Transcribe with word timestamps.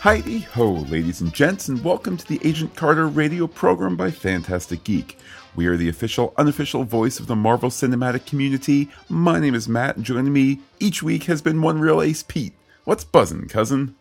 Heidi 0.00 0.40
ho, 0.40 0.72
ladies 0.72 1.20
and 1.20 1.32
gents, 1.32 1.68
and 1.68 1.82
welcome 1.84 2.16
to 2.16 2.26
the 2.26 2.40
Agent 2.42 2.74
Carter 2.74 3.06
radio 3.06 3.46
program 3.46 3.96
by 3.96 4.10
Fantastic 4.10 4.82
Geek. 4.82 5.16
We 5.54 5.66
are 5.66 5.76
the 5.76 5.88
official, 5.88 6.34
unofficial 6.36 6.82
voice 6.82 7.20
of 7.20 7.28
the 7.28 7.36
Marvel 7.36 7.70
Cinematic 7.70 8.26
community. 8.26 8.90
My 9.08 9.38
name 9.38 9.54
is 9.54 9.68
Matt, 9.68 9.96
and 9.96 10.04
joining 10.04 10.32
me 10.32 10.58
each 10.80 11.04
week 11.04 11.24
has 11.24 11.40
been 11.40 11.62
one 11.62 11.78
real 11.78 12.02
ace, 12.02 12.24
Pete. 12.24 12.54
What's 12.82 13.04
buzzing, 13.04 13.46
cousin? 13.46 13.94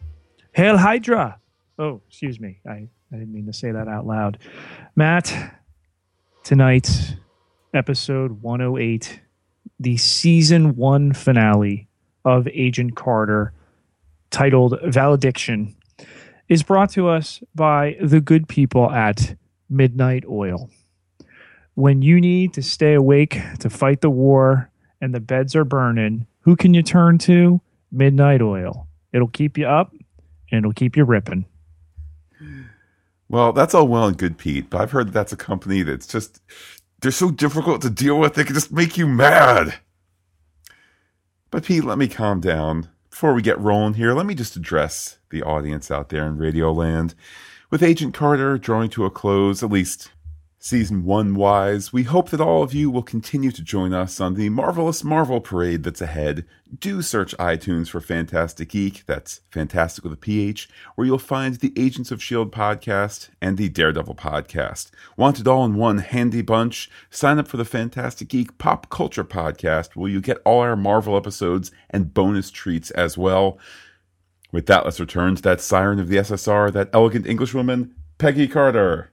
Hail 0.54 0.78
Hydra! 0.78 1.40
Oh, 1.78 2.02
excuse 2.08 2.40
me. 2.40 2.62
I, 2.68 2.90
I 3.12 3.16
didn't 3.18 3.32
mean 3.32 3.46
to 3.46 3.54
say 3.54 3.72
that 3.72 3.88
out 3.88 4.08
loud. 4.08 4.40
Matt, 4.96 5.60
tonight, 6.44 7.16
episode 7.74 8.42
108, 8.42 9.22
the 9.80 9.98
season 9.98 10.76
one 10.76 11.14
finale 11.14 11.88
of 12.26 12.48
Agent 12.48 12.96
Carter, 12.96 13.54
titled 14.32 14.80
Valediction, 14.86 15.76
is 16.50 16.64
brought 16.64 16.90
to 16.92 17.08
us 17.08 17.42
by 17.56 17.98
the 18.02 18.22
good 18.22 18.48
people 18.48 18.92
at 18.92 19.36
Midnight 19.70 20.24
Oil. 20.30 20.70
When 21.76 22.02
you 22.02 22.22
need 22.22 22.54
to 22.54 22.62
stay 22.62 22.94
awake 22.94 23.42
to 23.60 23.70
fight 23.70 24.02
the 24.02 24.10
war 24.10 24.70
and 25.02 25.14
the 25.14 25.20
beds 25.20 25.56
are 25.56 25.66
burning, 25.66 26.28
who 26.42 26.56
can 26.56 26.74
you 26.74 26.84
turn 26.84 27.18
to? 27.20 27.62
Midnight 27.92 28.42
Oil. 28.42 28.88
It'll 29.12 29.28
keep 29.28 29.58
you 29.58 29.68
up 29.68 29.94
and 30.52 30.60
it'll 30.60 30.74
keep 30.74 30.96
you 30.96 31.04
ripping. 31.04 31.46
Well, 33.30 33.54
that's 33.54 33.74
all 33.74 33.88
well 33.88 34.08
and 34.08 34.18
good, 34.18 34.38
Pete, 34.38 34.70
but 34.70 34.82
I've 34.82 34.92
heard 34.92 35.08
that 35.08 35.14
that's 35.14 35.34
a 35.34 35.38
company 35.38 35.82
that's 35.82 36.06
just, 36.06 36.42
they're 37.04 37.12
so 37.12 37.30
difficult 37.30 37.82
to 37.82 37.90
deal 37.90 38.18
with, 38.18 38.34
they 38.34 38.44
can 38.44 38.56
just 38.56 38.72
make 38.72 38.98
you 38.98 39.08
mad. 39.08 39.76
But 41.52 41.66
Pete, 41.66 41.84
let 41.84 41.98
me 41.98 42.08
calm 42.08 42.40
down. 42.40 42.90
Before 43.10 43.34
we 43.34 43.44
get 43.44 43.60
rolling 43.60 43.94
here, 43.94 44.14
let 44.14 44.26
me 44.26 44.34
just 44.34 44.56
address 44.56 45.20
the 45.30 45.44
audience 45.44 45.92
out 45.92 46.10
there 46.10 46.26
in 46.26 46.38
Radioland. 46.38 47.14
With 47.70 47.84
Agent 47.84 48.14
Carter 48.14 48.58
drawing 48.58 48.90
to 48.92 49.06
a 49.06 49.12
close, 49.12 49.62
at 49.62 49.70
least 49.70 50.12
season 50.64 51.04
one 51.04 51.36
wise, 51.36 51.92
we 51.92 52.04
hope 52.04 52.30
that 52.30 52.40
all 52.40 52.64
of 52.64 52.74
you 52.74 52.90
will 52.90 53.04
continue 53.04 53.52
to 53.52 53.62
join 53.62 53.94
us 53.94 54.22
on 54.22 54.36
the 54.36 54.48
marvelous 54.48 55.04
Marvel 55.04 55.42
parade 55.42 55.84
that's 55.84 56.00
ahead. 56.00 56.46
Do 56.80 57.02
search 57.02 57.36
iTunes 57.36 57.90
for 57.90 58.00
Fantastic 58.00 58.70
Geek, 58.70 59.04
that's 59.06 59.42
Fantastic 59.52 60.06
with 60.06 60.14
a 60.14 60.18
PH, 60.18 60.70
where 60.96 61.06
you'll 61.06 61.20
find 61.20 61.56
the 61.56 61.74
Agents 61.76 62.12
of 62.12 62.20
S.H.I.E.L.D. 62.20 62.52
podcast 62.52 63.28
and 63.42 63.58
the 63.58 63.68
Daredevil 63.68 64.16
podcast. 64.16 64.92
Want 65.18 65.42
it 65.42 65.50
all 65.50 65.66
in 65.66 65.76
one 65.76 65.98
handy 65.98 66.42
bunch? 66.42 66.90
Sign 67.10 67.40
up 67.40 67.50
for 67.50 67.58
the 67.58 67.66
Fantastic 67.66 68.30
Geek 68.30 68.58
Pop 68.58 68.90
Culture 68.90 69.26
podcast, 69.26 69.98
where 69.98 70.10
you 70.10 70.22
get 70.22 70.42
all 70.46 70.62
our 70.62 70.78
Marvel 70.78 71.18
episodes 71.18 71.72
and 71.90 72.14
bonus 72.14 72.50
treats 72.50 72.90
as 72.92 73.18
well. 73.18 73.60
With 74.54 74.68
that, 74.68 74.86
let's 74.86 75.02
return 75.02 75.36
to 75.36 75.42
that 75.42 75.60
siren 75.60 76.00
of 76.00 76.08
the 76.08 76.16
SSR, 76.16 76.72
that 76.72 76.90
elegant 76.94 77.28
Englishwoman, 77.28 77.94
Peggy 78.18 78.48
Carter. 78.48 79.10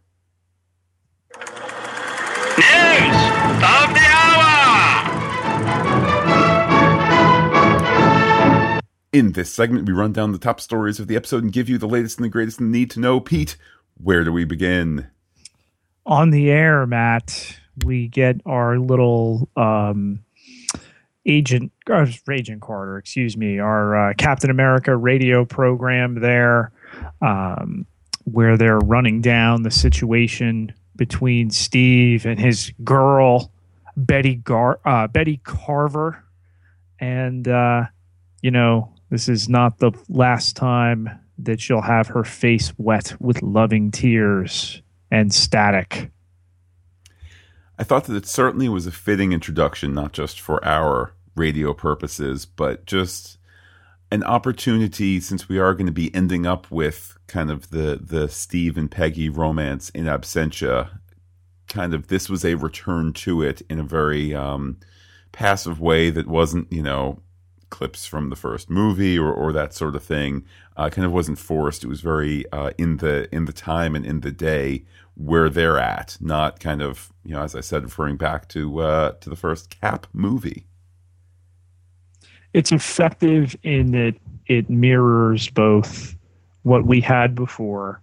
In 9.12 9.32
this 9.32 9.52
segment, 9.52 9.88
we 9.88 9.92
run 9.92 10.12
down 10.12 10.30
the 10.30 10.38
top 10.38 10.60
stories 10.60 11.00
of 11.00 11.08
the 11.08 11.16
episode 11.16 11.42
and 11.42 11.52
give 11.52 11.68
you 11.68 11.78
the 11.78 11.88
latest 11.88 12.18
and 12.18 12.24
the 12.24 12.28
greatest 12.28 12.60
and 12.60 12.70
need 12.70 12.92
to 12.92 13.00
know. 13.00 13.18
Pete, 13.18 13.56
where 14.00 14.22
do 14.22 14.32
we 14.32 14.44
begin? 14.44 15.08
On 16.06 16.30
the 16.30 16.48
air, 16.48 16.86
Matt, 16.86 17.58
we 17.84 18.06
get 18.06 18.40
our 18.46 18.78
little 18.78 19.48
um, 19.56 20.20
agent, 21.26 21.72
uh, 21.90 22.06
Agent 22.30 22.62
Carter, 22.62 22.98
excuse 22.98 23.36
me, 23.36 23.58
our 23.58 24.10
uh, 24.10 24.14
Captain 24.14 24.48
America 24.48 24.96
radio 24.96 25.44
program 25.44 26.20
there, 26.20 26.70
um, 27.20 27.86
where 28.24 28.56
they're 28.56 28.78
running 28.78 29.20
down 29.20 29.64
the 29.64 29.72
situation 29.72 30.72
between 30.94 31.50
Steve 31.50 32.26
and 32.26 32.38
his 32.38 32.72
girl, 32.84 33.50
Betty 33.96 34.36
Gar, 34.36 34.78
uh, 34.84 35.08
Betty 35.08 35.40
Carver, 35.42 36.22
and 37.00 37.48
uh, 37.48 37.86
you 38.40 38.52
know 38.52 38.92
this 39.10 39.28
is 39.28 39.48
not 39.48 39.78
the 39.78 39.92
last 40.08 40.56
time 40.56 41.10
that 41.38 41.60
she'll 41.60 41.80
have 41.80 42.08
her 42.08 42.24
face 42.24 42.72
wet 42.78 43.14
with 43.20 43.42
loving 43.42 43.90
tears 43.90 44.82
and 45.10 45.32
static. 45.32 46.10
I 47.78 47.82
thought 47.82 48.04
that 48.04 48.16
it 48.16 48.26
certainly 48.26 48.68
was 48.68 48.86
a 48.86 48.92
fitting 48.92 49.32
introduction, 49.32 49.94
not 49.94 50.12
just 50.12 50.40
for 50.40 50.64
our 50.64 51.14
radio 51.34 51.72
purposes, 51.72 52.44
but 52.44 52.84
just 52.84 53.38
an 54.12 54.22
opportunity 54.24 55.18
since 55.20 55.48
we 55.48 55.58
are 55.58 55.74
going 55.74 55.86
to 55.86 55.92
be 55.92 56.14
ending 56.14 56.46
up 56.46 56.70
with 56.70 57.16
kind 57.26 57.50
of 57.50 57.70
the 57.70 57.98
the 58.02 58.28
Steve 58.28 58.76
and 58.76 58.90
Peggy 58.90 59.28
romance 59.28 59.88
in 59.90 60.04
absentia. 60.04 60.98
Kind 61.68 61.94
of 61.94 62.08
this 62.08 62.28
was 62.28 62.44
a 62.44 62.56
return 62.56 63.12
to 63.14 63.42
it 63.42 63.62
in 63.70 63.78
a 63.78 63.84
very 63.84 64.34
um, 64.34 64.78
passive 65.32 65.80
way 65.80 66.10
that 66.10 66.26
wasn't, 66.26 66.70
you 66.72 66.82
know, 66.82 67.22
clips 67.70 68.06
from 68.06 68.30
the 68.30 68.36
first 68.36 68.68
movie 68.68 69.18
or, 69.18 69.32
or 69.32 69.52
that 69.52 69.72
sort 69.72 69.96
of 69.96 70.02
thing. 70.02 70.44
Uh, 70.76 70.90
kind 70.90 71.06
of 71.06 71.12
wasn't 71.12 71.38
forced. 71.38 71.84
It 71.84 71.88
was 71.88 72.00
very 72.00 72.50
uh, 72.52 72.70
in 72.78 72.98
the 72.98 73.34
in 73.34 73.44
the 73.44 73.52
time 73.52 73.94
and 73.94 74.04
in 74.04 74.20
the 74.20 74.30
day 74.30 74.84
where 75.14 75.48
they're 75.48 75.78
at, 75.78 76.16
not 76.20 76.60
kind 76.60 76.82
of 76.82 77.12
you 77.24 77.34
know, 77.34 77.42
as 77.42 77.54
I 77.54 77.60
said, 77.60 77.84
referring 77.84 78.16
back 78.16 78.48
to 78.48 78.80
uh, 78.80 79.12
to 79.12 79.30
the 79.30 79.36
first 79.36 79.70
Cap 79.80 80.06
movie. 80.12 80.66
It's 82.52 82.72
effective 82.72 83.56
in 83.62 83.92
that 83.92 84.16
it 84.46 84.68
mirrors 84.68 85.48
both 85.50 86.16
what 86.62 86.84
we 86.84 87.00
had 87.00 87.34
before 87.34 88.02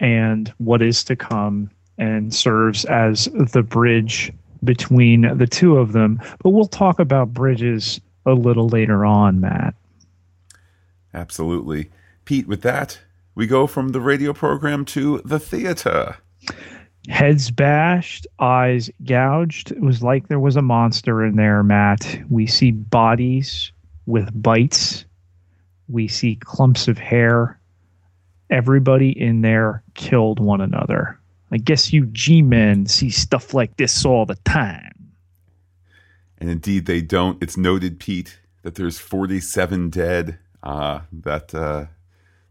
and 0.00 0.52
what 0.58 0.82
is 0.82 1.02
to 1.04 1.16
come 1.16 1.70
and 1.96 2.34
serves 2.34 2.84
as 2.84 3.24
the 3.34 3.62
bridge 3.62 4.32
between 4.64 5.36
the 5.36 5.46
two 5.46 5.78
of 5.78 5.92
them. 5.92 6.20
But 6.42 6.50
we'll 6.50 6.66
talk 6.66 6.98
about 6.98 7.32
bridges 7.32 8.00
a 8.28 8.34
little 8.34 8.68
later 8.68 9.04
on, 9.04 9.40
Matt. 9.40 9.74
Absolutely. 11.14 11.90
Pete, 12.24 12.46
with 12.46 12.62
that, 12.62 13.00
we 13.34 13.46
go 13.46 13.66
from 13.66 13.90
the 13.90 14.00
radio 14.00 14.32
program 14.32 14.84
to 14.84 15.22
the 15.24 15.38
theater. 15.38 16.16
Heads 17.08 17.50
bashed, 17.50 18.26
eyes 18.38 18.90
gouged. 19.04 19.72
It 19.72 19.80
was 19.80 20.02
like 20.02 20.28
there 20.28 20.38
was 20.38 20.56
a 20.56 20.62
monster 20.62 21.24
in 21.24 21.36
there, 21.36 21.62
Matt. 21.62 22.20
We 22.28 22.46
see 22.46 22.70
bodies 22.70 23.72
with 24.06 24.30
bites. 24.42 25.06
We 25.88 26.06
see 26.06 26.36
clumps 26.36 26.86
of 26.86 26.98
hair. 26.98 27.58
Everybody 28.50 29.10
in 29.18 29.40
there 29.40 29.82
killed 29.94 30.38
one 30.38 30.60
another. 30.60 31.18
I 31.50 31.56
guess 31.56 31.92
you 31.92 32.06
G 32.06 32.42
men 32.42 32.86
see 32.86 33.08
stuff 33.08 33.54
like 33.54 33.76
this 33.78 34.04
all 34.04 34.26
the 34.26 34.36
time. 34.44 34.87
And 36.38 36.48
indeed, 36.50 36.86
they 36.86 37.00
don't. 37.00 37.42
It's 37.42 37.56
noted, 37.56 37.98
Pete, 37.98 38.38
that 38.62 38.76
there's 38.76 38.98
47 38.98 39.90
dead. 39.90 40.38
Uh, 40.62 41.00
that 41.12 41.54
uh, 41.54 41.86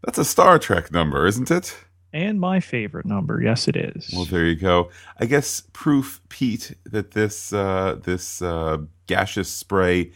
that's 0.04 0.18
a 0.18 0.24
Star 0.24 0.58
Trek 0.58 0.92
number, 0.92 1.26
isn't 1.26 1.50
it? 1.50 1.76
And 2.12 2.40
my 2.40 2.60
favorite 2.60 3.04
number, 3.04 3.42
yes, 3.42 3.68
it 3.68 3.76
is. 3.76 4.10
Well, 4.14 4.24
there 4.24 4.46
you 4.46 4.56
go. 4.56 4.90
I 5.20 5.26
guess 5.26 5.62
proof, 5.72 6.22
Pete, 6.28 6.74
that 6.84 7.10
this 7.10 7.52
uh, 7.52 7.98
this 8.02 8.40
uh, 8.40 8.78
gaseous 9.06 9.50
spray 9.50 10.12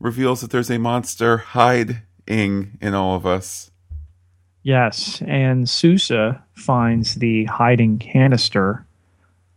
reveals 0.00 0.40
that 0.40 0.50
there's 0.50 0.70
a 0.70 0.78
monster 0.78 1.38
hiding 1.38 2.78
in 2.80 2.94
all 2.94 3.14
of 3.14 3.26
us. 3.26 3.70
Yes, 4.62 5.22
and 5.26 5.68
Sousa 5.68 6.42
finds 6.54 7.16
the 7.16 7.44
hiding 7.44 7.98
canister 7.98 8.86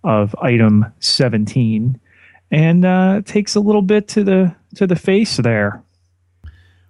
of 0.04 0.36
item 0.42 0.86
17 1.00 2.00
and 2.52 2.86
uh, 2.86 3.22
takes 3.26 3.56
a 3.56 3.60
little 3.60 3.82
bit 3.82 4.08
to 4.10 4.24
the 4.24 4.56
to 4.76 4.88
the 4.88 4.96
face 4.96 5.38
there. 5.38 5.84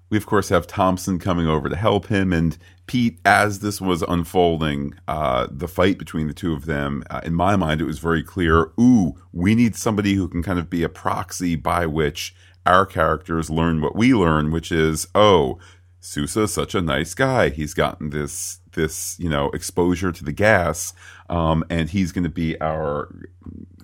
We 0.09 0.18
of 0.18 0.25
course 0.25 0.50
have 0.50 0.68
Thompson 0.68 1.19
coming 1.19 1.48
over 1.48 1.69
to 1.69 1.75
help 1.75 2.07
him, 2.07 2.31
and 2.31 2.57
Pete. 2.86 3.19
As 3.25 3.59
this 3.59 3.81
was 3.81 4.01
unfolding, 4.04 4.94
uh, 5.07 5.48
the 5.51 5.68
fight 5.68 5.98
between 5.98 6.27
the 6.27 6.33
two 6.33 6.54
of 6.54 6.65
them, 6.65 7.04
uh, 7.09 7.21
in 7.24 7.33
my 7.33 7.56
mind, 7.56 7.81
it 7.81 7.86
was 7.86 8.00
very 8.00 8.24
clear. 8.24 8.71
Ooh, 8.80 9.15
we 9.33 9.54
need 9.56 9.75
somebody 9.75 10.13
who 10.13 10.27
can 10.30 10.42
kind 10.42 10.59
of 10.59 10.69
be 10.69 10.83
a 10.83 10.89
proxy 10.89 11.56
by 11.56 11.86
which 11.86 12.33
our 12.65 12.86
characters 12.86 13.50
learn 13.50 13.81
what 13.81 13.95
we 13.95 14.13
learn, 14.13 14.51
which 14.51 14.71
is, 14.71 15.07
oh, 15.15 15.57
Sousa's 16.00 16.53
such 16.53 16.74
a 16.74 16.81
nice 16.81 17.13
guy. 17.13 17.50
He's 17.50 17.74
gotten 17.74 18.12
this 18.12 18.60
this 18.74 19.19
you 19.19 19.30
know 19.30 19.50
exposure 19.50 20.12
to 20.13 20.24
the 20.24 20.31
gas, 20.31 20.94
um, 21.30 21.65
and 21.69 21.89
he's 21.89 22.13
going 22.13 22.24
to 22.24 22.30
be 22.30 22.60
our 22.62 23.10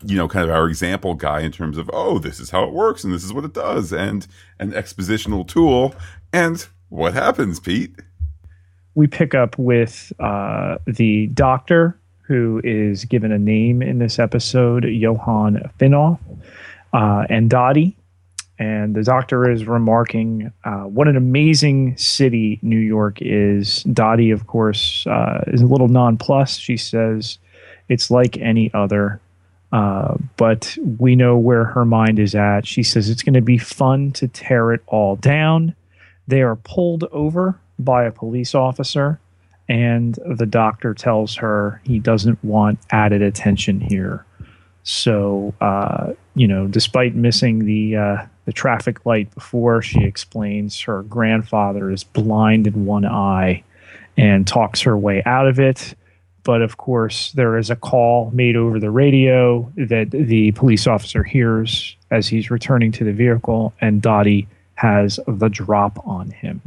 you 0.03 0.17
know 0.17 0.27
kind 0.27 0.49
of 0.49 0.55
our 0.55 0.67
example 0.67 1.13
guy 1.13 1.41
in 1.41 1.51
terms 1.51 1.77
of 1.77 1.89
oh 1.93 2.19
this 2.19 2.39
is 2.39 2.49
how 2.49 2.63
it 2.63 2.73
works 2.73 3.03
and 3.03 3.13
this 3.13 3.23
is 3.23 3.31
what 3.31 3.45
it 3.45 3.53
does 3.53 3.93
and 3.93 4.27
an 4.59 4.71
expositional 4.71 5.47
tool. 5.47 5.95
And 6.31 6.65
what 6.89 7.13
happens, 7.13 7.59
Pete? 7.59 7.95
We 8.95 9.07
pick 9.07 9.33
up 9.33 9.57
with 9.57 10.13
uh, 10.19 10.77
the 10.85 11.27
doctor 11.27 11.97
who 12.21 12.61
is 12.63 13.05
given 13.05 13.31
a 13.31 13.39
name 13.39 13.81
in 13.81 13.99
this 13.99 14.19
episode, 14.19 14.85
Johann 14.85 15.69
Fennhoff, 15.79 16.19
uh, 16.93 17.25
and 17.29 17.49
Dottie 17.49 17.97
and 18.59 18.95
the 18.95 19.03
doctor 19.03 19.49
is 19.49 19.65
remarking 19.65 20.51
uh, 20.63 20.83
what 20.83 21.07
an 21.07 21.17
amazing 21.17 21.97
city 21.97 22.59
New 22.61 22.77
York 22.77 23.17
is. 23.19 23.83
Dottie, 23.83 24.31
of 24.31 24.47
course, 24.47 25.07
uh, 25.07 25.43
is 25.47 25.61
a 25.61 25.65
little 25.65 25.87
nonplussed. 25.87 26.61
She 26.61 26.77
says 26.77 27.39
it's 27.89 28.11
like 28.11 28.37
any 28.37 28.71
other, 28.73 29.19
uh, 29.73 30.15
but 30.37 30.77
we 30.99 31.15
know 31.15 31.35
where 31.35 31.65
her 31.65 31.83
mind 31.83 32.19
is 32.19 32.35
at. 32.35 32.67
She 32.67 32.83
says 32.83 33.09
it's 33.09 33.23
going 33.23 33.33
to 33.33 33.41
be 33.41 33.57
fun 33.57 34.11
to 34.13 34.27
tear 34.27 34.71
it 34.71 34.83
all 34.85 35.15
down. 35.15 35.75
They 36.27 36.43
are 36.43 36.57
pulled 36.57 37.05
over 37.05 37.59
by 37.79 38.05
a 38.05 38.11
police 38.11 38.53
officer, 38.53 39.19
and 39.67 40.19
the 40.37 40.45
doctor 40.45 40.93
tells 40.93 41.35
her 41.37 41.81
he 41.85 41.97
doesn't 41.97 42.41
want 42.43 42.77
added 42.91 43.23
attention 43.23 43.81
here. 43.81 44.23
So, 44.83 45.55
uh, 45.59 46.13
you 46.35 46.47
know, 46.47 46.67
despite 46.67 47.15
missing 47.15 47.65
the 47.65 47.95
uh, 47.95 48.25
the 48.45 48.53
traffic 48.53 49.07
light 49.07 49.33
before, 49.33 49.81
she 49.81 50.03
explains 50.03 50.81
her 50.81 51.01
grandfather 51.01 51.89
is 51.89 52.03
blind 52.03 52.67
in 52.67 52.85
one 52.85 53.05
eye, 53.05 53.63
and 54.17 54.45
talks 54.45 54.81
her 54.81 54.95
way 54.95 55.23
out 55.25 55.47
of 55.47 55.59
it. 55.59 55.95
But 56.43 56.61
of 56.61 56.77
course, 56.77 57.31
there 57.31 57.57
is 57.57 57.69
a 57.69 57.75
call 57.75 58.29
made 58.31 58.55
over 58.55 58.79
the 58.79 58.91
radio 58.91 59.71
that 59.77 60.11
the 60.11 60.51
police 60.51 60.87
officer 60.87 61.23
hears 61.23 61.95
as 62.11 62.27
he's 62.27 62.51
returning 62.51 62.91
to 62.93 63.03
the 63.03 63.13
vehicle, 63.13 63.73
and 63.79 64.01
Dottie 64.01 64.47
has 64.75 65.19
the 65.27 65.49
drop 65.49 66.05
on 66.05 66.31
him. 66.31 66.61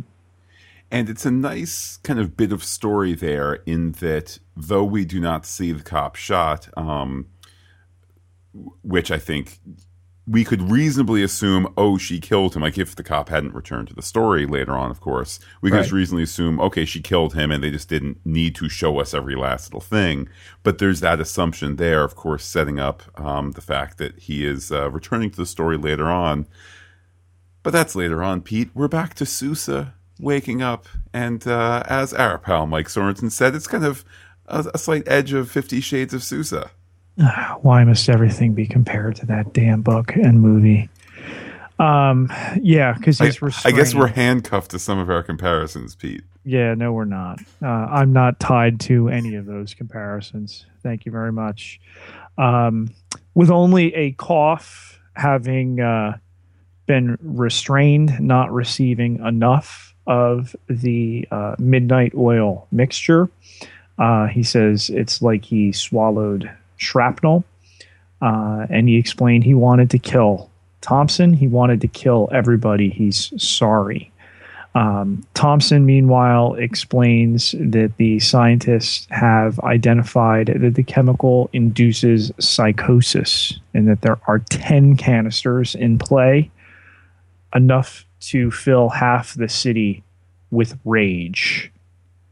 And 0.90 1.10
it's 1.10 1.26
a 1.26 1.30
nice 1.30 1.98
kind 1.98 2.18
of 2.18 2.36
bit 2.36 2.52
of 2.52 2.62
story 2.62 3.14
there 3.14 3.54
in 3.66 3.92
that 3.92 4.38
though 4.56 4.84
we 4.84 5.04
do 5.04 5.20
not 5.20 5.44
see 5.44 5.72
the 5.72 5.82
cop 5.82 6.16
shot, 6.16 6.68
um, 6.76 7.26
which 8.82 9.10
I 9.10 9.18
think 9.18 9.58
we 10.28 10.44
could 10.44 10.60
reasonably 10.70 11.22
assume, 11.22 11.72
oh, 11.76 11.96
she 11.98 12.18
killed 12.18 12.56
him. 12.56 12.62
Like 12.62 12.76
if 12.78 12.96
the 12.96 13.04
cop 13.04 13.28
hadn't 13.28 13.54
returned 13.54 13.86
to 13.88 13.94
the 13.94 14.02
story 14.02 14.44
later 14.44 14.72
on, 14.76 14.90
of 14.90 15.00
course, 15.00 15.38
we 15.60 15.70
could 15.70 15.76
Right. 15.76 15.82
just 15.82 15.92
reasonably 15.92 16.24
assume, 16.24 16.58
okay, 16.60 16.84
she 16.84 17.00
killed 17.00 17.34
him, 17.34 17.52
and 17.52 17.62
they 17.62 17.70
just 17.70 17.88
didn't 17.88 18.18
need 18.26 18.56
to 18.56 18.68
show 18.68 18.98
us 18.98 19.14
every 19.14 19.36
last 19.36 19.68
little 19.68 19.80
thing. 19.80 20.28
But 20.64 20.78
there's 20.78 20.98
that 21.00 21.20
assumption 21.20 21.76
there, 21.76 22.02
of 22.02 22.16
course, 22.16 22.44
setting 22.44 22.80
up 22.80 23.04
um, 23.16 23.52
the 23.52 23.60
fact 23.60 23.98
that 23.98 24.18
he 24.18 24.44
is 24.44 24.72
uh, 24.72 24.90
returning 24.90 25.30
to 25.30 25.36
the 25.36 25.46
story 25.46 25.76
later 25.76 26.06
on. 26.08 26.46
But 27.62 27.72
that's 27.72 27.94
later 27.94 28.22
on, 28.22 28.40
Pete. 28.42 28.70
We're 28.74 28.88
back 28.88 29.14
to 29.14 29.26
Sousa 29.26 29.94
waking 30.18 30.60
up, 30.62 30.86
and 31.12 31.46
uh, 31.46 31.82
as 31.86 32.12
our 32.14 32.38
pal 32.38 32.66
Mike 32.66 32.88
Sorensen 32.88 33.30
said, 33.30 33.54
it's 33.54 33.66
kind 33.66 33.84
of 33.84 34.04
a, 34.46 34.64
a 34.74 34.78
slight 34.78 35.02
edge 35.06 35.32
of 35.32 35.50
Fifty 35.50 35.80
Shades 35.80 36.14
of 36.14 36.22
Sousa. 36.24 36.70
Why 37.62 37.84
must 37.84 38.08
everything 38.08 38.52
be 38.54 38.66
compared 38.66 39.16
to 39.16 39.26
that 39.26 39.52
damn 39.52 39.82
book 39.82 40.14
and 40.14 40.40
movie? 40.40 40.88
Um, 41.78 42.32
yeah, 42.60 42.92
because 42.94 43.20
I, 43.20 43.26
he's 43.26 43.42
I 43.42 43.46
restrained. 43.46 43.76
guess 43.76 43.94
we're 43.94 44.06
handcuffed 44.06 44.70
to 44.72 44.78
some 44.78 44.98
of 44.98 45.10
our 45.10 45.22
comparisons, 45.22 45.94
Pete. 45.94 46.22
Yeah, 46.44 46.74
no, 46.74 46.92
we're 46.92 47.04
not. 47.04 47.40
Uh, 47.62 47.66
I'm 47.66 48.12
not 48.12 48.40
tied 48.40 48.80
to 48.80 49.08
any 49.08 49.34
of 49.34 49.46
those 49.46 49.74
comparisons. 49.74 50.64
Thank 50.82 51.04
you 51.04 51.12
very 51.12 51.32
much. 51.32 51.80
Um, 52.38 52.90
with 53.34 53.50
only 53.50 53.94
a 53.94 54.12
cough, 54.12 54.98
having 55.14 55.80
uh, 55.80 56.18
been 56.86 57.18
restrained, 57.20 58.20
not 58.20 58.52
receiving 58.52 59.18
enough 59.26 59.94
of 60.06 60.54
the 60.68 61.26
uh, 61.30 61.56
midnight 61.58 62.12
oil 62.14 62.68
mixture, 62.70 63.28
uh, 63.98 64.26
he 64.26 64.42
says 64.42 64.88
it's 64.90 65.20
like 65.20 65.44
he 65.44 65.72
swallowed 65.72 66.50
shrapnel. 66.76 67.44
Uh, 68.22 68.66
and 68.70 68.88
he 68.88 68.96
explained 68.96 69.44
he 69.44 69.54
wanted 69.54 69.90
to 69.90 69.98
kill 69.98 70.50
Thompson. 70.80 71.32
He 71.32 71.48
wanted 71.48 71.80
to 71.82 71.88
kill 71.88 72.28
everybody. 72.32 72.90
He's 72.90 73.32
sorry. 73.42 74.12
Um, 74.76 75.26
Thompson, 75.32 75.86
meanwhile, 75.86 76.52
explains 76.54 77.54
that 77.58 77.94
the 77.96 78.20
scientists 78.20 79.06
have 79.10 79.58
identified 79.60 80.48
that 80.48 80.74
the 80.74 80.82
chemical 80.82 81.48
induces 81.54 82.30
psychosis 82.38 83.58
and 83.72 83.88
that 83.88 84.02
there 84.02 84.18
are 84.26 84.40
10 84.40 84.98
canisters 84.98 85.74
in 85.74 85.98
play, 85.98 86.50
enough 87.54 88.04
to 88.20 88.50
fill 88.50 88.90
half 88.90 89.32
the 89.34 89.48
city 89.48 90.04
with 90.50 90.78
rage. 90.84 91.72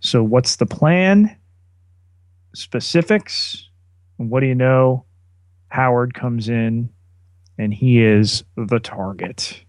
So, 0.01 0.23
what's 0.23 0.57
the 0.57 0.67
plan? 0.67 1.35
Specifics. 2.55 3.71
And 4.19 4.31
what 4.31 4.41
do 4.41 4.47
you 4.47 4.55
know? 4.55 5.05
Howard 5.69 6.15
comes 6.15 6.49
in 6.49 6.91
and 7.59 7.75
he 7.75 8.03
is 8.03 8.45
the 8.57 8.79
target. 8.79 9.65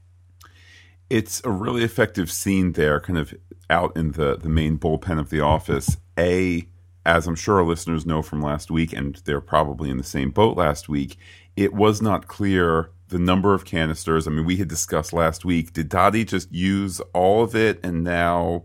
It's 1.09 1.41
a 1.43 1.51
really 1.51 1.83
effective 1.83 2.31
scene 2.31 2.73
there, 2.73 2.99
kind 2.99 3.17
of 3.19 3.33
out 3.69 3.95
in 3.95 4.13
the, 4.13 4.37
the 4.37 4.49
main 4.49 4.77
bullpen 4.77 5.19
of 5.19 5.29
the 5.29 5.41
office. 5.41 5.97
A, 6.17 6.67
as 7.05 7.27
I'm 7.27 7.35
sure 7.35 7.57
our 7.57 7.63
listeners 7.63 8.05
know 8.05 8.21
from 8.21 8.41
last 8.41 8.71
week, 8.71 8.93
and 8.93 9.15
they're 9.25 9.41
probably 9.41 9.89
in 9.89 9.97
the 9.97 10.03
same 10.03 10.31
boat 10.31 10.57
last 10.57 10.89
week, 10.89 11.17
it 11.55 11.73
was 11.73 12.01
not 12.01 12.27
clear 12.27 12.89
the 13.09 13.19
number 13.19 13.53
of 13.53 13.65
canisters. 13.65 14.27
I 14.27 14.31
mean, 14.31 14.45
we 14.45 14.57
had 14.57 14.67
discussed 14.67 15.13
last 15.13 15.45
week. 15.45 15.73
Did 15.73 15.89
Dottie 15.89 16.25
just 16.25 16.51
use 16.51 16.99
all 17.13 17.43
of 17.43 17.55
it 17.55 17.79
and 17.83 18.03
now 18.03 18.63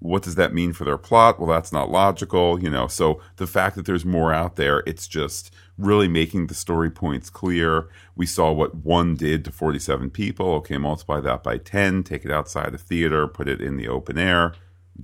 what 0.00 0.22
does 0.22 0.36
that 0.36 0.54
mean 0.54 0.72
for 0.72 0.84
their 0.84 0.98
plot? 0.98 1.38
Well, 1.38 1.48
that's 1.48 1.72
not 1.72 1.90
logical, 1.90 2.62
you 2.62 2.70
know. 2.70 2.86
So 2.86 3.20
the 3.36 3.46
fact 3.46 3.76
that 3.76 3.86
there's 3.86 4.04
more 4.04 4.32
out 4.32 4.56
there, 4.56 4.82
it's 4.86 5.08
just 5.08 5.52
really 5.76 6.08
making 6.08 6.46
the 6.46 6.54
story 6.54 6.90
points 6.90 7.30
clear. 7.30 7.88
We 8.14 8.26
saw 8.26 8.52
what 8.52 8.76
one 8.76 9.14
did 9.14 9.44
to 9.44 9.52
47 9.52 10.10
people. 10.10 10.52
Okay, 10.54 10.78
multiply 10.78 11.20
that 11.20 11.42
by 11.42 11.58
10, 11.58 12.04
take 12.04 12.24
it 12.24 12.30
outside 12.30 12.72
the 12.72 12.78
theater, 12.78 13.26
put 13.26 13.48
it 13.48 13.60
in 13.60 13.76
the 13.76 13.88
open 13.88 14.18
air. 14.18 14.54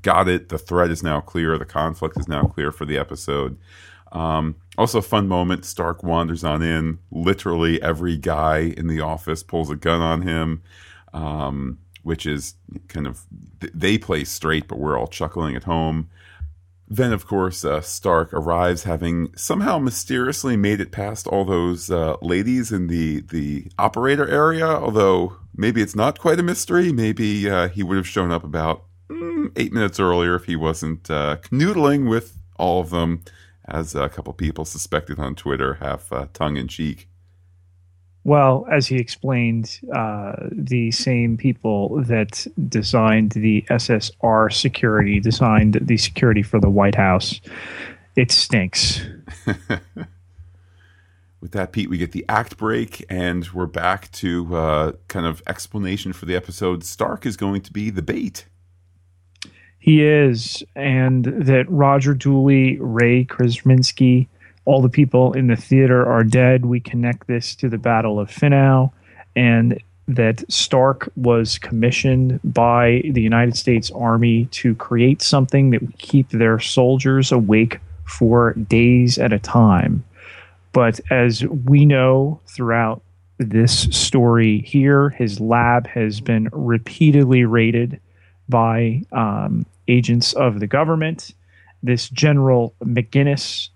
Got 0.00 0.28
it. 0.28 0.48
The 0.48 0.58
thread 0.58 0.90
is 0.90 1.02
now 1.02 1.20
clear. 1.20 1.56
The 1.58 1.64
conflict 1.64 2.18
is 2.18 2.28
now 2.28 2.44
clear 2.44 2.72
for 2.72 2.84
the 2.84 2.98
episode. 2.98 3.56
Um, 4.12 4.56
also, 4.78 4.98
a 4.98 5.02
fun 5.02 5.28
moment. 5.28 5.64
Stark 5.64 6.02
wanders 6.02 6.44
on 6.44 6.62
in. 6.62 6.98
Literally, 7.10 7.82
every 7.82 8.16
guy 8.16 8.58
in 8.76 8.86
the 8.86 9.00
office 9.00 9.42
pulls 9.42 9.70
a 9.70 9.76
gun 9.76 10.00
on 10.00 10.22
him. 10.22 10.62
Um, 11.12 11.78
which 12.04 12.26
is 12.26 12.54
kind 12.88 13.06
of 13.06 13.24
they 13.60 13.98
play 13.98 14.24
straight, 14.24 14.68
but 14.68 14.78
we're 14.78 14.98
all 14.98 15.08
chuckling 15.08 15.56
at 15.56 15.64
home. 15.64 16.08
Then, 16.86 17.12
of 17.12 17.26
course, 17.26 17.64
uh, 17.64 17.80
Stark 17.80 18.32
arrives, 18.34 18.84
having 18.84 19.34
somehow 19.36 19.78
mysteriously 19.78 20.56
made 20.56 20.80
it 20.80 20.92
past 20.92 21.26
all 21.26 21.44
those 21.44 21.90
uh, 21.90 22.16
ladies 22.20 22.70
in 22.70 22.88
the 22.88 23.20
the 23.20 23.70
operator 23.78 24.28
area. 24.28 24.66
Although 24.66 25.36
maybe 25.56 25.80
it's 25.80 25.96
not 25.96 26.18
quite 26.18 26.38
a 26.38 26.42
mystery. 26.42 26.92
Maybe 26.92 27.48
uh, 27.48 27.68
he 27.68 27.82
would 27.82 27.96
have 27.96 28.06
shown 28.06 28.30
up 28.30 28.44
about 28.44 28.84
mm, 29.08 29.50
eight 29.56 29.72
minutes 29.72 29.98
earlier 29.98 30.34
if 30.34 30.44
he 30.44 30.56
wasn't 30.56 31.10
uh, 31.10 31.38
canoodling 31.38 32.08
with 32.08 32.38
all 32.56 32.80
of 32.80 32.90
them, 32.90 33.22
as 33.66 33.94
a 33.94 34.08
couple 34.08 34.32
people 34.34 34.64
suspected 34.64 35.18
on 35.18 35.34
Twitter, 35.34 35.74
half 35.74 36.12
uh, 36.12 36.26
tongue 36.32 36.56
in 36.56 36.68
cheek. 36.68 37.08
Well, 38.24 38.66
as 38.72 38.86
he 38.86 38.96
explained, 38.96 39.80
uh, 39.94 40.32
the 40.50 40.90
same 40.90 41.36
people 41.36 42.02
that 42.04 42.46
designed 42.68 43.32
the 43.32 43.62
SSR 43.68 44.50
security 44.50 45.20
designed 45.20 45.78
the 45.82 45.98
security 45.98 46.42
for 46.42 46.58
the 46.58 46.70
White 46.70 46.94
House. 46.94 47.42
It 48.16 48.30
stinks. 48.30 49.02
With 51.40 51.52
that, 51.52 51.72
Pete, 51.72 51.90
we 51.90 51.98
get 51.98 52.12
the 52.12 52.24
act 52.26 52.56
break, 52.56 53.04
and 53.10 53.46
we're 53.52 53.66
back 53.66 54.10
to 54.12 54.56
uh, 54.56 54.92
kind 55.08 55.26
of 55.26 55.42
explanation 55.46 56.14
for 56.14 56.24
the 56.24 56.34
episode. 56.34 56.82
Stark 56.84 57.26
is 57.26 57.36
going 57.36 57.60
to 57.60 57.72
be 57.72 57.90
the 57.90 58.00
bait. 58.00 58.46
He 59.78 60.02
is, 60.02 60.62
and 60.74 61.26
that 61.26 61.66
Roger 61.68 62.14
Dooley, 62.14 62.78
Ray 62.80 63.26
Krzeminski, 63.26 64.28
all 64.64 64.80
the 64.80 64.88
people 64.88 65.32
in 65.32 65.48
the 65.48 65.56
theater 65.56 66.06
are 66.06 66.24
dead. 66.24 66.64
We 66.64 66.80
connect 66.80 67.26
this 67.26 67.54
to 67.56 67.68
the 67.68 67.78
Battle 67.78 68.18
of 68.18 68.30
Finow, 68.30 68.92
and 69.36 69.80
that 70.06 70.50
Stark 70.52 71.10
was 71.16 71.58
commissioned 71.58 72.40
by 72.44 73.02
the 73.10 73.22
United 73.22 73.56
States 73.56 73.90
Army 73.90 74.46
to 74.46 74.74
create 74.74 75.22
something 75.22 75.70
that 75.70 75.80
would 75.80 75.98
keep 75.98 76.28
their 76.30 76.58
soldiers 76.60 77.32
awake 77.32 77.80
for 78.06 78.52
days 78.54 79.18
at 79.18 79.32
a 79.32 79.38
time. 79.38 80.04
But 80.72 81.00
as 81.10 81.44
we 81.44 81.86
know 81.86 82.40
throughout 82.46 83.02
this 83.38 83.88
story 83.96 84.60
here, 84.60 85.10
his 85.10 85.40
lab 85.40 85.86
has 85.86 86.20
been 86.20 86.48
repeatedly 86.52 87.44
raided 87.44 88.00
by 88.48 89.02
um, 89.12 89.64
agents 89.88 90.32
of 90.34 90.60
the 90.60 90.66
government. 90.66 91.32
This 91.82 92.08
General 92.08 92.74
McGinnis 92.82 93.70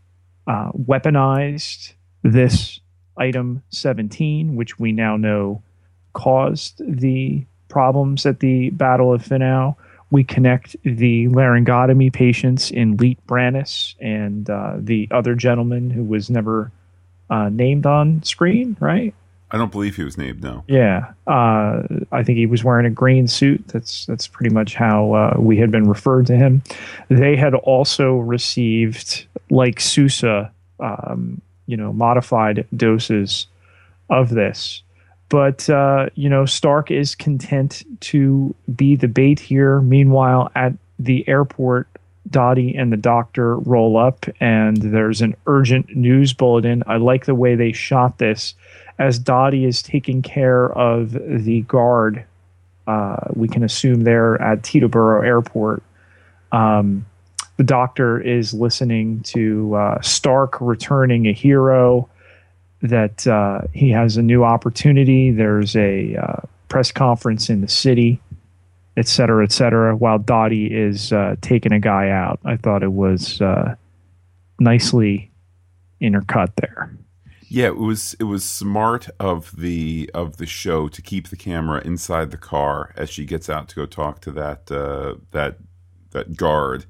uh, 0.49 0.73
weaponized 0.73 1.93
this 2.25 2.81
item 3.19 3.63
17, 3.71 4.57
which 4.57 4.79
we 4.79 4.91
now 4.91 5.17
know 5.17 5.63
caused 6.15 6.81
the 6.85 7.45
problems 7.69 8.27
at 8.27 8.41
the 8.41 8.71
Battle 8.71 9.13
of 9.13 9.23
Finow. 9.23 9.77
We 10.11 10.25
connect 10.25 10.75
the 10.85 11.29
laryngotomy 11.29 12.13
patients 12.13 12.71
in 12.71 12.97
Leet 12.97 13.25
Brannis 13.27 13.95
and 14.01 14.49
uh, 14.49 14.77
the 14.79 15.07
other 15.11 15.35
gentleman 15.35 15.91
who 15.91 16.03
was 16.03 16.31
never 16.31 16.73
uh, 17.29 17.51
named 17.51 17.85
on 17.85 18.23
screen, 18.23 18.77
right? 18.81 19.15
I 19.51 19.57
don't 19.57 19.73
believe 19.73 19.97
he 19.97 20.05
was 20.05 20.19
named. 20.19 20.43
No. 20.43 20.63
Yeah, 20.67 21.13
uh, 21.27 21.83
I 22.13 22.23
think 22.23 22.39
he 22.39 22.47
was 22.47 22.63
wearing 22.63 22.87
a 22.87 22.91
green 22.91 23.29
suit. 23.29 23.67
That's 23.69 24.05
that's 24.07 24.27
pretty 24.27 24.55
much 24.55 24.75
how 24.75 25.13
uh, 25.13 25.35
we 25.39 25.57
had 25.57 25.71
been 25.71 25.89
referred 25.89 26.27
to 26.27 26.37
him. 26.37 26.63
They 27.09 27.35
had 27.37 27.55
also 27.55 28.17
received, 28.17 29.27
like 29.49 29.81
Sousa, 29.81 30.53
um, 30.81 31.41
you 31.67 31.77
know, 31.77 31.93
modified 31.93 32.67
doses 32.77 33.47
of 34.11 34.31
this. 34.31 34.83
But 35.31 35.69
uh, 35.71 36.11
you 36.15 36.29
know, 36.29 36.45
Stark 36.45 36.91
is 36.91 37.15
content 37.15 37.85
to 38.01 38.55
be 38.75 38.97
the 38.97 39.09
bait 39.09 39.41
here. 39.41 39.81
Meanwhile, 39.81 40.51
at 40.55 40.75
the 40.99 41.27
airport, 41.27 41.89
Dottie 42.31 42.75
and 42.75 42.93
the 42.93 42.97
doctor 42.99 43.57
roll 43.57 43.97
up, 43.97 44.27
and 44.41 44.77
there's 44.77 45.23
an 45.23 45.37
urgent 45.47 45.97
news 45.97 46.35
bulletin. 46.35 46.83
I 46.87 46.97
like 46.97 47.25
the 47.25 47.35
way 47.35 47.55
they 47.55 47.73
shot 47.73 48.19
this 48.19 48.55
as 48.99 49.19
Dottie 49.19 49.65
is 49.65 49.83
taking 49.83 50.23
care 50.23 50.73
of 50.73 51.13
the 51.13 51.63
guard. 51.63 52.25
Uh, 52.87 53.17
we 53.35 53.49
can 53.49 53.63
assume 53.63 54.05
they're 54.05 54.41
at 54.43 54.63
Teterboro 54.63 55.25
Airport. 55.25 55.83
Um, 56.53 57.07
the 57.57 57.65
doctor 57.65 58.21
is 58.21 58.55
listening 58.55 59.21
to 59.23 59.75
uh, 59.75 60.01
Stark 60.01 60.61
returning 60.61 61.27
a 61.27 61.33
hero, 61.33 62.09
that 62.81 63.27
uh, 63.27 63.63
he 63.73 63.91
has 63.91 64.17
a 64.17 64.23
new 64.23 64.45
opportunity. 64.45 65.33
There's 65.33 65.75
a 65.75 66.15
uh, 66.15 66.41
press 66.69 66.93
conference 66.93 67.51
in 67.51 67.61
the 67.61 67.69
city, 67.69 68.21
et 68.97 69.09
cetera, 69.09 69.43
et 69.43 69.51
cetera, 69.51 69.97
while 69.97 70.19
Dottie 70.19 70.67
is 70.67 71.13
uh, 71.13 71.35
taking 71.41 71.73
a 71.73 71.81
guy 71.81 72.11
out. 72.11 72.39
I 72.45 72.57
thought 72.57 72.85
it 72.85 72.93
was 72.93 73.41
uh, 73.41 73.75
nicely 74.61 75.31
intercut 76.01 76.53
there. 76.57 76.91
Yeah, 77.51 77.69
it 77.69 77.77
was 77.79 78.15
it 78.21 78.25
was 78.25 78.45
smart 78.45 79.09
of 79.19 79.57
the 79.57 80.11
of 80.13 80.37
the 80.37 80.47
show 80.47 80.89
to 80.89 81.01
keep 81.01 81.29
the 81.29 81.37
camera 81.37 81.81
inside 81.83 82.31
the 82.31 82.37
car 82.37 82.93
as 82.95 83.09
she 83.09 83.25
gets 83.25 83.49
out 83.49 83.69
to 83.71 83.77
go 83.77 83.87
talk 83.87 84.21
to 84.23 84.33
that 84.33 84.71
uh, 84.71 85.15
that 85.31 85.59
that 86.11 86.37
guard. 86.37 86.85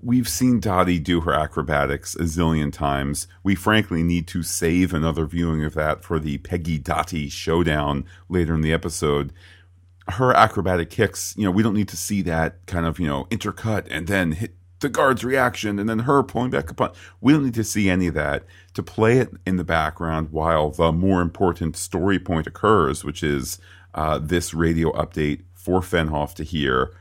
We've 0.00 0.28
seen 0.28 0.60
Dottie 0.60 0.98
do 1.00 1.22
her 1.22 1.32
acrobatics 1.32 2.14
a 2.14 2.24
zillion 2.24 2.72
times. 2.72 3.26
We 3.42 3.54
frankly 3.54 4.02
need 4.02 4.28
to 4.28 4.42
save 4.42 4.92
another 4.92 5.24
viewing 5.24 5.64
of 5.64 5.74
that 5.74 6.04
for 6.04 6.18
the 6.18 6.38
Peggy 6.38 6.78
Dottie 6.78 7.30
showdown 7.30 8.04
later 8.28 8.54
in 8.54 8.60
the 8.60 8.72
episode. 8.72 9.32
Her 10.08 10.34
acrobatic 10.34 10.90
kicks, 10.90 11.34
you 11.38 11.44
know, 11.44 11.50
we 11.50 11.62
don't 11.62 11.72
need 11.74 11.88
to 11.88 11.96
see 11.96 12.20
that 12.22 12.66
kind 12.66 12.84
of, 12.84 13.00
you 13.00 13.06
know, 13.06 13.24
intercut 13.30 13.86
and 13.90 14.06
then 14.06 14.32
hit 14.32 14.54
the 14.84 14.88
guard's 14.88 15.24
reaction 15.24 15.78
and 15.78 15.88
then 15.88 16.00
her 16.00 16.22
pulling 16.22 16.50
back 16.50 16.70
upon. 16.70 16.92
We 17.20 17.32
don't 17.32 17.44
need 17.44 17.54
to 17.54 17.64
see 17.64 17.90
any 17.90 18.06
of 18.06 18.14
that. 18.14 18.44
To 18.74 18.82
play 18.82 19.18
it 19.18 19.30
in 19.46 19.56
the 19.56 19.64
background 19.64 20.30
while 20.30 20.70
the 20.70 20.92
more 20.92 21.22
important 21.22 21.76
story 21.76 22.18
point 22.18 22.46
occurs, 22.46 23.04
which 23.04 23.22
is 23.22 23.58
uh, 23.94 24.18
this 24.18 24.52
radio 24.52 24.90
update 24.92 25.42
for 25.54 25.80
Fennhoff 25.80 26.34
to 26.34 26.44
hear 26.44 26.92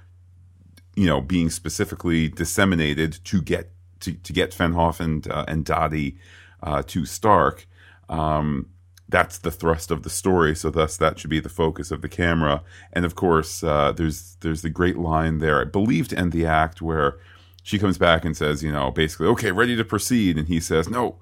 you 0.95 1.05
know, 1.05 1.21
being 1.21 1.49
specifically 1.49 2.29
disseminated 2.29 3.19
to 3.25 3.41
get 3.41 3.71
to, 4.01 4.13
to 4.13 4.33
get 4.33 4.51
Fennhoff 4.51 4.99
and 4.99 5.27
uh, 5.27 5.45
and 5.47 5.65
Dottie 5.65 6.17
uh, 6.61 6.83
to 6.83 7.05
Stark. 7.05 7.67
Um, 8.09 8.69
that's 9.09 9.37
the 9.39 9.51
thrust 9.51 9.91
of 9.91 10.03
the 10.03 10.09
story, 10.09 10.55
so 10.55 10.69
thus 10.69 10.97
that 10.97 11.19
should 11.19 11.29
be 11.29 11.39
the 11.39 11.49
focus 11.49 11.91
of 11.91 12.01
the 12.01 12.09
camera. 12.09 12.63
And 12.91 13.05
of 13.05 13.15
course, 13.15 13.63
uh, 13.63 13.91
there's 13.91 14.37
there's 14.41 14.61
the 14.61 14.69
great 14.69 14.97
line 14.97 15.39
there, 15.39 15.61
I 15.61 15.65
believe, 15.65 16.07
to 16.09 16.17
end 16.17 16.31
the 16.31 16.45
act 16.45 16.81
where 16.81 17.17
she 17.63 17.79
comes 17.79 17.97
back 17.97 18.25
and 18.25 18.35
says, 18.35 18.61
you 18.61 18.71
know, 18.71 18.91
basically, 18.91 19.27
okay, 19.27 19.51
ready 19.51 19.75
to 19.75 19.85
proceed, 19.85 20.37
and 20.37 20.47
he 20.47 20.59
says, 20.59 20.89
no, 20.89 21.17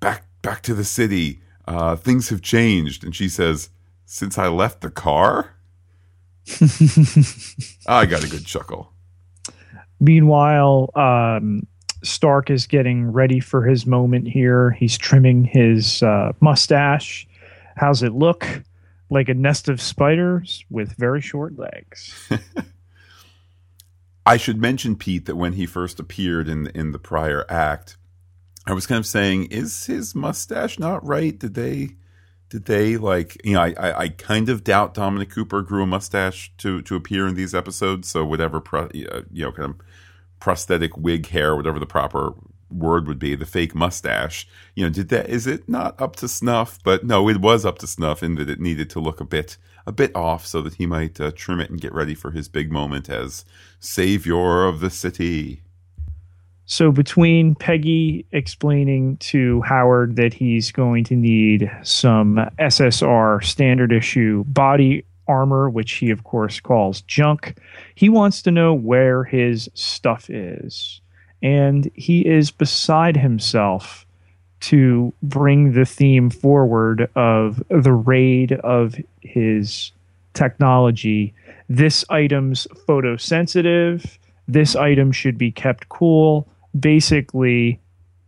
back 0.00 0.26
back 0.42 0.62
to 0.62 0.74
the 0.74 0.84
city. 0.84 1.40
Uh, 1.66 1.96
things 1.96 2.28
have 2.28 2.42
changed, 2.42 3.02
and 3.02 3.16
she 3.16 3.28
says, 3.28 3.70
since 4.04 4.38
I 4.38 4.48
left 4.48 4.82
the 4.82 4.90
car. 4.90 5.54
I 7.86 8.06
got 8.06 8.24
a 8.24 8.28
good 8.28 8.46
chuckle. 8.46 8.92
Meanwhile, 10.00 10.90
um, 10.94 11.66
Stark 12.02 12.50
is 12.50 12.66
getting 12.66 13.10
ready 13.10 13.40
for 13.40 13.64
his 13.64 13.86
moment 13.86 14.28
here. 14.28 14.70
He's 14.70 14.96
trimming 14.96 15.44
his 15.44 16.02
uh, 16.02 16.32
mustache. 16.40 17.26
How's 17.76 18.02
it 18.02 18.12
look? 18.12 18.46
Like 19.10 19.28
a 19.28 19.34
nest 19.34 19.68
of 19.68 19.80
spiders 19.80 20.64
with 20.70 20.92
very 20.92 21.20
short 21.20 21.58
legs. 21.58 22.14
I 24.28 24.36
should 24.36 24.60
mention, 24.60 24.94
Pete, 24.94 25.24
that 25.24 25.36
when 25.36 25.54
he 25.54 25.64
first 25.64 25.98
appeared 25.98 26.48
in 26.48 26.66
in 26.68 26.92
the 26.92 26.98
prior 26.98 27.46
act, 27.48 27.96
I 28.66 28.74
was 28.74 28.86
kind 28.86 28.98
of 28.98 29.06
saying, 29.06 29.46
is 29.46 29.86
his 29.86 30.14
mustache 30.14 30.78
not 30.78 31.02
right? 31.06 31.38
Did 31.38 31.54
they 31.54 31.96
did 32.50 32.66
they 32.66 32.98
like 32.98 33.40
you 33.44 33.54
know 33.54 33.62
I, 33.62 34.02
I, 34.04 34.08
kind 34.08 34.48
of 34.48 34.64
doubt 34.64 34.94
Dominic 34.94 35.30
Cooper 35.30 35.62
grew 35.62 35.82
a 35.82 35.86
mustache 35.86 36.52
to 36.58 36.82
to 36.82 36.94
appear 36.96 37.26
in 37.26 37.34
these 37.36 37.54
episodes 37.54 38.08
so 38.08 38.24
whatever 38.24 38.60
pro, 38.60 38.82
uh, 38.84 39.22
you 39.30 39.44
know 39.44 39.52
kind 39.52 39.70
of 39.70 39.80
prosthetic 40.40 40.96
wig 40.96 41.28
hair 41.28 41.56
whatever 41.56 41.78
the 41.78 41.86
proper 41.86 42.34
word 42.70 43.06
would 43.06 43.18
be 43.18 43.34
the 43.34 43.46
fake 43.46 43.74
mustache 43.74 44.46
you 44.74 44.84
know 44.84 44.90
did 44.90 45.08
that 45.08 45.28
is 45.28 45.46
it 45.46 45.68
not 45.68 46.00
up 46.00 46.16
to 46.16 46.28
snuff 46.28 46.78
but 46.84 47.04
no 47.04 47.28
it 47.28 47.40
was 47.40 47.64
up 47.64 47.78
to 47.78 47.86
snuff 47.86 48.22
in 48.22 48.34
that 48.36 48.48
it 48.48 48.60
needed 48.60 48.88
to 48.90 49.00
look 49.00 49.20
a 49.20 49.24
bit 49.24 49.56
a 49.88 49.92
bit 49.92 50.14
off 50.14 50.46
so 50.46 50.60
that 50.60 50.74
he 50.74 50.86
might 50.86 51.18
uh, 51.18 51.32
trim 51.34 51.60
it 51.60 51.70
and 51.70 51.80
get 51.80 51.94
ready 51.94 52.14
for 52.14 52.30
his 52.30 52.48
big 52.48 52.70
moment 52.70 53.08
as 53.08 53.44
savior 53.80 54.64
of 54.64 54.80
the 54.80 54.90
city 54.90 55.62
so 56.70 56.92
between 56.92 57.54
Peggy 57.54 58.26
explaining 58.30 59.16
to 59.18 59.62
Howard 59.62 60.16
that 60.16 60.34
he's 60.34 60.70
going 60.70 61.02
to 61.04 61.16
need 61.16 61.70
some 61.82 62.36
SSR 62.58 63.42
standard 63.42 63.90
issue 63.90 64.44
body 64.44 65.02
armor, 65.28 65.70
which 65.70 65.92
he 65.92 66.10
of 66.10 66.24
course 66.24 66.60
calls 66.60 67.00
junk, 67.02 67.58
he 67.94 68.10
wants 68.10 68.42
to 68.42 68.50
know 68.50 68.74
where 68.74 69.24
his 69.24 69.70
stuff 69.72 70.28
is. 70.28 71.00
And 71.42 71.90
he 71.94 72.26
is 72.26 72.50
beside 72.50 73.16
himself 73.16 74.06
to 74.60 75.12
bring 75.22 75.72
the 75.72 75.84
theme 75.84 76.30
forward 76.30 77.08
of 77.14 77.62
the 77.68 77.92
raid 77.92 78.52
of 78.52 78.96
his 79.20 79.92
technology. 80.34 81.34
This 81.68 82.04
item's 82.10 82.66
photosensitive. 82.86 84.18
This 84.46 84.74
item 84.74 85.12
should 85.12 85.36
be 85.38 85.50
kept 85.50 85.88
cool 85.88 86.48
basically 86.78 87.80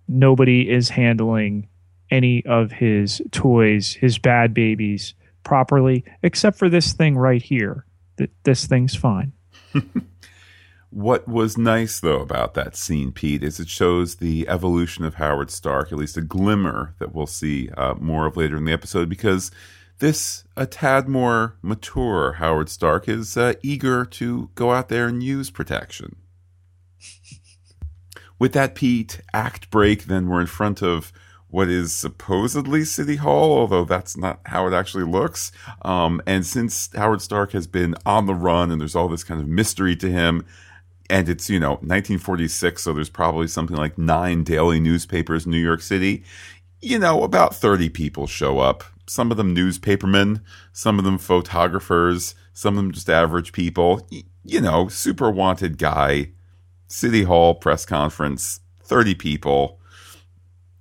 nobody 0.08 0.68
is 0.68 0.88
handling 0.88 1.68
any 2.10 2.44
of 2.46 2.72
his 2.72 3.22
toys, 3.30 3.94
his 3.94 4.18
bad 4.18 4.52
babies, 4.52 5.14
properly, 5.44 6.04
except 6.22 6.58
for 6.58 6.68
this 6.68 6.92
thing 6.92 7.16
right 7.16 7.42
here. 7.42 7.84
That 8.16 8.30
this 8.42 8.66
thing's 8.66 8.94
fine. 8.94 9.32
what 10.90 11.26
was 11.28 11.56
nice 11.56 12.00
though 12.00 12.20
about 12.20 12.54
that 12.54 12.76
scene, 12.76 13.12
Pete, 13.12 13.42
is 13.42 13.60
it 13.60 13.68
shows 13.68 14.16
the 14.16 14.48
evolution 14.48 15.04
of 15.04 15.14
Howard 15.14 15.50
Stark, 15.50 15.92
at 15.92 15.98
least 15.98 16.16
a 16.16 16.22
glimmer 16.22 16.94
that 16.98 17.14
we'll 17.14 17.26
see 17.26 17.70
uh, 17.70 17.94
more 17.94 18.26
of 18.26 18.36
later 18.36 18.56
in 18.56 18.64
the 18.64 18.72
episode, 18.72 19.08
because 19.08 19.50
this 19.98 20.44
a 20.56 20.66
tad 20.66 21.08
more 21.08 21.56
mature 21.62 22.32
Howard 22.34 22.68
Stark 22.68 23.08
is 23.08 23.36
uh, 23.36 23.54
eager 23.62 24.04
to 24.04 24.50
go 24.54 24.72
out 24.72 24.88
there 24.88 25.06
and 25.06 25.22
use 25.22 25.50
protection 25.50 26.16
with 28.40 28.54
that 28.54 28.74
Pete 28.74 29.20
act 29.32 29.70
break, 29.70 30.06
then 30.06 30.28
we're 30.28 30.40
in 30.40 30.48
front 30.48 30.82
of 30.82 31.12
what 31.48 31.68
is 31.68 31.92
supposedly 31.92 32.84
City 32.84 33.16
Hall, 33.16 33.58
although 33.58 33.84
that's 33.84 34.16
not 34.16 34.40
how 34.46 34.66
it 34.66 34.72
actually 34.72 35.04
looks. 35.04 35.52
Um, 35.82 36.22
and 36.26 36.46
since 36.46 36.88
Howard 36.94 37.22
Stark 37.22 37.52
has 37.52 37.66
been 37.66 37.94
on 38.06 38.26
the 38.26 38.34
run 38.34 38.70
and 38.70 38.80
there's 38.80 38.96
all 38.96 39.08
this 39.08 39.24
kind 39.24 39.40
of 39.40 39.46
mystery 39.46 39.94
to 39.96 40.10
him, 40.10 40.46
and 41.10 41.28
it's, 41.28 41.50
you 41.50 41.60
know, 41.60 41.72
1946, 41.72 42.82
so 42.82 42.92
there's 42.92 43.10
probably 43.10 43.48
something 43.48 43.76
like 43.76 43.98
nine 43.98 44.44
daily 44.44 44.80
newspapers 44.80 45.44
in 45.44 45.50
New 45.50 45.58
York 45.58 45.82
City, 45.82 46.24
you 46.80 46.98
know, 46.98 47.22
about 47.22 47.54
30 47.54 47.90
people 47.90 48.26
show 48.26 48.60
up. 48.60 48.84
Some 49.06 49.30
of 49.30 49.36
them 49.36 49.54
newspapermen, 49.54 50.40
some 50.72 50.98
of 50.98 51.04
them 51.04 51.18
photographers, 51.18 52.34
some 52.52 52.78
of 52.78 52.84
them 52.84 52.92
just 52.92 53.10
average 53.10 53.52
people. 53.52 54.06
You 54.44 54.60
know, 54.60 54.88
super 54.88 55.30
wanted 55.30 55.78
guy 55.78 56.30
City 56.86 57.24
Hall 57.24 57.54
press 57.54 57.84
conference, 57.84 58.60
30 58.84 59.16
people. 59.16 59.80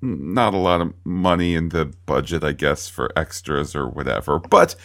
Not 0.01 0.53
a 0.53 0.57
lot 0.57 0.79
of 0.79 0.93
money 1.03 1.55
in 1.55 1.69
the 1.69 1.85
budget, 2.05 2.43
I 2.43 2.53
guess, 2.53 2.87
for 2.87 3.11
extras 3.17 3.75
or 3.75 3.89
whatever. 3.89 4.39
But 4.39 4.75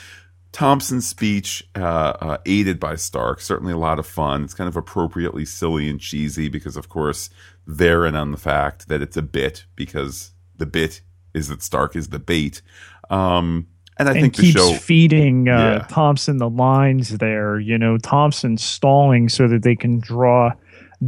Thompson's 0.55 1.09
speech, 1.09 1.69
uh, 1.75 1.81
uh, 2.21 2.39
aided 2.47 2.79
by 2.79 2.95
Stark, 2.95 3.41
certainly 3.41 3.73
a 3.73 3.77
lot 3.77 3.99
of 3.99 4.07
fun. 4.07 4.45
It's 4.45 4.55
kind 4.55 4.69
of 4.69 4.77
appropriately 4.77 5.45
silly 5.45 5.91
and 5.91 6.01
cheesy 6.01 6.49
because, 6.49 6.77
of 6.77 6.89
course, 6.89 7.29
they're 7.67 8.07
in 8.07 8.15
on 8.15 8.31
the 8.31 8.39
fact 8.39 8.87
that 8.87 9.03
it's 9.03 9.17
a 9.17 9.23
bit 9.23 9.65
because 9.75 10.31
the 10.57 10.65
bit 10.65 11.03
is 11.35 11.49
that 11.49 11.61
Stark 11.61 11.97
is 11.97 12.11
the 12.11 12.21
bait. 12.21 12.63
Um, 13.11 13.67
and 13.99 14.09
I 14.09 14.13
and 14.13 14.21
think 14.21 14.35
keeps 14.35 14.55
the 14.55 14.61
show 14.61 14.75
feeding 14.75 15.49
uh, 15.49 15.81
Yeah. 15.81 15.87
Thompson 15.89 16.37
the 16.37 16.49
lines 16.49 17.19
there. 17.19 17.59
You 17.59 17.77
know, 17.77 17.99
Thompson 17.99 18.57
stalling 18.57 19.29
so 19.29 19.49
that 19.49 19.65
they 19.65 19.75
can 19.75 19.99
draw 19.99 20.53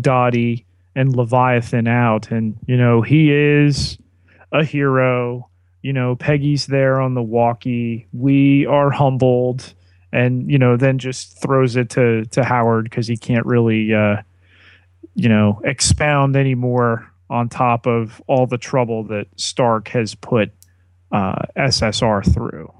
Dottie 0.01 0.67
and 0.97 1.15
Leviathan 1.15 1.87
out. 1.87 2.33
And, 2.33 2.59
you 2.67 2.77
know, 2.77 3.01
he 3.01 3.31
is 3.33 3.97
a 4.51 4.65
hero. 4.65 5.49
You 5.87 5.93
know, 5.93 6.17
Peggy's 6.17 6.67
there 6.67 7.01
on 7.01 7.15
the 7.15 7.23
walkie. 7.23 8.09
We 8.13 8.67
are 8.67 8.91
humbled, 8.91 9.73
and 10.11 10.51
you 10.51 10.59
know, 10.59 10.77
then 10.77 10.99
just 10.99 11.41
throws 11.41 11.77
it 11.77 11.91
to 11.91 12.25
to 12.25 12.43
Howard 12.43 12.91
because 12.91 13.07
he 13.07 13.17
can't 13.17 13.47
really, 13.47 13.95
uh, 13.95 14.17
you 15.15 15.29
know, 15.29 15.61
expound 15.63 16.35
anymore 16.35 17.09
on 17.31 17.49
top 17.49 17.87
of 17.87 18.21
all 18.27 18.49
the 18.49 18.59
trouble 18.59 19.05
that 19.05 19.29
Stark 19.37 19.87
has 19.91 20.17
put 20.17 20.51
uh, 21.13 21.43
SSR 21.57 22.35
through. 22.35 22.75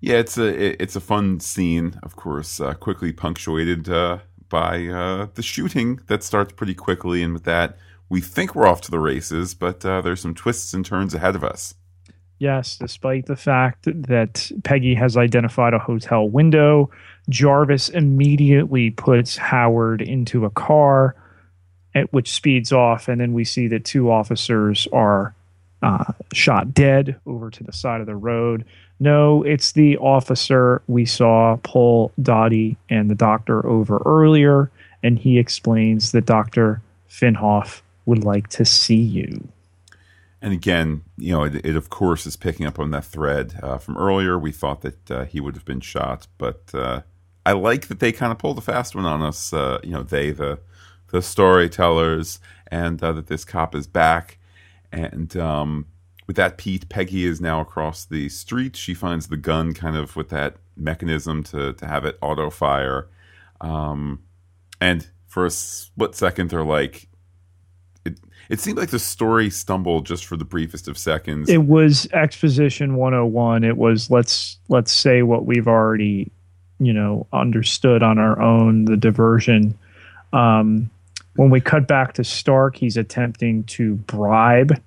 Yeah, 0.00 0.16
it's 0.16 0.38
a 0.38 0.82
it's 0.82 0.96
a 0.96 1.00
fun 1.00 1.40
scene, 1.40 2.00
of 2.02 2.16
course, 2.16 2.58
uh, 2.58 2.72
quickly 2.72 3.12
punctuated 3.12 3.90
uh, 3.90 4.20
by 4.48 4.86
uh, 4.86 5.26
the 5.34 5.42
shooting 5.42 6.00
that 6.06 6.22
starts 6.22 6.54
pretty 6.54 6.74
quickly, 6.74 7.22
and 7.22 7.34
with 7.34 7.44
that, 7.44 7.76
we 8.08 8.22
think 8.22 8.54
we're 8.54 8.66
off 8.66 8.80
to 8.80 8.90
the 8.90 8.98
races, 8.98 9.52
but 9.52 9.84
uh, 9.84 10.00
there's 10.00 10.22
some 10.22 10.34
twists 10.34 10.72
and 10.72 10.86
turns 10.86 11.12
ahead 11.12 11.36
of 11.36 11.44
us. 11.44 11.74
Yes, 12.42 12.76
despite 12.76 13.26
the 13.26 13.36
fact 13.36 13.84
that 13.84 14.50
Peggy 14.64 14.96
has 14.96 15.16
identified 15.16 15.74
a 15.74 15.78
hotel 15.78 16.28
window, 16.28 16.90
Jarvis 17.28 17.88
immediately 17.88 18.90
puts 18.90 19.36
Howard 19.36 20.02
into 20.02 20.44
a 20.44 20.50
car, 20.50 21.14
at 21.94 22.12
which 22.12 22.32
speeds 22.32 22.72
off, 22.72 23.06
and 23.06 23.20
then 23.20 23.32
we 23.32 23.44
see 23.44 23.68
that 23.68 23.84
two 23.84 24.10
officers 24.10 24.88
are 24.92 25.36
uh, 25.82 26.12
shot 26.32 26.74
dead 26.74 27.14
over 27.26 27.48
to 27.48 27.62
the 27.62 27.72
side 27.72 28.00
of 28.00 28.08
the 28.08 28.16
road. 28.16 28.64
No, 28.98 29.44
it's 29.44 29.70
the 29.70 29.96
officer 29.98 30.82
we 30.88 31.06
saw 31.06 31.60
pull 31.62 32.10
Dottie 32.20 32.76
and 32.90 33.08
the 33.08 33.14
doctor 33.14 33.64
over 33.64 34.02
earlier, 34.04 34.68
and 35.04 35.16
he 35.16 35.38
explains 35.38 36.10
that 36.10 36.26
Dr. 36.26 36.82
Fennhoff 37.08 37.82
would 38.04 38.24
like 38.24 38.48
to 38.48 38.64
see 38.64 38.96
you. 38.96 39.46
And 40.42 40.52
again, 40.52 41.02
you 41.16 41.32
know, 41.32 41.44
it, 41.44 41.64
it 41.64 41.76
of 41.76 41.88
course 41.88 42.26
is 42.26 42.36
picking 42.36 42.66
up 42.66 42.80
on 42.80 42.90
that 42.90 43.04
thread 43.04 43.58
uh, 43.62 43.78
from 43.78 43.96
earlier. 43.96 44.36
We 44.36 44.50
thought 44.50 44.80
that 44.80 45.10
uh, 45.10 45.24
he 45.24 45.40
would 45.40 45.54
have 45.54 45.64
been 45.64 45.80
shot, 45.80 46.26
but 46.36 46.70
uh, 46.74 47.02
I 47.46 47.52
like 47.52 47.86
that 47.86 48.00
they 48.00 48.10
kind 48.10 48.32
of 48.32 48.38
pulled 48.38 48.58
a 48.58 48.60
fast 48.60 48.96
one 48.96 49.06
on 49.06 49.22
us. 49.22 49.52
Uh, 49.52 49.78
you 49.84 49.92
know, 49.92 50.02
they 50.02 50.32
the 50.32 50.58
the 51.12 51.22
storytellers, 51.22 52.40
and 52.66 53.02
uh, 53.02 53.12
that 53.12 53.28
this 53.28 53.44
cop 53.44 53.74
is 53.76 53.86
back. 53.86 54.38
And 54.90 55.36
um, 55.36 55.86
with 56.26 56.36
that, 56.36 56.58
Pete 56.58 56.88
Peggy 56.88 57.24
is 57.24 57.40
now 57.40 57.60
across 57.60 58.04
the 58.04 58.28
street. 58.28 58.76
She 58.76 58.94
finds 58.94 59.28
the 59.28 59.36
gun, 59.36 59.74
kind 59.74 59.96
of 59.96 60.16
with 60.16 60.30
that 60.30 60.56
mechanism 60.76 61.44
to 61.44 61.72
to 61.74 61.86
have 61.86 62.04
it 62.04 62.18
auto 62.20 62.50
fire. 62.50 63.08
Um, 63.60 64.24
and 64.80 65.06
for 65.26 65.46
a 65.46 65.50
split 65.50 66.16
second, 66.16 66.50
they're 66.50 66.64
like, 66.64 67.08
it, 68.04 68.18
it 68.48 68.60
seemed 68.60 68.78
like 68.78 68.90
the 68.90 68.98
story 68.98 69.50
stumbled 69.50 70.06
just 70.06 70.24
for 70.24 70.36
the 70.36 70.44
briefest 70.44 70.88
of 70.88 70.98
seconds. 70.98 71.48
It 71.48 71.64
was 71.64 72.08
exposition 72.12 72.96
101. 72.96 73.64
It 73.64 73.76
was 73.76 74.10
let's 74.10 74.58
let's 74.68 74.92
say 74.92 75.22
what 75.22 75.46
we've 75.46 75.68
already, 75.68 76.30
you 76.78 76.92
know, 76.92 77.26
understood 77.32 78.02
on 78.02 78.18
our 78.18 78.40
own, 78.40 78.84
the 78.84 78.96
diversion. 78.96 79.78
Um, 80.32 80.90
when 81.36 81.50
we 81.50 81.60
cut 81.60 81.86
back 81.86 82.14
to 82.14 82.24
Stark, 82.24 82.76
he's 82.76 82.96
attempting 82.96 83.64
to 83.64 83.94
bribe 83.94 84.80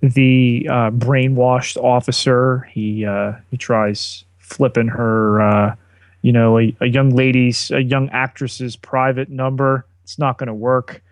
the 0.00 0.66
uh, 0.70 0.90
brainwashed 0.90 1.76
officer. 1.76 2.68
He 2.70 3.04
uh, 3.04 3.32
he 3.50 3.56
tries 3.56 4.24
flipping 4.38 4.88
her, 4.88 5.40
uh, 5.40 5.74
you 6.22 6.32
know, 6.32 6.58
a, 6.58 6.74
a 6.80 6.86
young 6.86 7.10
lady's, 7.10 7.70
a 7.70 7.82
young 7.82 8.08
actress's 8.10 8.76
private 8.76 9.28
number. 9.28 9.84
It's 10.04 10.18
not 10.18 10.38
going 10.38 10.46
to 10.46 10.54
work. 10.54 11.02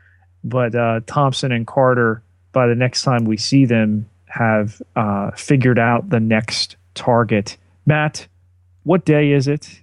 But 0.44 0.74
uh, 0.74 1.00
Thompson 1.06 1.52
and 1.52 1.66
Carter, 1.66 2.22
by 2.52 2.66
the 2.66 2.74
next 2.74 3.02
time 3.02 3.24
we 3.24 3.36
see 3.36 3.64
them, 3.64 4.08
have 4.26 4.80
uh, 4.94 5.30
figured 5.32 5.78
out 5.78 6.10
the 6.10 6.20
next 6.20 6.76
target. 6.94 7.56
Matt, 7.86 8.26
what 8.84 9.04
day 9.04 9.32
is 9.32 9.48
it? 9.48 9.80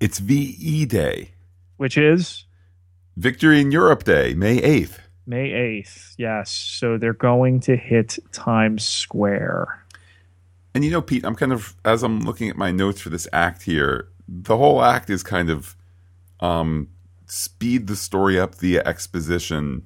It's 0.00 0.18
VE 0.18 0.86
Day, 0.86 1.30
Which 1.76 1.98
is 1.98 2.44
Victory 3.16 3.60
in 3.60 3.72
Europe 3.72 4.04
Day, 4.04 4.34
May 4.34 4.60
8th. 4.60 4.98
May 5.26 5.50
8th. 5.50 6.14
Yes. 6.18 6.50
So 6.50 6.96
they're 6.96 7.12
going 7.12 7.60
to 7.60 7.76
hit 7.76 8.18
Times 8.32 8.86
Square. 8.86 9.84
And 10.74 10.84
you 10.84 10.90
know, 10.90 11.02
Pete, 11.02 11.24
I'm 11.24 11.34
kind 11.34 11.52
of 11.52 11.74
as 11.84 12.02
I'm 12.02 12.20
looking 12.20 12.48
at 12.48 12.56
my 12.56 12.70
notes 12.70 13.00
for 13.00 13.10
this 13.10 13.26
act 13.32 13.62
here, 13.62 14.08
the 14.28 14.56
whole 14.56 14.82
act 14.82 15.10
is 15.10 15.22
kind 15.22 15.50
of 15.50 15.74
um 16.40 16.88
speed 17.28 17.86
the 17.86 17.96
story 17.96 18.38
up 18.38 18.54
via 18.54 18.82
exposition 18.84 19.84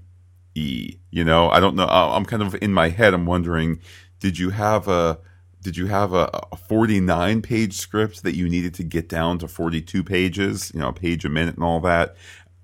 e. 0.54 0.96
You 1.10 1.24
know, 1.24 1.50
I 1.50 1.60
don't 1.60 1.76
know. 1.76 1.86
I'm 1.86 2.24
kind 2.24 2.42
of 2.42 2.56
in 2.62 2.72
my 2.72 2.88
head. 2.88 3.14
I'm 3.14 3.26
wondering, 3.26 3.80
did 4.20 4.38
you 4.38 4.50
have 4.50 4.88
a 4.88 5.18
did 5.62 5.76
you 5.76 5.86
have 5.86 6.12
a, 6.12 6.28
a 6.50 6.56
49 6.56 7.40
page 7.40 7.74
script 7.74 8.24
that 8.24 8.34
you 8.34 8.48
needed 8.48 8.74
to 8.74 8.82
get 8.82 9.08
down 9.08 9.38
to 9.38 9.48
42 9.48 10.02
pages? 10.02 10.72
You 10.74 10.80
know, 10.80 10.88
a 10.88 10.92
page 10.92 11.24
a 11.24 11.28
minute 11.28 11.54
and 11.54 11.64
all 11.64 11.80
that. 11.80 12.16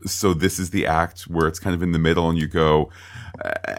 So 0.07 0.33
this 0.33 0.59
is 0.59 0.71
the 0.71 0.87
act 0.87 1.23
where 1.23 1.49
it's 1.49 1.59
kind 1.59 1.75
of 1.75 1.83
in 1.83 1.93
the 1.93 1.99
middle, 1.99 2.29
and 2.29 2.39
you 2.39 2.47
go, 2.47 2.91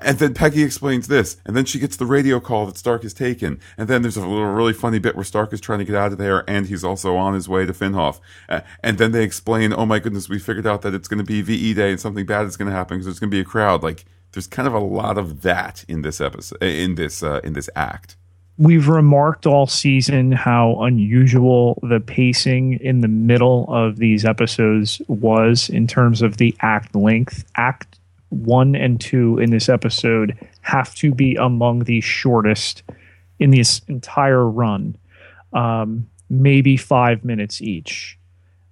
and 0.01 0.19
then 0.19 0.33
Peggy 0.33 0.63
explains 0.63 1.07
this, 1.07 1.37
and 1.45 1.55
then 1.55 1.65
she 1.65 1.79
gets 1.79 1.95
the 1.95 2.05
radio 2.05 2.39
call 2.39 2.65
that 2.65 2.77
Stark 2.77 3.03
has 3.03 3.13
taken, 3.13 3.59
and 3.77 3.87
then 3.87 4.01
there's 4.01 4.17
a 4.17 4.21
little 4.21 4.45
really 4.45 4.73
funny 4.73 4.99
bit 4.99 5.15
where 5.15 5.23
Stark 5.23 5.53
is 5.53 5.61
trying 5.61 5.79
to 5.79 5.85
get 5.85 5.95
out 5.95 6.11
of 6.11 6.17
there, 6.17 6.49
and 6.49 6.67
he's 6.67 6.83
also 6.83 7.15
on 7.15 7.33
his 7.33 7.47
way 7.47 7.65
to 7.65 7.73
Fennhoff, 7.73 8.19
uh, 8.49 8.61
and 8.83 8.97
then 8.97 9.11
they 9.11 9.23
explain, 9.23 9.73
oh 9.73 9.85
my 9.85 9.99
goodness, 9.99 10.29
we 10.29 10.39
figured 10.39 10.67
out 10.67 10.81
that 10.81 10.93
it's 10.93 11.07
going 11.07 11.19
to 11.19 11.23
be 11.23 11.41
VE 11.41 11.73
Day, 11.73 11.91
and 11.91 11.99
something 11.99 12.25
bad 12.25 12.45
is 12.45 12.57
going 12.57 12.69
to 12.69 12.75
happen 12.75 12.97
because 12.97 13.05
there's 13.05 13.19
going 13.19 13.31
to 13.31 13.35
be 13.35 13.41
a 13.41 13.45
crowd. 13.45 13.81
Like 13.83 14.05
there's 14.33 14.47
kind 14.47 14.67
of 14.67 14.73
a 14.73 14.79
lot 14.79 15.17
of 15.17 15.41
that 15.41 15.85
in 15.87 16.01
this 16.01 16.21
episode, 16.21 16.61
in 16.61 16.95
this 16.95 17.23
uh, 17.23 17.41
in 17.43 17.53
this 17.53 17.69
act. 17.75 18.15
We've 18.59 18.89
remarked 18.89 19.47
all 19.47 19.67
season 19.67 20.33
how 20.33 20.81
unusual 20.81 21.79
the 21.81 22.01
pacing 22.01 22.73
in 22.81 22.99
the 22.99 23.07
middle 23.07 23.65
of 23.73 23.95
these 23.95 24.25
episodes 24.25 25.01
was 25.07 25.69
in 25.69 25.87
terms 25.87 26.21
of 26.21 26.35
the 26.35 26.53
act 26.59 26.93
length. 26.93 27.49
Act 27.55 27.99
one 28.27 28.75
and 28.75 28.99
two 28.99 29.39
in 29.39 29.51
this 29.51 29.69
episode 29.69 30.37
have 30.59 30.93
to 30.95 31.13
be 31.13 31.35
among 31.35 31.85
the 31.85 32.01
shortest 32.01 32.83
in 33.39 33.51
this 33.51 33.79
entire 33.87 34.45
run, 34.45 34.97
um, 35.53 36.09
maybe 36.29 36.75
five 36.75 37.23
minutes 37.23 37.61
each. 37.61 38.19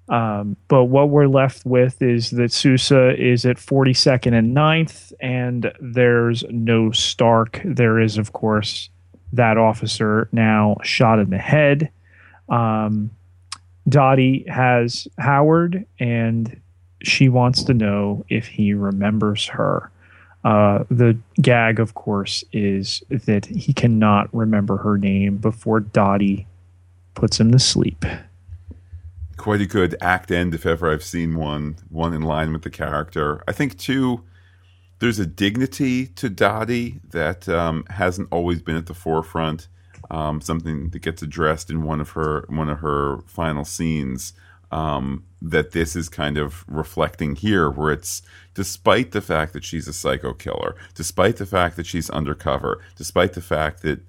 Um, 0.10 0.58
but 0.68 0.86
what 0.86 1.08
we're 1.08 1.28
left 1.30 1.66
with 1.66 2.02
is 2.02 2.32
that 2.32 2.52
Sousa 2.52 3.16
is 3.18 3.46
at 3.46 3.56
42nd 3.56 4.38
and 4.38 4.54
9th, 4.54 5.14
and 5.22 5.72
there's 5.80 6.44
no 6.50 6.92
Stark. 6.92 7.62
There 7.64 8.02
is, 8.02 8.18
of 8.18 8.34
course, 8.34 8.90
that 9.38 9.58
officer 9.58 10.30
now 10.32 10.78
shot 10.84 11.20
in 11.20 11.30
the 11.30 11.38
head. 11.38 11.90
Um, 12.50 13.10
Dottie 13.90 14.44
has 14.48 15.08
Howard, 15.18 15.86
and 16.00 16.60
she 17.02 17.30
wants 17.30 17.64
to 17.64 17.74
know 17.74 18.26
if 18.30 18.48
he 18.48 18.74
remembers 18.74 19.48
her. 19.48 19.90
Uh, 20.44 20.84
the 20.90 21.18
gag, 21.42 21.80
of 21.80 21.94
course, 21.94 22.44
is 22.54 23.02
that 23.10 23.46
he 23.46 23.74
cannot 23.74 24.34
remember 24.34 24.78
her 24.78 24.98
name 24.98 25.38
before 25.38 25.80
Dottie 25.80 26.46
puts 27.16 27.40
him 27.40 27.52
to 27.52 27.60
sleep. 27.60 28.06
quite 29.38 29.62
a 29.62 29.66
good 29.66 29.96
act 30.02 30.32
end 30.32 30.54
if 30.54 30.66
ever 30.66 30.92
I've 30.92 31.04
seen 31.04 31.36
one. 31.36 31.78
One 31.90 32.14
in 32.14 32.22
line 32.22 32.52
with 32.54 32.64
the 32.64 32.70
character. 32.70 33.44
I 33.48 33.52
think 33.52 33.78
too. 33.78 34.24
There's 35.00 35.20
a 35.20 35.26
dignity 35.26 36.08
to 36.08 36.30
Dottie 36.30 37.00
that 37.12 37.48
um, 37.48 37.86
hasn't 37.90 38.30
always 38.32 38.62
been 38.62 38.76
at 38.76 38.88
the 38.88 38.94
forefront. 38.94 39.68
Um, 40.10 40.40
something 40.40 40.90
that 40.92 41.00
gets 41.00 41.22
addressed 41.22 41.70
in 41.70 41.84
one 41.84 42.00
of 42.00 42.12
her 42.12 42.46
one 42.50 42.70
of 42.70 42.80
her 42.80 43.20
final 43.28 43.66
scenes. 43.66 44.34
Um, 44.70 45.24
that 45.42 45.72
this 45.72 45.96
is 45.96 46.10
kind 46.10 46.38
of 46.38 46.66
reflecting 46.68 47.36
here, 47.36 47.70
where 47.70 47.94
it's 47.94 48.22
despite 48.54 49.12
the 49.12 49.22
fact 49.22 49.54
that 49.54 49.64
she's 49.64 49.88
a 49.88 49.94
psycho 49.94 50.34
killer, 50.34 50.76
despite 50.94 51.38
the 51.38 51.46
fact 51.46 51.78
that 51.78 51.86
she's 51.86 52.10
undercover, 52.10 52.84
despite 52.98 53.32
the 53.32 53.42
fact 53.42 53.82
that 53.84 54.02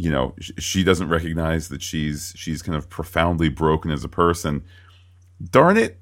you 0.00 0.10
know 0.10 0.34
she 0.58 0.82
doesn't 0.82 1.08
recognize 1.08 1.68
that 1.68 1.82
she's 1.82 2.32
she's 2.36 2.62
kind 2.62 2.76
of 2.76 2.88
profoundly 2.88 3.48
broken 3.48 3.90
as 3.90 4.04
a 4.04 4.08
person 4.08 4.62
darn 5.50 5.76
it 5.76 5.98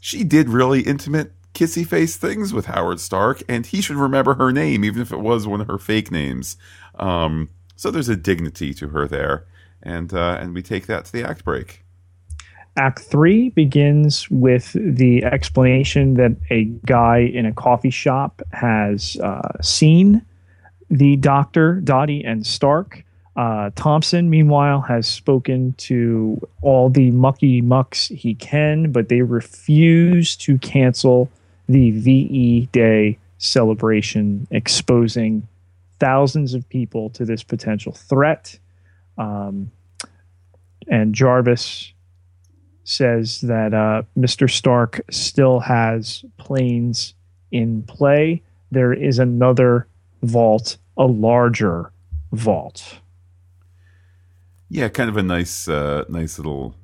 she 0.00 0.24
did 0.24 0.48
really 0.48 0.82
intimate 0.82 1.32
kissy 1.58 1.86
face 1.86 2.16
things 2.16 2.52
with 2.52 2.66
howard 2.66 3.00
stark 3.00 3.42
and 3.48 3.66
he 3.66 3.80
should 3.80 3.96
remember 3.96 4.34
her 4.34 4.52
name 4.52 4.84
even 4.84 5.02
if 5.02 5.12
it 5.12 5.20
was 5.20 5.46
one 5.46 5.60
of 5.60 5.66
her 5.66 5.78
fake 5.78 6.10
names 6.10 6.56
um, 6.98 7.48
so 7.76 7.90
there's 7.90 8.08
a 8.08 8.16
dignity 8.16 8.72
to 8.72 8.88
her 8.88 9.08
there 9.08 9.44
and 9.82 10.14
uh, 10.14 10.38
and 10.40 10.54
we 10.54 10.62
take 10.62 10.86
that 10.86 11.04
to 11.04 11.12
the 11.12 11.24
act 11.24 11.44
break 11.44 11.84
Act 12.78 13.00
three 13.00 13.48
begins 13.48 14.30
with 14.30 14.72
the 14.74 15.24
explanation 15.24 16.14
that 16.14 16.36
a 16.48 16.64
guy 16.86 17.18
in 17.18 17.44
a 17.44 17.52
coffee 17.52 17.90
shop 17.90 18.40
has 18.52 19.16
uh, 19.16 19.60
seen 19.60 20.24
the 20.88 21.16
doctor, 21.16 21.80
Dottie, 21.80 22.24
and 22.24 22.46
Stark. 22.46 23.04
Uh, 23.34 23.70
Thompson, 23.74 24.30
meanwhile, 24.30 24.80
has 24.80 25.08
spoken 25.08 25.72
to 25.78 26.40
all 26.62 26.88
the 26.88 27.10
mucky 27.10 27.60
mucks 27.60 28.08
he 28.08 28.34
can, 28.34 28.92
but 28.92 29.08
they 29.08 29.22
refuse 29.22 30.36
to 30.36 30.56
cancel 30.58 31.28
the 31.68 31.90
VE 31.90 32.68
Day 32.72 33.18
celebration, 33.38 34.46
exposing 34.50 35.46
thousands 36.00 36.54
of 36.54 36.68
people 36.68 37.10
to 37.10 37.24
this 37.24 37.42
potential 37.42 37.92
threat. 37.92 38.58
Um, 39.16 39.70
and 40.86 41.14
Jarvis 41.14 41.92
says 42.84 43.42
that 43.42 43.74
uh, 43.74 44.02
Mr. 44.16 44.50
Stark 44.50 45.00
still 45.10 45.60
has 45.60 46.24
planes 46.38 47.14
in 47.50 47.82
play. 47.82 48.42
There 48.70 48.92
is 48.92 49.18
another 49.18 49.86
vault, 50.22 50.78
a 50.96 51.04
larger 51.04 51.92
vault. 52.32 52.98
Yeah, 54.70 54.88
kind 54.88 55.08
of 55.08 55.16
a 55.16 55.22
nice, 55.22 55.68
uh, 55.68 56.04
nice 56.08 56.38
little 56.38 56.74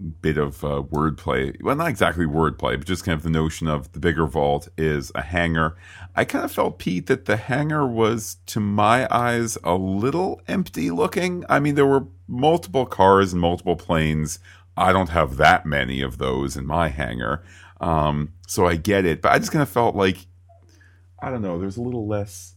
bit 0.00 0.38
of 0.38 0.64
uh, 0.64 0.82
wordplay. 0.90 1.60
Well, 1.62 1.76
not 1.76 1.88
exactly 1.88 2.24
wordplay, 2.24 2.78
but 2.78 2.86
just 2.86 3.04
kind 3.04 3.16
of 3.16 3.22
the 3.22 3.30
notion 3.30 3.68
of 3.68 3.92
the 3.92 3.98
bigger 3.98 4.26
vault 4.26 4.68
is 4.78 5.12
a 5.14 5.22
hangar. 5.22 5.76
I 6.16 6.24
kind 6.24 6.44
of 6.44 6.52
felt, 6.52 6.78
Pete, 6.78 7.06
that 7.06 7.26
the 7.26 7.36
hangar 7.36 7.86
was, 7.86 8.36
to 8.46 8.60
my 8.60 9.06
eyes, 9.14 9.58
a 9.62 9.74
little 9.74 10.40
empty 10.48 10.90
looking. 10.90 11.44
I 11.48 11.60
mean, 11.60 11.74
there 11.74 11.86
were 11.86 12.06
multiple 12.26 12.86
cars 12.86 13.32
and 13.32 13.40
multiple 13.40 13.76
planes. 13.76 14.38
I 14.76 14.92
don't 14.92 15.10
have 15.10 15.36
that 15.36 15.66
many 15.66 16.00
of 16.00 16.18
those 16.18 16.56
in 16.56 16.66
my 16.66 16.88
hangar. 16.88 17.42
Um, 17.80 18.32
so 18.46 18.66
I 18.66 18.76
get 18.76 19.04
it. 19.04 19.20
But 19.20 19.32
I 19.32 19.38
just 19.38 19.52
kind 19.52 19.62
of 19.62 19.68
felt 19.68 19.94
like, 19.94 20.26
I 21.22 21.30
don't 21.30 21.42
know, 21.42 21.58
there's 21.58 21.76
a 21.76 21.82
little 21.82 22.06
less. 22.06 22.54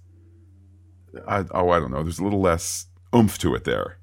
I, 1.28 1.46
oh, 1.52 1.70
I 1.70 1.80
don't 1.80 1.92
know. 1.92 2.04
There's 2.04 2.20
a 2.20 2.24
little 2.24 2.42
less 2.42 2.88
oomph 3.14 3.38
to 3.40 3.54
it 3.56 3.66
there. 3.66 3.98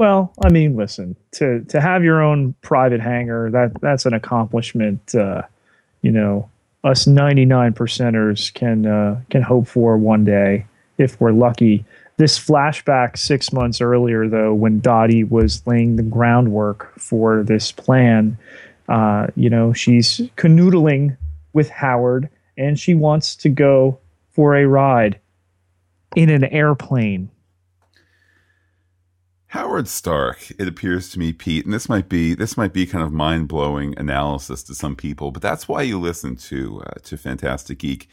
Well, 0.00 0.32
I 0.42 0.48
mean, 0.48 0.76
listen 0.76 1.14
to 1.32 1.62
to 1.68 1.78
have 1.78 2.02
your 2.02 2.22
own 2.22 2.54
private 2.62 3.02
hangar 3.02 3.50
that 3.50 3.78
that's 3.82 4.06
an 4.06 4.14
accomplishment. 4.14 5.14
Uh, 5.14 5.42
you 6.00 6.10
know, 6.10 6.48
us 6.82 7.06
ninety 7.06 7.44
nine 7.44 7.74
percenters 7.74 8.50
can 8.54 8.86
uh, 8.86 9.20
can 9.28 9.42
hope 9.42 9.66
for 9.66 9.98
one 9.98 10.24
day 10.24 10.64
if 10.96 11.20
we're 11.20 11.32
lucky. 11.32 11.84
This 12.16 12.38
flashback 12.38 13.18
six 13.18 13.52
months 13.52 13.82
earlier, 13.82 14.26
though, 14.26 14.54
when 14.54 14.80
Dottie 14.80 15.22
was 15.22 15.62
laying 15.66 15.96
the 15.96 16.02
groundwork 16.02 16.98
for 16.98 17.42
this 17.42 17.70
plan, 17.70 18.38
uh, 18.88 19.26
you 19.36 19.50
know, 19.50 19.74
she's 19.74 20.22
canoodling 20.38 21.18
with 21.52 21.68
Howard 21.68 22.30
and 22.56 22.80
she 22.80 22.94
wants 22.94 23.36
to 23.36 23.50
go 23.50 23.98
for 24.30 24.56
a 24.56 24.64
ride 24.64 25.20
in 26.16 26.30
an 26.30 26.44
airplane 26.44 27.28
Howard 29.50 29.88
Stark, 29.88 30.52
it 30.60 30.68
appears 30.68 31.08
to 31.10 31.18
me, 31.18 31.32
Pete, 31.32 31.64
and 31.64 31.74
this 31.74 31.88
might 31.88 32.08
be 32.08 32.34
this 32.34 32.56
might 32.56 32.72
be 32.72 32.86
kind 32.86 33.02
of 33.02 33.12
mind 33.12 33.48
blowing 33.48 33.98
analysis 33.98 34.62
to 34.62 34.76
some 34.76 34.94
people, 34.94 35.32
but 35.32 35.42
that's 35.42 35.66
why 35.66 35.82
you 35.82 35.98
listen 35.98 36.36
to 36.36 36.80
uh, 36.86 37.00
to 37.02 37.16
Fantastic 37.16 37.78
Geek. 37.80 38.08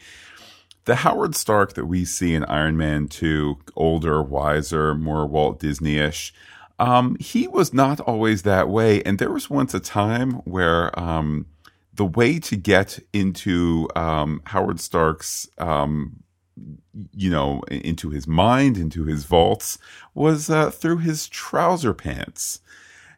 The 0.86 0.96
Howard 0.96 1.36
Stark 1.36 1.74
that 1.74 1.84
we 1.84 2.04
see 2.04 2.34
in 2.34 2.44
Iron 2.46 2.76
Man 2.76 3.06
Two, 3.06 3.58
older, 3.76 4.20
wiser, 4.20 4.96
more 4.96 5.28
Walt 5.28 5.60
Disney 5.60 5.98
ish, 5.98 6.34
um, 6.80 7.16
he 7.20 7.46
was 7.46 7.72
not 7.72 8.00
always 8.00 8.42
that 8.42 8.68
way, 8.68 9.00
and 9.04 9.20
there 9.20 9.30
was 9.30 9.48
once 9.48 9.72
a 9.74 9.80
time 9.80 10.32
where 10.44 10.98
um, 10.98 11.46
the 11.94 12.04
way 12.04 12.40
to 12.40 12.56
get 12.56 12.98
into 13.12 13.88
um, 13.94 14.42
Howard 14.46 14.80
Stark's 14.80 15.48
um, 15.58 16.24
you 17.12 17.30
know, 17.30 17.62
into 17.70 18.10
his 18.10 18.26
mind, 18.26 18.76
into 18.76 19.04
his 19.04 19.24
vaults, 19.24 19.78
was 20.14 20.50
uh, 20.50 20.70
through 20.70 20.98
his 20.98 21.28
trouser 21.28 21.94
pants. 21.94 22.60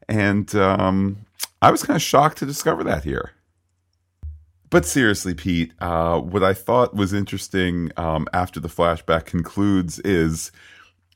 And 0.09 0.53
um, 0.55 1.27
I 1.63 1.71
was 1.71 1.83
kind 1.83 1.97
of 1.97 2.03
shocked 2.03 2.39
to 2.39 2.47
discover 2.47 2.85
that 2.85 3.05
here. 3.05 3.33
But 4.71 4.87
seriously, 4.87 5.35
Pete, 5.35 5.73
uh, 5.81 6.21
what 6.21 6.45
I 6.45 6.55
thought 6.55 6.95
was 6.95 7.13
interesting 7.13 7.91
um, 7.97 8.29
after 8.33 8.61
the 8.61 8.69
flashback 8.69 9.25
concludes 9.25 9.99
is 10.01 10.53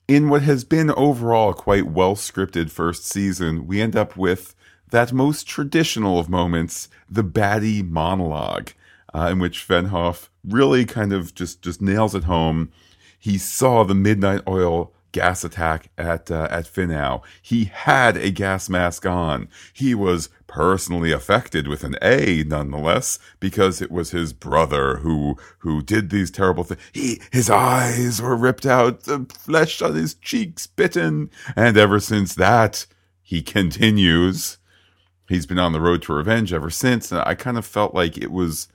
in 0.08 0.28
what 0.28 0.42
has 0.42 0.64
been 0.64 0.90
overall 0.90 1.52
quite 1.52 1.87
well 1.87 2.16
scripted 2.16 2.70
first 2.70 3.06
season, 3.06 3.66
we 3.66 3.80
end 3.80 3.94
up 3.94 4.16
with 4.16 4.54
that 4.90 5.12
most 5.12 5.46
traditional 5.46 6.18
of 6.18 6.28
moments, 6.28 6.88
the 7.08 7.24
baddie 7.24 7.88
monologue 7.88 8.70
uh, 9.14 9.28
in 9.30 9.38
which 9.38 9.66
Fennhoff 9.66 10.28
really 10.46 10.85
kind 10.85 11.12
of 11.12 11.35
just 11.35 11.62
just 11.62 11.80
nails 11.80 12.14
it 12.14 12.24
home. 12.24 12.70
He 13.18 13.38
saw 13.38 13.85
the 13.85 13.94
midnight 13.94 14.42
oil 14.46 14.92
gas 15.12 15.44
attack 15.44 15.90
at 15.96 16.30
uh, 16.30 16.48
at 16.50 16.66
Finow. 16.66 17.22
He 17.40 17.66
had 17.66 18.16
a 18.16 18.30
gas 18.30 18.68
mask 18.68 19.07
on. 19.07 19.48
He 19.72 19.94
was 19.94 20.28
personally 20.46 21.12
affected 21.12 21.68
with 21.68 21.85
an 21.85 21.96
A, 22.02 22.44
nonetheless, 22.46 23.18
because 23.40 23.80
it 23.80 23.90
was 23.90 24.11
his 24.11 24.33
brother 24.33 24.96
who 24.98 25.37
who 25.59 25.80
did 25.80 26.11
these 26.11 26.30
terrible 26.30 26.64
things. 26.64 26.80
He 26.92 27.20
his 27.30 27.48
eyes 27.48 28.20
were 28.20 28.37
ripped 28.37 28.66
out, 28.66 29.04
the 29.04 29.26
flesh 29.33 29.80
on 29.80 29.94
his 29.94 30.14
cheeks 30.14 30.66
bitten, 30.66 31.30
and 31.57 31.76
ever 31.78 32.00
since 32.00 32.35
that, 32.35 32.87
he 33.22 33.40
continues. 33.40 34.59
He's 35.28 35.46
been 35.46 35.59
on 35.59 35.72
the 35.72 35.80
road 35.80 36.02
to 36.02 36.12
revenge 36.12 36.52
ever 36.52 36.70
since. 36.70 37.11
And 37.11 37.22
I 37.24 37.35
kind 37.35 37.57
of 37.57 37.64
felt 37.64 37.94
like 37.94 38.18
it 38.18 38.30
was 38.30 38.68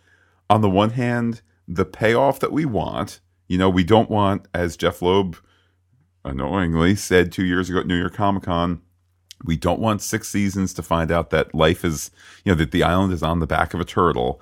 on 0.49 0.61
the 0.61 0.69
one 0.69 0.91
hand, 0.91 1.41
the 1.69 1.85
payoff 1.85 2.39
that 2.39 2.51
we 2.51 2.65
want. 2.65 3.21
You 3.47 3.57
know, 3.57 3.69
we 3.69 3.83
don't 3.83 4.09
want, 4.09 4.47
as 4.53 4.75
Jeph 4.75 5.01
Loeb 5.01 5.37
annoyingly 6.25 6.95
said 6.95 7.31
two 7.31 7.45
years 7.45 7.69
ago 7.69 7.79
at 7.79 7.87
New 7.87 7.97
York 7.97 8.15
Comic 8.15 8.43
Con, 8.43 8.81
we 9.45 9.55
don't 9.55 9.79
want 9.79 10.01
six 10.01 10.27
seasons 10.27 10.73
to 10.73 10.83
find 10.83 11.11
out 11.11 11.29
that 11.29 11.55
life 11.55 11.85
is, 11.85 12.11
you 12.43 12.51
know, 12.51 12.57
that 12.57 12.71
the 12.71 12.83
island 12.83 13.13
is 13.13 13.23
on 13.23 13.39
the 13.39 13.47
back 13.47 13.73
of 13.73 13.79
a 13.79 13.85
turtle. 13.85 14.41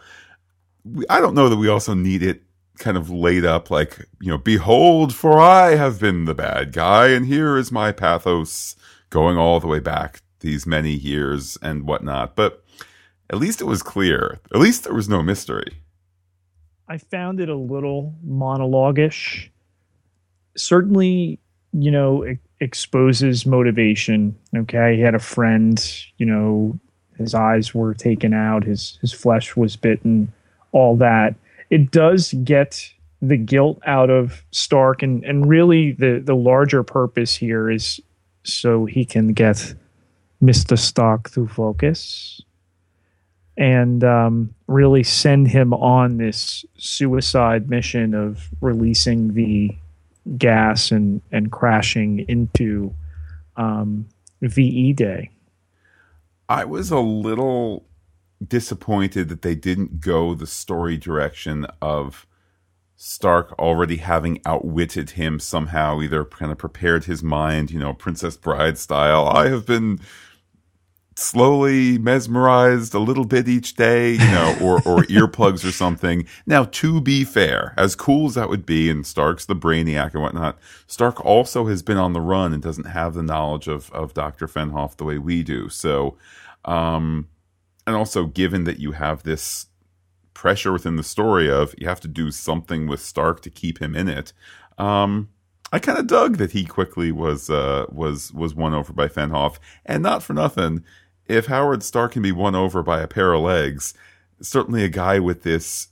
We, 0.83 1.05
I 1.09 1.19
don't 1.19 1.35
know 1.35 1.49
that 1.49 1.57
we 1.57 1.67
also 1.67 1.93
need 1.93 2.23
it 2.23 2.41
kind 2.79 2.97
of 2.97 3.09
laid 3.09 3.45
up 3.45 3.69
like, 3.69 4.07
you 4.21 4.31
know, 4.31 4.37
behold, 4.37 5.13
for 5.13 5.39
I 5.39 5.75
have 5.75 5.99
been 5.99 6.25
the 6.25 6.33
bad 6.33 6.71
guy, 6.73 7.09
and 7.09 7.25
here 7.25 7.57
is 7.57 7.71
my 7.71 7.91
pathos 7.91 8.75
going 9.09 9.37
all 9.37 9.59
the 9.59 9.67
way 9.67 9.79
back 9.79 10.21
these 10.39 10.65
many 10.65 10.91
years 10.91 11.57
and 11.61 11.87
whatnot. 11.87 12.35
But 12.35 12.63
at 13.29 13.37
least 13.37 13.61
it 13.61 13.65
was 13.65 13.83
clear. 13.83 14.39
At 14.53 14.59
least 14.59 14.83
there 14.83 14.93
was 14.93 15.09
no 15.09 15.21
mystery. 15.21 15.83
I 16.87 16.97
found 16.97 17.39
it 17.39 17.49
a 17.49 17.55
little 17.55 18.15
monologuish. 18.25 19.49
Certainly, 20.55 21.39
you 21.73 21.91
know, 21.91 22.23
it 22.23 22.39
exposes 22.59 23.45
motivation. 23.45 24.35
Okay, 24.55 24.95
he 24.95 25.01
had 25.01 25.15
a 25.15 25.19
friend. 25.19 25.79
You 26.17 26.25
know, 26.25 26.79
his 27.17 27.33
eyes 27.33 27.73
were 27.73 27.93
taken 27.93 28.33
out, 28.33 28.63
his 28.63 28.97
his 29.01 29.11
flesh 29.11 29.55
was 29.55 29.75
bitten, 29.75 30.31
all 30.71 30.95
that. 30.97 31.35
It 31.69 31.91
does 31.91 32.33
get 32.43 32.89
the 33.21 33.37
guilt 33.37 33.79
out 33.85 34.09
of 34.09 34.43
Stark, 34.51 35.03
and 35.03 35.23
and 35.25 35.49
really 35.49 35.91
the 35.91 36.21
the 36.23 36.35
larger 36.35 36.83
purpose 36.83 37.35
here 37.35 37.69
is 37.69 37.99
so 38.43 38.85
he 38.85 39.03
can 39.03 39.33
get 39.33 39.73
Mister 40.39 40.77
Stark 40.77 41.31
to 41.31 41.47
focus 41.47 42.41
and 43.57 44.03
um, 44.03 44.53
really 44.67 45.03
send 45.03 45.47
him 45.47 45.73
on 45.73 46.17
this 46.17 46.63
suicide 46.77 47.69
mission 47.69 48.13
of 48.13 48.49
releasing 48.61 49.33
the 49.33 49.75
gas 50.37 50.91
and, 50.91 51.21
and 51.31 51.51
crashing 51.51 52.19
into 52.27 52.93
um, 53.55 54.07
VE 54.41 54.93
Day. 54.93 55.31
I 56.47 56.65
was 56.65 56.91
a 56.91 56.99
little 56.99 57.85
disappointed 58.45 59.29
that 59.29 59.41
they 59.41 59.55
didn't 59.55 59.99
go 59.99 60.33
the 60.33 60.47
story 60.47 60.97
direction 60.97 61.65
of 61.81 62.27
Stark 62.95 63.53
already 63.59 63.97
having 63.97 64.41
outwitted 64.45 65.11
him 65.11 65.39
somehow, 65.39 66.01
either 66.01 66.25
kind 66.25 66.51
of 66.51 66.57
prepared 66.57 67.05
his 67.05 67.21
mind, 67.21 67.69
you 67.69 67.79
know, 67.79 67.93
Princess 67.93 68.35
Bride 68.37 68.77
style. 68.77 69.27
I 69.27 69.49
have 69.49 69.65
been 69.65 69.99
slowly 71.17 71.97
mesmerized 71.97 72.93
a 72.93 72.99
little 72.99 73.25
bit 73.25 73.47
each 73.47 73.73
day, 73.73 74.11
you 74.11 74.19
know, 74.19 74.55
or, 74.61 74.75
or 74.85 75.03
earplugs 75.09 75.67
or 75.67 75.71
something. 75.71 76.27
Now, 76.45 76.65
to 76.65 77.01
be 77.01 77.23
fair, 77.23 77.73
as 77.75 77.95
cool 77.95 78.27
as 78.27 78.35
that 78.35 78.49
would 78.49 78.67
be, 78.67 78.89
and 78.89 79.05
Stark's 79.05 79.45
the 79.45 79.55
brainiac 79.55 80.13
and 80.13 80.21
whatnot, 80.21 80.59
Stark 80.85 81.25
also 81.25 81.65
has 81.65 81.81
been 81.81 81.97
on 81.97 82.13
the 82.13 82.21
run 82.21 82.53
and 82.53 82.61
doesn't 82.61 82.85
have 82.85 83.15
the 83.15 83.23
knowledge 83.23 83.67
of, 83.67 83.91
of 83.93 84.13
Dr. 84.13 84.47
Fennhoff 84.47 84.95
the 84.97 85.05
way 85.05 85.17
we 85.17 85.41
do. 85.41 85.69
So, 85.69 86.17
um, 86.65 87.27
and 87.87 87.95
also 87.95 88.25
given 88.25 88.65
that 88.65 88.79
you 88.79 88.91
have 88.91 89.23
this 89.23 89.67
pressure 90.35 90.71
within 90.71 90.97
the 90.97 91.03
story 91.03 91.49
of 91.49 91.73
you 91.79 91.87
have 91.87 92.01
to 92.01 92.07
do 92.07 92.29
something 92.29 92.85
with 92.85 93.01
Stark 93.01 93.41
to 93.41 93.49
keep 93.49 93.81
him 93.81 93.95
in 93.95 94.07
it, 94.07 94.33
um, 94.77 95.29
I 95.71 95.79
kind 95.79 95.97
of 95.97 96.07
dug 96.07 96.37
that 96.37 96.51
he 96.51 96.63
quickly 96.63 97.11
was 97.11 97.49
uh, 97.49 97.87
was 97.89 98.31
was 98.33 98.55
won 98.55 98.73
over 98.73 98.93
by 98.93 99.07
Fennhoff, 99.07 99.57
and 99.85 100.01
not 100.01 100.23
for 100.23 100.33
nothing 100.33 100.83
if 101.27 101.47
Howard 101.47 101.83
Stark 101.83 102.13
can 102.13 102.21
be 102.21 102.31
won 102.31 102.55
over 102.55 102.83
by 102.83 103.01
a 103.01 103.07
pair 103.07 103.33
of 103.33 103.41
legs, 103.41 103.93
certainly 104.41 104.83
a 104.83 104.89
guy 104.89 105.19
with 105.19 105.43
this 105.43 105.87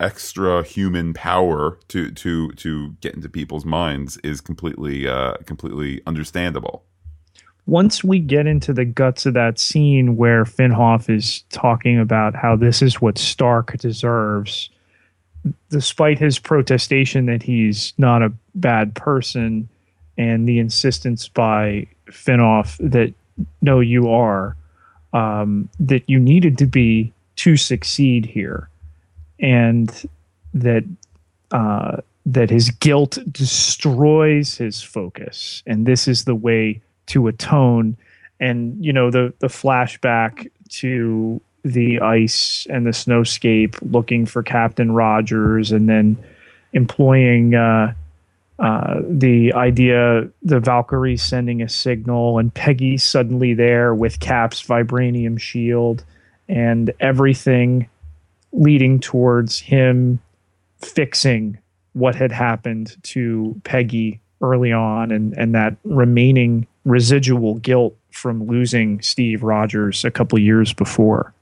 extra 0.00 0.64
human 0.64 1.14
power 1.14 1.78
to 1.88 2.10
to 2.10 2.50
to 2.52 2.90
get 3.00 3.14
into 3.14 3.28
people's 3.28 3.64
minds 3.64 4.16
is 4.18 4.40
completely 4.40 5.06
uh, 5.06 5.34
completely 5.46 6.02
understandable. 6.06 6.84
Once 7.66 8.02
we 8.02 8.18
get 8.18 8.46
into 8.46 8.72
the 8.72 8.84
guts 8.84 9.24
of 9.24 9.34
that 9.34 9.56
scene 9.56 10.16
where 10.16 10.44
Fennhoff 10.44 11.08
is 11.08 11.42
talking 11.50 11.98
about 11.98 12.34
how 12.34 12.56
this 12.56 12.82
is 12.82 13.00
what 13.00 13.16
Stark 13.16 13.76
deserves, 13.78 14.68
despite 15.70 16.18
his 16.18 16.40
protestation 16.40 17.26
that 17.26 17.40
he's 17.40 17.94
not 17.98 18.20
a 18.20 18.32
bad 18.56 18.96
person, 18.96 19.68
and 20.18 20.48
the 20.48 20.58
insistence 20.58 21.28
by 21.28 21.86
Fennhoff 22.06 22.76
that 22.78 23.14
no, 23.60 23.78
you 23.78 24.10
are 24.10 24.56
um, 25.12 25.68
that 25.78 26.08
you 26.08 26.18
needed 26.18 26.58
to 26.58 26.66
be 26.66 27.12
to 27.36 27.56
succeed 27.56 28.26
here, 28.26 28.68
and 29.40 30.08
that 30.54 30.84
uh, 31.50 31.98
that 32.26 32.50
his 32.50 32.70
guilt 32.70 33.18
destroys 33.30 34.56
his 34.56 34.82
focus, 34.82 35.62
and 35.66 35.86
this 35.86 36.06
is 36.08 36.24
the 36.24 36.34
way 36.34 36.80
to 37.06 37.28
atone. 37.28 37.96
And 38.40 38.84
you 38.84 38.92
know 38.92 39.10
the 39.10 39.32
the 39.38 39.48
flashback 39.48 40.50
to 40.70 41.40
the 41.64 42.00
ice 42.00 42.66
and 42.70 42.86
the 42.86 42.90
snowscape, 42.90 43.78
looking 43.92 44.26
for 44.26 44.42
Captain 44.42 44.92
Rogers, 44.92 45.72
and 45.72 45.88
then 45.88 46.16
employing. 46.72 47.54
Uh, 47.54 47.94
uh, 48.62 49.00
the 49.08 49.52
idea 49.54 50.28
the 50.44 50.60
Valkyrie 50.60 51.16
sending 51.16 51.60
a 51.60 51.68
signal 51.68 52.38
and 52.38 52.54
Peggy 52.54 52.96
suddenly 52.96 53.54
there 53.54 53.92
with 53.92 54.20
Cap's 54.20 54.62
vibranium 54.62 55.38
shield 55.38 56.04
and 56.48 56.92
everything 57.00 57.88
leading 58.52 59.00
towards 59.00 59.58
him 59.58 60.20
fixing 60.78 61.58
what 61.94 62.14
had 62.14 62.30
happened 62.30 62.96
to 63.02 63.60
Peggy 63.64 64.20
early 64.40 64.72
on 64.72 65.10
and, 65.10 65.32
and 65.36 65.56
that 65.56 65.76
remaining 65.82 66.68
residual 66.84 67.56
guilt 67.56 67.96
from 68.12 68.46
losing 68.46 69.02
Steve 69.02 69.42
Rogers 69.42 70.04
a 70.04 70.10
couple 70.10 70.38
years 70.38 70.72
before. 70.72 71.34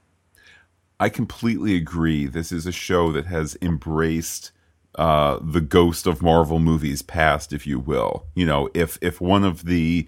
I 0.99 1.09
completely 1.09 1.75
agree. 1.75 2.25
This 2.25 2.51
is 2.51 2.65
a 2.65 2.71
show 2.71 3.11
that 3.11 3.27
has 3.27 3.55
embraced 3.61 4.51
uh, 4.95 5.39
the 5.41 5.61
ghost 5.61 6.05
of 6.07 6.21
Marvel 6.21 6.59
movies 6.59 7.01
past, 7.01 7.53
if 7.53 7.65
you 7.65 7.79
will. 7.79 8.25
You 8.35 8.45
know, 8.45 8.69
if 8.73 8.97
if 9.01 9.21
one 9.21 9.43
of 9.43 9.65
the 9.65 10.07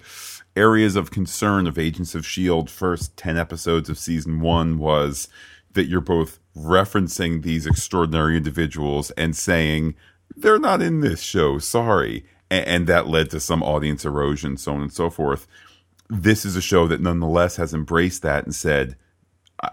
areas 0.56 0.96
of 0.96 1.12
concern 1.12 1.68
of 1.68 1.78
Agents 1.78 2.16
of 2.16 2.26
Shield 2.26 2.70
first 2.70 3.16
ten 3.18 3.38
episodes 3.38 3.90
of 3.90 3.98
season 3.98 4.42
one 4.42 4.78
was 4.78 5.28
that 5.74 5.86
you're 5.86 6.02
both 6.02 6.40
referencing 6.56 7.42
these 7.42 7.66
extraordinary 7.66 8.38
individuals 8.38 9.10
and 9.12 9.36
saying 9.36 9.96
they're 10.36 10.60
not 10.60 10.82
in 10.82 11.02
this 11.02 11.22
show, 11.22 11.58
sorry, 11.58 12.26
and, 12.52 12.68
and 12.68 12.88
that 12.88 13.08
led 13.08 13.30
to 13.32 13.40
some 13.40 13.64
audience 13.64 14.06
erosion, 14.06 14.58
so 14.58 14.74
on 14.74 14.82
and 14.82 14.94
so 14.94 15.10
forth. 15.10 15.48
This 16.10 16.46
is 16.46 16.56
a 16.56 16.62
show 16.62 16.88
that 16.88 17.02
nonetheless 17.02 17.56
has 17.56 17.74
embraced 17.74 18.22
that 18.22 18.44
and 18.44 18.54
said 18.54 18.96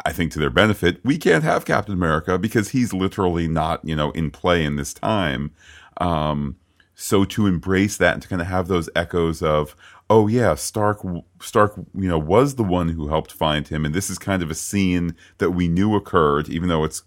I 0.04 0.12
think 0.12 0.32
to 0.32 0.38
their 0.38 0.50
benefit, 0.50 1.00
we 1.04 1.18
can't 1.18 1.44
have 1.44 1.64
Captain 1.64 1.94
America 1.94 2.38
because 2.38 2.70
he's 2.70 2.92
literally 2.92 3.48
not, 3.48 3.84
you 3.84 3.96
know, 3.96 4.10
in 4.12 4.30
play 4.30 4.64
in 4.64 4.76
this 4.76 4.94
time. 4.94 5.52
Um, 5.98 6.56
so 6.94 7.24
to 7.24 7.46
embrace 7.46 7.96
that 7.96 8.14
and 8.14 8.22
to 8.22 8.28
kind 8.28 8.42
of 8.42 8.48
have 8.48 8.68
those 8.68 8.90
echoes 8.94 9.42
of, 9.42 9.74
oh 10.08 10.26
yeah, 10.26 10.54
Stark, 10.54 11.00
Stark, 11.40 11.74
you 11.94 12.08
know, 12.08 12.18
was 12.18 12.56
the 12.56 12.64
one 12.64 12.90
who 12.90 13.08
helped 13.08 13.32
find 13.32 13.68
him, 13.68 13.84
and 13.84 13.94
this 13.94 14.10
is 14.10 14.18
kind 14.18 14.42
of 14.42 14.50
a 14.50 14.54
scene 14.54 15.14
that 15.38 15.52
we 15.52 15.68
knew 15.68 15.94
occurred, 15.94 16.48
even 16.48 16.68
though 16.68 16.84
it's 16.84 17.02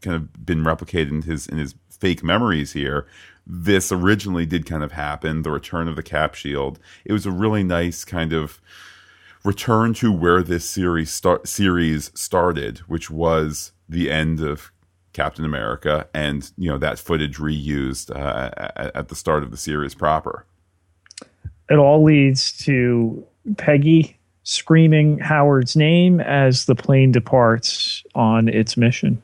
kind 0.00 0.16
of 0.16 0.44
been 0.44 0.64
replicated 0.64 1.10
in 1.10 1.22
his 1.22 1.46
in 1.46 1.58
his 1.58 1.74
fake 1.90 2.24
memories 2.24 2.72
here. 2.72 3.06
This 3.46 3.92
originally 3.92 4.46
did 4.46 4.66
kind 4.66 4.82
of 4.82 4.92
happen, 4.92 5.42
the 5.42 5.50
return 5.50 5.86
of 5.86 5.96
the 5.96 6.02
Cap 6.02 6.34
Shield. 6.34 6.78
It 7.04 7.12
was 7.12 7.26
a 7.26 7.30
really 7.30 7.62
nice 7.62 8.04
kind 8.04 8.32
of 8.32 8.60
return 9.44 9.94
to 9.94 10.10
where 10.10 10.42
this 10.42 10.64
series 10.64 11.10
start, 11.10 11.46
series 11.46 12.10
started, 12.14 12.78
which 12.78 13.10
was 13.10 13.72
the 13.88 14.10
end 14.10 14.40
of 14.40 14.72
Captain 15.12 15.44
America, 15.44 16.08
and 16.12 16.50
you 16.56 16.68
know 16.68 16.78
that 16.78 16.98
footage 16.98 17.38
reused 17.38 18.10
uh, 18.14 18.50
at, 18.56 18.96
at 18.96 19.08
the 19.08 19.14
start 19.14 19.42
of 19.42 19.50
the 19.50 19.56
series 19.56 19.94
proper. 19.94 20.44
It 21.70 21.76
all 21.76 22.02
leads 22.02 22.52
to 22.64 23.24
Peggy 23.56 24.18
screaming 24.42 25.18
Howard's 25.18 25.76
name 25.76 26.20
as 26.20 26.66
the 26.66 26.74
plane 26.74 27.12
departs 27.12 28.02
on 28.14 28.48
its 28.48 28.76
mission. 28.76 29.22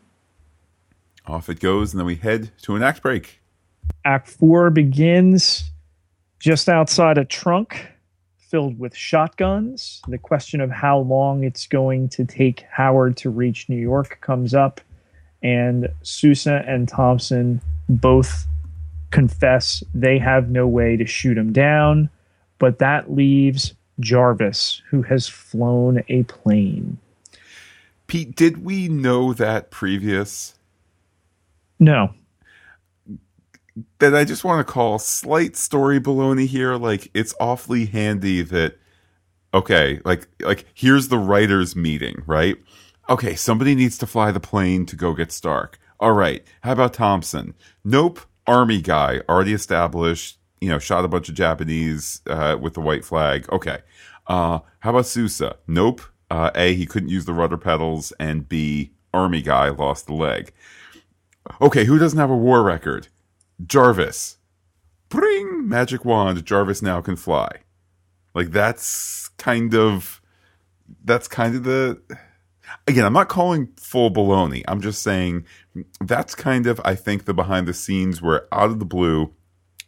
Off 1.26 1.48
it 1.48 1.60
goes, 1.60 1.92
and 1.92 1.98
then 1.98 2.06
we 2.06 2.16
head 2.16 2.50
to 2.62 2.76
an 2.76 2.82
act 2.82 3.02
break. 3.02 3.40
Act 4.04 4.28
four 4.28 4.70
begins 4.70 5.70
just 6.38 6.68
outside 6.68 7.18
a 7.18 7.24
trunk 7.24 7.86
filled 8.50 8.78
with 8.78 8.94
shotguns. 8.94 10.02
The 10.08 10.18
question 10.18 10.60
of 10.60 10.70
how 10.70 10.98
long 10.98 11.44
it's 11.44 11.66
going 11.66 12.08
to 12.10 12.24
take 12.24 12.64
Howard 12.70 13.16
to 13.18 13.30
reach 13.30 13.68
New 13.68 13.76
York 13.76 14.18
comes 14.20 14.54
up, 14.54 14.80
and 15.42 15.88
Sousa 16.02 16.64
and 16.66 16.88
Thompson 16.88 17.60
both 17.88 18.46
confess 19.10 19.82
they 19.94 20.18
have 20.18 20.50
no 20.50 20.66
way 20.66 20.96
to 20.96 21.06
shoot 21.06 21.38
him 21.38 21.52
down, 21.52 22.10
but 22.58 22.78
that 22.78 23.12
leaves 23.12 23.74
Jarvis, 24.00 24.82
who 24.88 25.02
has 25.02 25.28
flown 25.28 26.02
a 26.08 26.24
plane. 26.24 26.98
Pete, 28.06 28.34
did 28.34 28.64
we 28.64 28.88
know 28.88 29.32
that 29.32 29.70
previous? 29.70 30.54
No 31.78 32.14
that 33.98 34.14
I 34.14 34.24
just 34.24 34.44
want 34.44 34.66
to 34.66 34.72
call 34.72 34.98
slight 34.98 35.56
story 35.56 36.00
baloney 36.00 36.46
here. 36.46 36.76
Like 36.76 37.10
it's 37.14 37.34
awfully 37.40 37.86
handy 37.86 38.42
that 38.42 38.78
okay, 39.54 40.00
like 40.04 40.28
like 40.40 40.66
here's 40.74 41.08
the 41.08 41.18
writers 41.18 41.76
meeting, 41.76 42.22
right? 42.26 42.56
Okay, 43.08 43.34
somebody 43.34 43.74
needs 43.74 43.98
to 43.98 44.06
fly 44.06 44.30
the 44.30 44.40
plane 44.40 44.86
to 44.86 44.96
go 44.96 45.14
get 45.14 45.32
Stark. 45.32 45.78
All 45.98 46.12
right, 46.12 46.46
how 46.62 46.72
about 46.72 46.94
Thompson? 46.94 47.54
Nope, 47.84 48.20
army 48.46 48.80
guy 48.80 49.20
already 49.28 49.52
established. 49.52 50.38
You 50.60 50.68
know, 50.68 50.78
shot 50.78 51.04
a 51.04 51.08
bunch 51.08 51.28
of 51.28 51.34
Japanese 51.34 52.20
uh, 52.26 52.56
with 52.60 52.74
the 52.74 52.80
white 52.80 53.04
flag. 53.04 53.50
Okay, 53.50 53.78
uh, 54.26 54.60
how 54.80 54.90
about 54.90 55.06
Sousa? 55.06 55.56
Nope. 55.66 56.02
Uh, 56.30 56.50
a, 56.54 56.74
he 56.74 56.86
couldn't 56.86 57.08
use 57.08 57.24
the 57.24 57.32
rudder 57.32 57.56
pedals, 57.56 58.12
and 58.20 58.48
B, 58.48 58.92
army 59.12 59.42
guy 59.42 59.68
lost 59.68 60.06
the 60.06 60.14
leg. 60.14 60.52
Okay, 61.60 61.84
who 61.84 61.98
doesn't 61.98 62.18
have 62.18 62.30
a 62.30 62.36
war 62.36 62.62
record? 62.62 63.08
Jarvis. 63.66 64.38
Bring 65.08 65.68
magic 65.68 66.04
wand. 66.04 66.44
Jarvis 66.44 66.82
now 66.82 67.00
can 67.00 67.16
fly. 67.16 67.48
Like 68.34 68.50
that's 68.50 69.28
kind 69.38 69.74
of 69.74 70.20
that's 71.04 71.28
kind 71.28 71.56
of 71.56 71.64
the 71.64 72.00
again, 72.86 73.04
I'm 73.04 73.12
not 73.12 73.28
calling 73.28 73.68
full 73.76 74.10
baloney. 74.10 74.62
I'm 74.68 74.80
just 74.80 75.02
saying 75.02 75.44
that's 76.00 76.34
kind 76.34 76.66
of 76.66 76.80
I 76.84 76.94
think 76.94 77.24
the 77.24 77.34
behind 77.34 77.66
the 77.66 77.74
scenes 77.74 78.22
where 78.22 78.46
out 78.52 78.70
of 78.70 78.78
the 78.78 78.84
blue, 78.84 79.32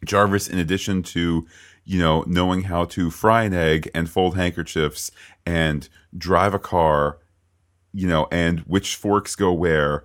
Jarvis, 0.04 0.48
in 0.48 0.58
addition 0.58 1.02
to 1.04 1.46
you 1.84 1.98
know 1.98 2.24
knowing 2.26 2.62
how 2.62 2.84
to 2.86 3.10
fry 3.10 3.44
an 3.44 3.54
egg 3.54 3.90
and 3.94 4.10
fold 4.10 4.36
handkerchiefs 4.36 5.10
and 5.46 5.88
drive 6.16 6.54
a 6.54 6.58
car, 6.58 7.18
you 7.92 8.06
know, 8.06 8.26
and 8.30 8.60
which 8.60 8.96
forks 8.96 9.36
go 9.36 9.52
where, 9.52 10.04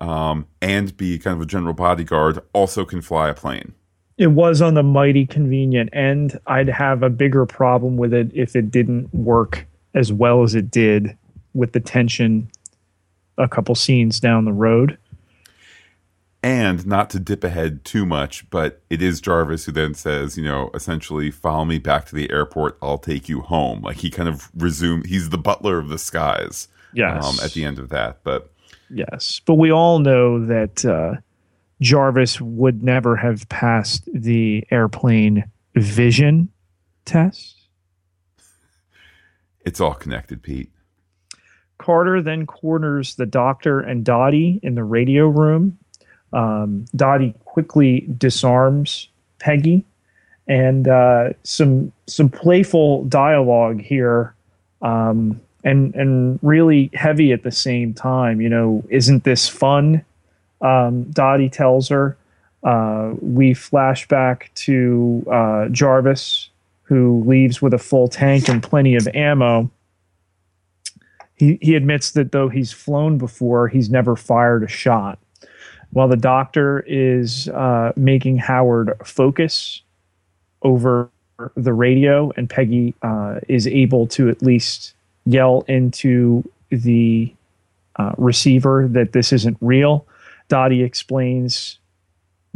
um, 0.00 0.46
and 0.60 0.96
be 0.96 1.18
kind 1.18 1.36
of 1.36 1.42
a 1.42 1.46
general 1.46 1.74
bodyguard, 1.74 2.40
also 2.52 2.84
can 2.84 3.00
fly 3.00 3.28
a 3.28 3.34
plane. 3.34 3.72
It 4.18 4.28
was 4.28 4.62
on 4.62 4.74
the 4.74 4.82
mighty 4.82 5.26
convenient 5.26 5.90
end. 5.92 6.38
I'd 6.46 6.68
have 6.68 7.02
a 7.02 7.10
bigger 7.10 7.44
problem 7.44 7.96
with 7.96 8.14
it 8.14 8.30
if 8.34 8.56
it 8.56 8.70
didn't 8.70 9.12
work 9.14 9.66
as 9.94 10.12
well 10.12 10.42
as 10.42 10.54
it 10.54 10.70
did 10.70 11.16
with 11.54 11.72
the 11.72 11.80
tension 11.80 12.50
a 13.38 13.48
couple 13.48 13.74
scenes 13.74 14.20
down 14.20 14.44
the 14.44 14.52
road. 14.52 14.98
And 16.42 16.86
not 16.86 17.10
to 17.10 17.18
dip 17.18 17.42
ahead 17.42 17.84
too 17.84 18.06
much, 18.06 18.48
but 18.50 18.80
it 18.88 19.02
is 19.02 19.20
Jarvis 19.20 19.64
who 19.64 19.72
then 19.72 19.94
says, 19.94 20.38
you 20.38 20.44
know, 20.44 20.70
essentially, 20.74 21.30
follow 21.30 21.64
me 21.64 21.78
back 21.78 22.06
to 22.06 22.14
the 22.14 22.30
airport. 22.30 22.78
I'll 22.80 22.98
take 22.98 23.28
you 23.28 23.40
home. 23.40 23.82
Like 23.82 23.96
he 23.96 24.10
kind 24.10 24.28
of 24.28 24.48
resumed, 24.54 25.06
he's 25.06 25.30
the 25.30 25.38
butler 25.38 25.78
of 25.78 25.88
the 25.88 25.98
skies. 25.98 26.68
Yes. 26.92 27.24
Um, 27.24 27.36
at 27.44 27.52
the 27.52 27.64
end 27.64 27.78
of 27.78 27.88
that. 27.90 28.20
But 28.22 28.50
Yes, 28.90 29.40
but 29.44 29.54
we 29.54 29.72
all 29.72 29.98
know 29.98 30.44
that 30.46 30.84
uh, 30.84 31.14
Jarvis 31.80 32.40
would 32.40 32.82
never 32.82 33.16
have 33.16 33.48
passed 33.48 34.08
the 34.12 34.64
airplane 34.70 35.44
vision 35.74 36.48
test. 37.04 37.56
It's 39.64 39.80
all 39.80 39.94
connected, 39.94 40.42
Pete. 40.42 40.70
Carter 41.78 42.22
then 42.22 42.46
corners 42.46 43.16
the 43.16 43.26
doctor 43.26 43.80
and 43.80 44.04
Dottie 44.04 44.60
in 44.62 44.74
the 44.76 44.84
radio 44.84 45.28
room. 45.28 45.78
Um, 46.32 46.86
Dottie 46.94 47.34
quickly 47.44 48.06
disarms 48.16 49.08
Peggy, 49.38 49.84
and 50.48 50.88
uh, 50.88 51.30
some 51.42 51.92
some 52.06 52.28
playful 52.28 53.04
dialogue 53.04 53.80
here. 53.80 54.34
Um, 54.82 55.40
and 55.66 55.94
and 55.96 56.38
really 56.42 56.90
heavy 56.94 57.32
at 57.32 57.42
the 57.42 57.50
same 57.50 57.92
time. 57.92 58.40
You 58.40 58.48
know, 58.48 58.84
isn't 58.88 59.24
this 59.24 59.48
fun? 59.48 60.02
Um, 60.62 61.04
Dottie 61.10 61.50
tells 61.50 61.88
her. 61.88 62.16
Uh, 62.62 63.14
we 63.20 63.52
flash 63.52 64.08
back 64.08 64.50
to 64.54 65.24
uh, 65.30 65.68
Jarvis, 65.68 66.48
who 66.82 67.22
leaves 67.26 67.60
with 67.60 67.74
a 67.74 67.78
full 67.78 68.08
tank 68.08 68.48
and 68.48 68.62
plenty 68.62 68.96
of 68.96 69.06
ammo. 69.12 69.70
He 71.34 71.58
he 71.60 71.74
admits 71.74 72.12
that 72.12 72.32
though 72.32 72.48
he's 72.48 72.72
flown 72.72 73.18
before, 73.18 73.68
he's 73.68 73.90
never 73.90 74.16
fired 74.16 74.62
a 74.62 74.68
shot. 74.68 75.18
While 75.90 76.08
the 76.08 76.16
doctor 76.16 76.80
is 76.86 77.48
uh, 77.48 77.92
making 77.96 78.38
Howard 78.38 78.92
focus 79.04 79.82
over 80.62 81.10
the 81.56 81.72
radio, 81.72 82.32
and 82.36 82.48
Peggy 82.48 82.94
uh, 83.02 83.40
is 83.48 83.66
able 83.66 84.06
to 84.08 84.28
at 84.28 84.42
least 84.42 84.95
yell 85.26 85.64
into 85.68 86.48
the 86.70 87.32
uh, 87.96 88.12
receiver 88.16 88.88
that 88.88 89.12
this 89.12 89.32
isn't 89.32 89.58
real. 89.60 90.06
Dottie 90.48 90.82
explains 90.82 91.78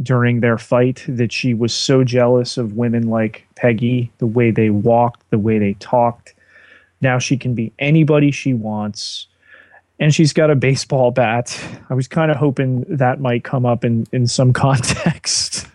during 0.01 0.39
their 0.39 0.57
fight 0.57 1.05
that 1.07 1.31
she 1.31 1.53
was 1.53 1.73
so 1.73 2.03
jealous 2.03 2.57
of 2.57 2.73
women 2.73 3.09
like 3.09 3.45
Peggy, 3.55 4.11
the 4.17 4.25
way 4.25 4.51
they 4.51 4.69
walked, 4.69 5.29
the 5.29 5.37
way 5.37 5.59
they 5.59 5.73
talked. 5.75 6.33
Now 7.01 7.19
she 7.19 7.37
can 7.37 7.53
be 7.53 7.71
anybody 7.79 8.31
she 8.31 8.53
wants. 8.53 9.27
And 9.99 10.15
she's 10.15 10.33
got 10.33 10.49
a 10.49 10.55
baseball 10.55 11.11
bat. 11.11 11.59
I 11.89 11.93
was 11.93 12.07
kind 12.07 12.31
of 12.31 12.37
hoping 12.37 12.85
that 12.87 13.19
might 13.19 13.43
come 13.43 13.67
up 13.67 13.85
in, 13.85 14.07
in 14.11 14.25
some 14.25 14.53
context. 14.65 15.67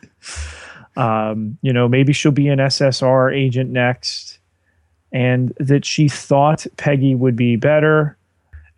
um, 0.97 1.59
you 1.63 1.73
know, 1.73 1.87
maybe 1.89 2.13
she'll 2.13 2.33
be 2.33 2.49
an 2.49 2.59
SSR 2.59 3.37
agent 3.37 3.71
next. 3.71 4.26
And 5.13 5.53
that 5.59 5.85
she 5.85 6.09
thought 6.09 6.67
Peggy 6.77 7.15
would 7.15 7.37
be 7.37 7.57
better. 7.57 8.17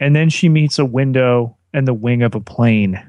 And 0.01 0.15
then 0.15 0.29
she 0.29 0.49
meets 0.49 0.79
a 0.79 0.85
window 0.85 1.57
and 1.73 1.89
the 1.89 1.95
wing 1.95 2.23
of 2.23 2.35
a 2.35 2.41
plane 2.41 3.03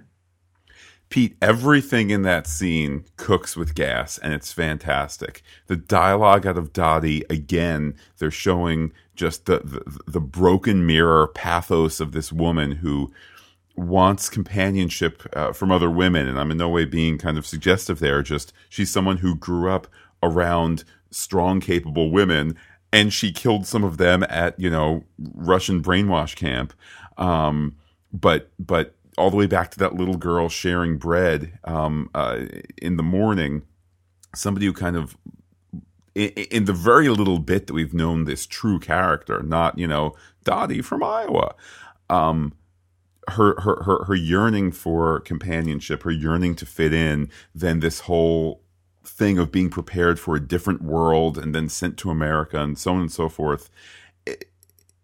Pete, 1.09 1.35
everything 1.41 2.11
in 2.11 2.21
that 2.21 2.45
scene 2.45 3.03
cooks 3.17 3.57
with 3.57 3.73
gas 3.73 4.19
and 4.19 4.31
it's 4.31 4.51
fantastic. 4.51 5.41
The 5.65 5.75
dialogue 5.75 6.45
out 6.45 6.57
of 6.57 6.71
Dottie, 6.71 7.23
again, 7.29 7.95
they're 8.19 8.29
showing 8.29 8.93
just 9.15 9.47
the, 9.47 9.59
the, 9.59 9.99
the 10.05 10.21
broken 10.21 10.85
mirror 10.85 11.27
pathos 11.27 11.99
of 11.99 12.11
this 12.11 12.31
woman 12.31 12.73
who 12.73 13.11
wants 13.75 14.29
companionship 14.29 15.23
uh, 15.33 15.51
from 15.51 15.71
other 15.71 15.89
women. 15.89 16.27
And 16.27 16.39
I'm 16.39 16.51
in 16.51 16.57
no 16.57 16.69
way 16.69 16.85
being 16.85 17.17
kind 17.17 17.39
of 17.39 17.47
suggestive 17.47 17.99
there. 17.99 18.21
Just 18.21 18.53
she's 18.69 18.91
someone 18.91 19.17
who 19.17 19.35
grew 19.35 19.69
up 19.69 19.87
around 20.21 20.83
strong, 21.09 21.59
capable 21.59 22.11
women 22.11 22.55
and 22.91 23.13
she 23.13 23.31
killed 23.31 23.65
some 23.65 23.83
of 23.83 23.97
them 23.97 24.23
at, 24.29 24.59
you 24.59 24.69
know, 24.69 25.03
Russian 25.17 25.81
brainwash 25.81 26.35
camp. 26.35 26.73
Um, 27.17 27.75
but, 28.11 28.51
but 28.57 28.95
all 29.19 29.29
the 29.29 29.37
way 29.37 29.45
back 29.45 29.69
to 29.71 29.79
that 29.79 29.95
little 29.95 30.17
girl 30.17 30.49
sharing 30.49 30.97
bread 30.97 31.59
um, 31.65 32.09
uh, 32.15 32.45
in 32.81 32.97
the 32.97 33.03
morning. 33.03 33.63
Somebody 34.33 34.65
who 34.65 34.73
kind 34.73 34.95
of, 34.95 35.17
in, 36.15 36.29
in, 36.29 36.65
the 36.65 36.73
very 36.73 37.09
little 37.09 37.39
bit 37.39 37.67
that 37.67 37.73
we've 37.73 37.93
known 37.93 38.23
this 38.23 38.45
true 38.45 38.79
character, 38.79 39.43
not 39.43 39.77
you 39.77 39.87
know 39.87 40.15
Dottie 40.43 40.81
from 40.81 41.03
Iowa, 41.03 41.55
um, 42.09 42.53
her 43.29 43.59
her 43.61 43.83
her 43.83 44.03
her 44.05 44.15
yearning 44.15 44.71
for 44.71 45.19
companionship, 45.19 46.03
her 46.03 46.11
yearning 46.11 46.55
to 46.55 46.65
fit 46.65 46.93
in, 46.93 47.29
then 47.53 47.79
this 47.79 48.01
whole 48.01 48.61
thing 49.09 49.37
of 49.37 49.51
being 49.51 49.69
prepared 49.69 50.19
for 50.19 50.35
a 50.35 50.39
different 50.45 50.81
world 50.81 51.37
and 51.37 51.53
then 51.53 51.69
sent 51.69 51.97
to 51.97 52.09
America 52.09 52.61
and 52.61 52.77
so 52.77 52.93
on 52.93 53.01
and 53.01 53.11
so 53.11 53.29
forth. 53.29 53.69
It, 54.25 54.45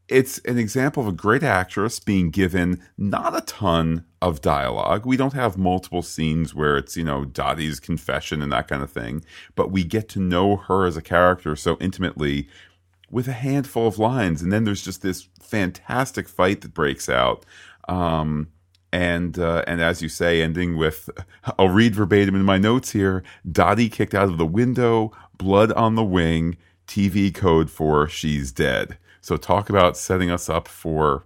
it's 0.07 0.37
an 0.39 0.57
example 0.57 1.01
of 1.01 1.09
a 1.09 1.11
great 1.11 1.43
actress 1.43 1.99
being 1.99 2.29
given 2.29 2.81
not 2.97 3.35
a 3.35 3.41
ton 3.41 4.05
of 4.21 4.41
dialogue. 4.41 5.05
We 5.05 5.17
don't 5.17 5.33
have 5.33 5.57
multiple 5.57 6.03
scenes 6.03 6.53
where 6.53 6.77
it's, 6.77 6.95
you 6.95 7.03
know, 7.03 7.25
Dottie's 7.25 7.79
confession 7.79 8.41
and 8.41 8.51
that 8.51 8.67
kind 8.67 8.83
of 8.83 8.91
thing, 8.91 9.23
but 9.55 9.71
we 9.71 9.83
get 9.83 10.07
to 10.09 10.19
know 10.19 10.57
her 10.57 10.85
as 10.85 10.95
a 10.95 11.01
character 11.01 11.55
so 11.55 11.77
intimately 11.79 12.47
with 13.09 13.27
a 13.27 13.33
handful 13.33 13.87
of 13.87 13.97
lines. 13.97 14.41
And 14.41 14.51
then 14.51 14.63
there's 14.63 14.83
just 14.83 15.01
this 15.01 15.27
fantastic 15.41 16.27
fight 16.27 16.61
that 16.61 16.73
breaks 16.73 17.09
out. 17.09 17.45
Um, 17.87 18.49
and 18.95 19.37
uh, 19.37 19.61
and 19.67 19.81
as 19.81 20.01
you 20.01 20.07
say, 20.07 20.41
ending 20.41 20.77
with, 20.77 21.09
I'll 21.59 21.67
read 21.67 21.93
verbatim 21.95 22.33
in 22.33 22.43
my 22.43 22.57
notes 22.57 22.91
here: 22.91 23.23
Dottie 23.49 23.89
kicked 23.89 24.15
out 24.15 24.29
of 24.29 24.37
the 24.37 24.45
window, 24.45 25.11
blood 25.37 25.73
on 25.73 25.95
the 25.95 26.03
wing, 26.03 26.55
TV 26.87 27.35
code 27.35 27.69
for 27.69 28.07
she's 28.07 28.53
dead. 28.53 28.97
So 29.19 29.35
talk 29.35 29.69
about 29.69 29.97
setting 29.97 30.31
us 30.31 30.47
up 30.47 30.69
for 30.69 31.25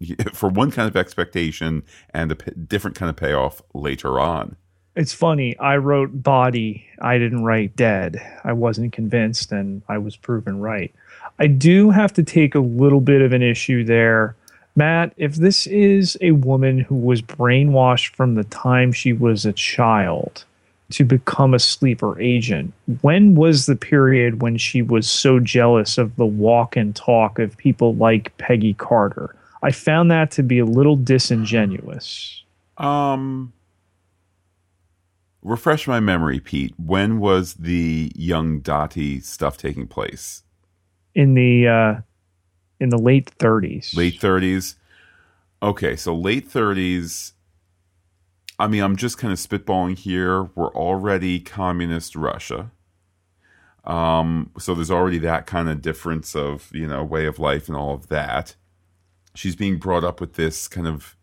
for 0.32 0.48
one 0.48 0.70
kind 0.70 0.88
of 0.88 0.96
expectation 0.96 1.82
and 2.14 2.32
a 2.32 2.36
p- 2.36 2.52
different 2.52 2.96
kind 2.96 3.10
of 3.10 3.16
payoff 3.16 3.60
later 3.74 4.18
on. 4.18 4.56
It's 4.96 5.12
funny. 5.12 5.58
I 5.58 5.76
wrote 5.76 6.22
body. 6.22 6.86
I 7.02 7.18
didn't 7.18 7.44
write 7.44 7.76
dead. 7.76 8.16
I 8.44 8.54
wasn't 8.54 8.94
convinced, 8.94 9.52
and 9.52 9.82
I 9.90 9.98
was 9.98 10.16
proven 10.16 10.58
right. 10.60 10.92
I 11.38 11.48
do 11.48 11.90
have 11.90 12.14
to 12.14 12.22
take 12.22 12.54
a 12.54 12.60
little 12.60 13.02
bit 13.02 13.20
of 13.20 13.34
an 13.34 13.42
issue 13.42 13.84
there. 13.84 14.36
Matt, 14.76 15.12
if 15.16 15.36
this 15.36 15.66
is 15.66 16.16
a 16.20 16.32
woman 16.32 16.78
who 16.78 16.94
was 16.94 17.20
brainwashed 17.20 18.14
from 18.14 18.34
the 18.34 18.44
time 18.44 18.92
she 18.92 19.12
was 19.12 19.44
a 19.44 19.52
child, 19.52 20.44
to 20.90 21.04
become 21.04 21.54
a 21.54 21.58
sleeper 21.58 22.18
agent. 22.20 22.72
When 23.02 23.34
was 23.34 23.66
the 23.66 23.76
period 23.76 24.40
when 24.40 24.56
she 24.56 24.82
was 24.82 25.08
so 25.08 25.38
jealous 25.38 25.98
of 25.98 26.16
the 26.16 26.26
walk 26.26 26.76
and 26.76 26.96
talk 26.96 27.38
of 27.38 27.56
people 27.56 27.94
like 27.94 28.36
Peggy 28.38 28.74
Carter? 28.74 29.34
I 29.62 29.72
found 29.72 30.10
that 30.10 30.30
to 30.32 30.42
be 30.42 30.58
a 30.58 30.64
little 30.64 30.96
disingenuous. 30.96 32.42
Um 32.78 33.52
refresh 35.42 35.86
my 35.86 36.00
memory, 36.00 36.40
Pete. 36.40 36.74
When 36.78 37.18
was 37.18 37.54
the 37.54 38.12
young 38.14 38.60
Dottie 38.60 39.20
stuff 39.20 39.58
taking 39.58 39.86
place? 39.86 40.42
In 41.14 41.34
the 41.34 41.68
uh 41.68 42.00
in 42.80 42.90
the 42.90 42.98
late 42.98 43.30
30s. 43.38 43.96
Late 43.96 44.20
30s. 44.20 44.74
Okay, 45.62 45.96
so 45.96 46.14
late 46.14 46.48
30s 46.48 47.32
I 48.58 48.66
mean, 48.66 48.82
I'm 48.82 48.96
just 48.96 49.18
kind 49.18 49.32
of 49.32 49.38
spitballing 49.38 49.96
here. 49.96 50.44
We're 50.54 50.74
already 50.74 51.38
communist 51.38 52.16
Russia. 52.16 52.72
Um, 53.84 54.50
so 54.58 54.74
there's 54.74 54.90
already 54.90 55.18
that 55.18 55.46
kind 55.46 55.68
of 55.68 55.80
difference 55.80 56.34
of, 56.34 56.68
you 56.74 56.86
know, 56.86 57.04
way 57.04 57.26
of 57.26 57.38
life 57.38 57.68
and 57.68 57.76
all 57.76 57.94
of 57.94 58.08
that. 58.08 58.56
She's 59.34 59.54
being 59.54 59.78
brought 59.78 60.02
up 60.02 60.20
with 60.20 60.34
this 60.34 60.66
kind 60.66 60.88
of 60.88 61.14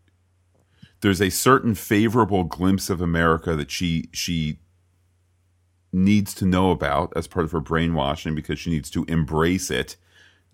there's 1.02 1.20
a 1.20 1.30
certain 1.30 1.74
favorable 1.74 2.44
glimpse 2.44 2.88
of 2.88 3.02
America 3.02 3.54
that 3.54 3.70
she 3.70 4.08
she 4.12 4.58
needs 5.92 6.32
to 6.34 6.46
know 6.46 6.70
about 6.70 7.12
as 7.14 7.26
part 7.26 7.44
of 7.44 7.52
her 7.52 7.60
brainwashing 7.60 8.34
because 8.34 8.58
she 8.58 8.70
needs 8.70 8.90
to 8.90 9.04
embrace 9.04 9.70
it. 9.70 9.96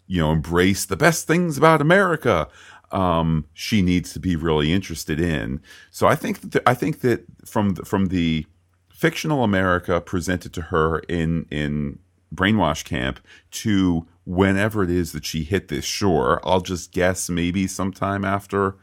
You 0.06 0.20
know, 0.20 0.32
embrace 0.32 0.84
the 0.84 0.96
best 0.96 1.26
things 1.26 1.56
about 1.56 1.80
America 1.80 2.48
um, 2.92 3.46
she 3.54 3.82
needs 3.82 4.12
to 4.12 4.20
be 4.20 4.36
really 4.36 4.72
interested 4.72 5.18
in. 5.18 5.60
So 5.90 6.06
I 6.06 6.14
think 6.14 6.52
that 6.52 6.62
I 6.66 6.74
think 6.74 7.00
that 7.00 7.24
from 7.44 7.70
the, 7.74 7.84
from 7.84 8.06
the 8.06 8.46
fictional 8.90 9.42
America 9.42 10.00
presented 10.00 10.52
to 10.54 10.62
her 10.62 11.00
in 11.00 11.46
in 11.50 11.98
brainwash 12.32 12.84
camp 12.84 13.20
to 13.50 14.06
whenever 14.24 14.84
it 14.84 14.90
is 14.90 15.12
that 15.12 15.24
she 15.24 15.42
hit 15.42 15.68
this 15.68 15.84
shore, 15.84 16.40
I'll 16.46 16.60
just 16.60 16.92
guess 16.92 17.28
maybe 17.28 17.66
sometime 17.66 18.24
after 18.24 18.76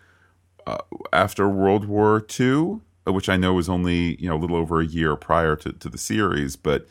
uh, 0.67 0.79
after 1.13 1.47
World 1.47 1.85
War 1.85 2.25
II, 2.39 2.79
which 3.05 3.29
I 3.29 3.37
know 3.37 3.53
was 3.53 3.69
only 3.69 4.19
you 4.19 4.27
know 4.27 4.35
a 4.35 4.39
little 4.41 4.57
over 4.57 4.81
a 4.81 4.85
year 4.85 5.15
prior 5.15 5.55
to, 5.57 5.71
to 5.71 5.87
the 5.89 5.97
series, 5.99 6.55
but 6.55 6.87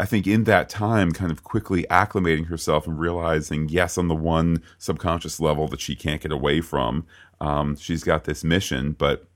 I 0.00 0.06
think 0.06 0.26
in 0.26 0.44
that 0.44 0.68
time, 0.68 1.12
kind 1.12 1.30
of 1.30 1.42
quickly 1.42 1.84
acclimating 1.90 2.46
herself 2.46 2.86
and 2.86 2.98
realizing, 2.98 3.68
yes, 3.68 3.98
on 3.98 4.08
the 4.08 4.14
one 4.14 4.62
subconscious 4.78 5.38
level 5.38 5.68
that 5.68 5.80
she 5.80 5.94
can't 5.94 6.22
get 6.22 6.32
away 6.32 6.60
from, 6.60 7.06
um, 7.40 7.76
she's 7.76 8.02
got 8.02 8.24
this 8.24 8.42
mission, 8.42 8.92
but 8.92 9.26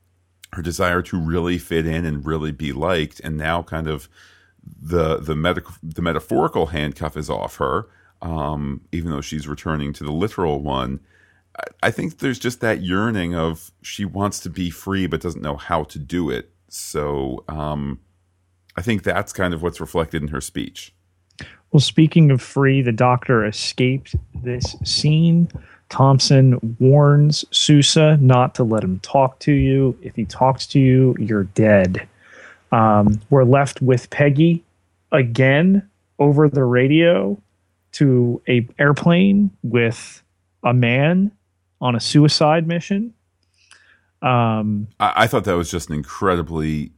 her 0.53 0.63
desire 0.63 1.03
to 1.03 1.21
really 1.21 1.59
fit 1.59 1.87
in 1.87 2.05
and 2.05 2.25
really 2.25 2.53
be 2.53 2.73
liked, 2.73 3.21
and 3.21 3.37
now 3.37 3.63
kind 3.63 3.87
of 3.87 4.09
the 4.65 5.19
the 5.19 5.37
medical 5.37 5.75
the 5.83 6.03
metaphorical 6.03 6.67
handcuff 6.67 7.17
is 7.17 7.29
off 7.29 7.57
her, 7.57 7.89
um, 8.23 8.81
even 8.93 9.11
though 9.11 9.21
she's 9.21 9.47
returning 9.47 9.93
to 9.93 10.05
the 10.05 10.13
literal 10.13 10.63
one. 10.63 11.01
I, 11.59 11.89
I 11.89 11.91
think 11.91 12.19
there's 12.19 12.39
just 12.39 12.61
that 12.61 12.83
yearning 12.83 13.35
of 13.35 13.73
she 13.83 14.05
wants 14.05 14.41
to 14.41 14.51
be 14.51 14.71
free 14.71 15.07
but 15.07 15.21
doesn't 15.21 15.43
know 15.43 15.57
how 15.57 15.85
to 15.85 15.99
do 15.99 16.31
it. 16.31 16.51
So 16.69 17.45
um, 17.49 18.01
I 18.77 18.83
think 18.83 19.03
that's 19.03 19.33
kind 19.33 19.55
of 19.55 19.63
what's 19.63 19.81
reflected 19.81 20.23
in 20.23 20.29
her 20.29 20.41
speech. 20.41 20.93
Well, 21.73 21.81
speaking 21.81 22.31
of 22.31 22.41
free, 22.41 22.83
the 22.83 22.93
doctor 22.93 23.45
escaped 23.45 24.15
this 24.35 24.77
scene. 24.85 25.49
Thompson 25.89 26.77
warns 26.81 27.45
Sousa 27.51 28.17
not 28.19 28.55
to 28.57 28.65
let 28.65 28.83
him 28.83 28.99
talk 29.01 29.39
to 29.41 29.53
you. 29.53 29.97
If 30.03 30.17
he 30.17 30.25
talks 30.25 30.67
to 30.69 30.81
you, 30.81 31.15
you're 31.19 31.45
dead. 31.45 32.07
Um, 32.73 33.21
we're 33.31 33.45
left 33.45 33.81
with 33.81 34.11
Peggy 34.11 34.65
again 35.13 35.89
over 36.19 36.49
the 36.49 36.65
radio 36.65 37.41
to 37.93 38.43
a 38.49 38.67
airplane 38.79 39.51
with 39.63 40.23
a 40.65 40.75
man 40.75 41.31
on 41.81 41.95
a 41.95 42.01
suicide 42.01 42.67
mission. 42.67 43.15
Um, 44.23 44.89
I, 44.99 45.13
I, 45.17 45.27
thought 45.27 45.45
that 45.45 45.57
was 45.57 45.71
just 45.71 45.89
an 45.91 45.95
incredibly 45.95 46.91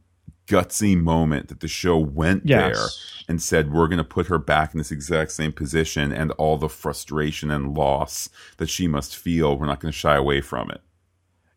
gutsy 0.49 0.99
moment 0.99 1.47
that 1.47 1.59
the 1.59 1.67
show 1.67 1.97
went 1.97 2.43
yes. 2.45 2.75
there 2.75 2.87
and 3.29 3.41
said 3.41 3.71
we're 3.71 3.87
going 3.87 3.97
to 3.97 4.03
put 4.03 4.27
her 4.27 4.39
back 4.39 4.73
in 4.73 4.79
this 4.79 4.91
exact 4.91 5.31
same 5.31 5.51
position 5.51 6.11
and 6.11 6.31
all 6.33 6.57
the 6.57 6.69
frustration 6.69 7.51
and 7.51 7.77
loss 7.77 8.29
that 8.57 8.67
she 8.67 8.87
must 8.87 9.15
feel 9.15 9.57
we're 9.57 9.67
not 9.67 9.79
going 9.79 9.91
to 9.91 9.97
shy 9.97 10.15
away 10.15 10.41
from 10.41 10.71
it 10.71 10.81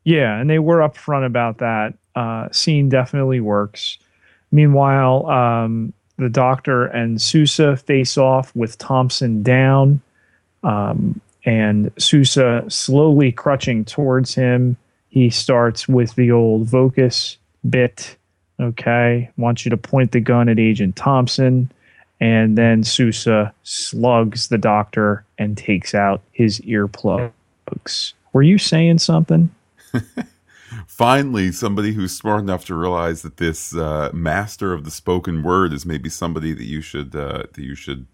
yeah 0.04 0.38
and 0.38 0.50
they 0.50 0.58
were 0.58 0.78
upfront 0.78 1.24
about 1.24 1.58
that 1.58 1.94
uh, 2.14 2.48
scene 2.52 2.88
definitely 2.88 3.40
works 3.40 3.98
meanwhile 4.50 5.26
um, 5.26 5.92
the 6.22 6.28
doctor 6.28 6.86
and 6.86 7.20
Sousa 7.20 7.76
face 7.76 8.16
off 8.16 8.54
with 8.54 8.78
Thompson 8.78 9.42
down, 9.42 10.00
um, 10.62 11.20
and 11.44 11.90
Sousa 11.98 12.64
slowly 12.68 13.32
crutching 13.32 13.84
towards 13.84 14.34
him. 14.34 14.76
He 15.08 15.30
starts 15.30 15.88
with 15.88 16.14
the 16.14 16.30
old 16.30 16.68
Vocus 16.68 17.36
bit. 17.68 18.16
Okay, 18.62 19.28
want 19.36 19.64
you 19.64 19.70
to 19.70 19.76
point 19.76 20.12
the 20.12 20.20
gun 20.20 20.48
at 20.48 20.58
Agent 20.58 20.94
Thompson, 20.94 21.70
and 22.20 22.56
then 22.56 22.84
Sousa 22.84 23.52
slugs 23.64 24.48
the 24.48 24.58
doctor 24.58 25.24
and 25.36 25.58
takes 25.58 25.94
out 25.94 26.22
his 26.30 26.60
earplugs. 26.60 28.12
Were 28.32 28.42
you 28.42 28.58
saying 28.58 28.98
something? 28.98 29.50
Finally, 30.86 31.50
somebody 31.50 31.92
who's 31.92 32.16
smart 32.16 32.40
enough 32.40 32.64
to 32.66 32.74
realize 32.74 33.22
that 33.22 33.38
this 33.38 33.74
uh, 33.74 34.10
master 34.12 34.72
of 34.72 34.84
the 34.84 34.90
spoken 34.90 35.42
word 35.42 35.72
is 35.72 35.84
maybe 35.84 36.08
somebody 36.08 36.52
that 36.52 36.64
you 36.64 36.80
should 36.80 37.16
uh, 37.16 37.44
that 37.52 37.58
you 37.58 37.74
should 37.74 38.06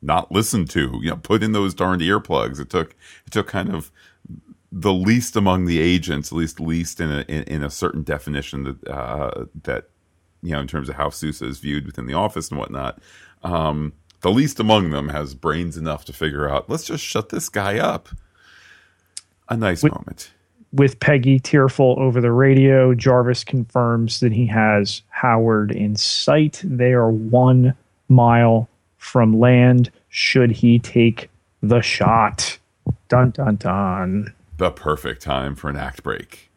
not 0.00 0.32
listen 0.32 0.64
to. 0.66 0.98
You 1.02 1.10
know, 1.10 1.16
put 1.16 1.42
in 1.42 1.52
those 1.52 1.74
darned 1.74 2.02
earplugs. 2.02 2.58
It 2.58 2.70
took 2.70 2.94
it 3.26 3.32
took 3.32 3.48
kind 3.48 3.74
of 3.74 3.92
the 4.78 4.92
least 4.92 5.36
among 5.36 5.64
the 5.64 5.80
agents, 5.80 6.30
at 6.30 6.36
least 6.36 6.60
least 6.60 7.00
in 7.00 7.10
a 7.10 7.20
in, 7.28 7.42
in 7.44 7.62
a 7.62 7.70
certain 7.70 8.02
definition 8.02 8.64
that 8.64 8.88
uh, 8.88 9.44
that 9.64 9.88
you 10.42 10.52
know 10.52 10.60
in 10.60 10.66
terms 10.66 10.88
of 10.88 10.96
how 10.96 11.08
Sousa 11.10 11.46
is 11.46 11.58
viewed 11.58 11.86
within 11.86 12.06
the 12.06 12.14
office 12.14 12.50
and 12.50 12.58
whatnot. 12.58 13.00
Um, 13.42 13.94
the 14.20 14.30
least 14.30 14.60
among 14.60 14.90
them 14.90 15.08
has 15.10 15.34
brains 15.34 15.76
enough 15.76 16.04
to 16.06 16.12
figure 16.12 16.48
out. 16.48 16.68
Let's 16.68 16.84
just 16.84 17.04
shut 17.04 17.30
this 17.30 17.48
guy 17.48 17.78
up. 17.78 18.08
A 19.48 19.56
nice 19.56 19.82
With- 19.82 19.92
moment. 19.94 20.32
with 20.72 20.98
Peggy 21.00 21.38
tearful 21.38 21.94
over 21.98 22.20
the 22.20 22.32
radio, 22.32 22.94
Jarvis 22.94 23.44
confirms 23.44 24.20
that 24.20 24.32
he 24.32 24.46
has 24.46 25.02
Howard 25.10 25.70
in 25.72 25.96
sight. 25.96 26.60
They 26.64 26.92
are 26.92 27.10
one 27.10 27.74
mile 28.08 28.68
from 28.98 29.38
land. 29.38 29.90
Should 30.10 30.50
he 30.50 30.78
take 30.80 31.30
the 31.62 31.80
shot? 31.80 32.58
Dun 33.08 33.30
dun 33.30 33.56
dun. 33.56 34.34
The 34.58 34.70
perfect 34.70 35.22
time 35.22 35.54
for 35.54 35.68
an 35.68 35.76
act 35.76 36.02
break. 36.02 36.50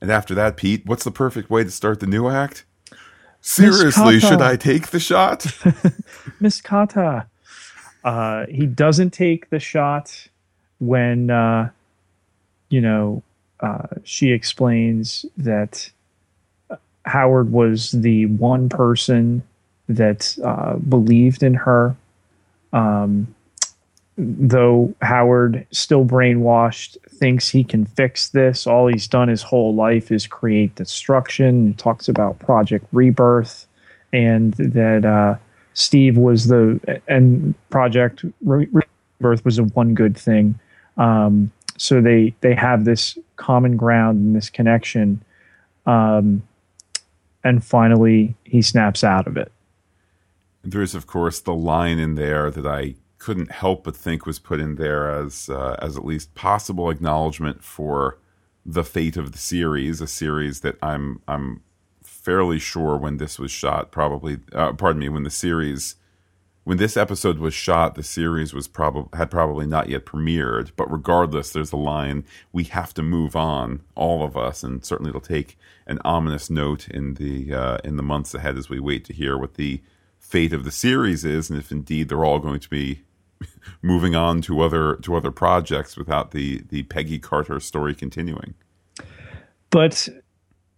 And 0.00 0.10
after 0.10 0.34
that, 0.34 0.56
Pete, 0.56 0.84
what's 0.84 1.04
the 1.04 1.10
perfect 1.10 1.48
way 1.48 1.64
to 1.64 1.70
start 1.70 2.00
the 2.00 2.06
new 2.06 2.28
act? 2.28 2.64
Seriously, 3.40 4.20
should 4.20 4.42
I 4.42 4.56
take 4.56 4.88
the 4.88 5.00
shot? 5.00 5.46
Miss 6.40 6.60
Carter. 6.60 7.26
Uh, 8.04 8.46
he 8.46 8.66
doesn't 8.66 9.10
take 9.10 9.50
the 9.50 9.58
shot 9.58 10.28
when, 10.78 11.30
uh, 11.30 11.70
you 12.68 12.80
know, 12.80 13.22
uh, 13.60 13.86
she 14.04 14.32
explains 14.32 15.24
that 15.36 15.90
Howard 17.04 17.50
was 17.52 17.92
the 17.92 18.26
one 18.26 18.68
person 18.68 19.42
that 19.88 20.36
uh, 20.44 20.74
believed 20.76 21.42
in 21.42 21.54
her. 21.54 21.96
Um, 22.72 23.34
though 24.16 24.94
Howard, 25.02 25.66
still 25.70 26.04
brainwashed, 26.04 26.96
thinks 27.12 27.48
he 27.48 27.64
can 27.64 27.84
fix 27.84 28.30
this. 28.30 28.66
All 28.66 28.86
he's 28.86 29.06
done 29.06 29.28
his 29.28 29.42
whole 29.42 29.74
life 29.74 30.10
is 30.10 30.26
create 30.26 30.74
destruction. 30.74 31.74
Talks 31.74 32.08
about 32.08 32.38
Project 32.38 32.86
Rebirth 32.92 33.66
and 34.12 34.54
that 34.54 35.04
uh, 35.04 35.38
Steve 35.74 36.16
was 36.16 36.48
the 36.48 37.00
and 37.08 37.54
Project 37.70 38.24
Re- 38.42 38.68
Rebirth 39.20 39.44
was 39.44 39.56
the 39.56 39.64
one 39.64 39.94
good 39.94 40.16
thing. 40.16 40.58
Um, 40.96 41.50
so 41.78 42.00
they 42.00 42.34
they 42.40 42.54
have 42.54 42.84
this 42.84 43.18
common 43.36 43.76
ground 43.76 44.18
and 44.18 44.36
this 44.36 44.50
connection, 44.50 45.22
um, 45.86 46.42
and 47.42 47.64
finally 47.64 48.34
he 48.44 48.62
snaps 48.62 49.02
out 49.02 49.26
of 49.26 49.36
it. 49.36 49.50
There's, 50.64 50.94
of 50.94 51.06
course, 51.06 51.40
the 51.40 51.54
line 51.54 51.98
in 51.98 52.14
there 52.14 52.50
that 52.50 52.66
I 52.66 52.94
couldn't 53.22 53.52
help 53.52 53.84
but 53.84 53.94
think 53.94 54.26
was 54.26 54.40
put 54.40 54.58
in 54.58 54.74
there 54.74 55.08
as 55.08 55.48
uh, 55.48 55.76
as 55.78 55.96
at 55.96 56.04
least 56.04 56.34
possible 56.34 56.90
acknowledgement 56.90 57.62
for 57.62 58.18
the 58.66 58.82
fate 58.82 59.16
of 59.16 59.30
the 59.30 59.38
series, 59.38 60.00
a 60.00 60.08
series 60.08 60.60
that 60.60 60.76
I'm 60.82 61.22
I'm 61.28 61.62
fairly 62.02 62.58
sure 62.58 62.96
when 62.96 63.18
this 63.18 63.38
was 63.38 63.52
shot, 63.52 63.92
probably 63.92 64.38
uh, 64.52 64.72
pardon 64.72 65.00
me, 65.00 65.08
when 65.08 65.22
the 65.22 65.30
series 65.30 65.94
when 66.64 66.78
this 66.78 66.96
episode 66.96 67.38
was 67.38 67.54
shot, 67.54 67.94
the 67.94 68.02
series 68.02 68.52
was 68.52 68.66
probably 68.66 69.16
had 69.16 69.30
probably 69.30 69.66
not 69.66 69.88
yet 69.88 70.04
premiered. 70.04 70.72
But 70.74 70.90
regardless, 70.90 71.52
there's 71.52 71.72
a 71.72 71.76
line: 71.76 72.24
"We 72.52 72.64
have 72.64 72.92
to 72.94 73.02
move 73.04 73.36
on, 73.36 73.82
all 73.94 74.24
of 74.24 74.36
us," 74.36 74.64
and 74.64 74.84
certainly 74.84 75.10
it'll 75.10 75.20
take 75.20 75.56
an 75.86 76.00
ominous 76.04 76.50
note 76.50 76.88
in 76.88 77.14
the 77.14 77.54
uh, 77.54 77.78
in 77.84 77.94
the 77.94 78.02
months 78.02 78.34
ahead 78.34 78.58
as 78.58 78.68
we 78.68 78.80
wait 78.80 79.04
to 79.04 79.12
hear 79.12 79.38
what 79.38 79.54
the 79.54 79.80
fate 80.18 80.52
of 80.52 80.64
the 80.64 80.72
series 80.72 81.24
is, 81.24 81.50
and 81.50 81.58
if 81.58 81.70
indeed 81.70 82.08
they're 82.08 82.24
all 82.24 82.40
going 82.40 82.60
to 82.60 82.70
be 82.70 83.02
moving 83.82 84.14
on 84.14 84.40
to 84.42 84.60
other 84.60 84.96
to 84.96 85.14
other 85.14 85.30
projects 85.30 85.96
without 85.96 86.30
the 86.32 86.62
the 86.68 86.82
Peggy 86.84 87.18
Carter 87.18 87.60
story 87.60 87.94
continuing. 87.94 88.54
but 89.70 90.08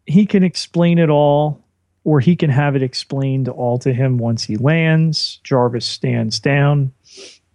he 0.06 0.26
can 0.26 0.44
explain 0.44 0.98
it 0.98 1.10
all 1.10 1.60
or 2.04 2.20
he 2.20 2.36
can 2.36 2.50
have 2.50 2.76
it 2.76 2.82
explained 2.82 3.48
all 3.48 3.78
to 3.78 3.92
him 3.92 4.18
once 4.18 4.44
he 4.44 4.56
lands 4.56 5.40
jarvis 5.44 5.86
stands 5.86 6.38
down. 6.40 6.92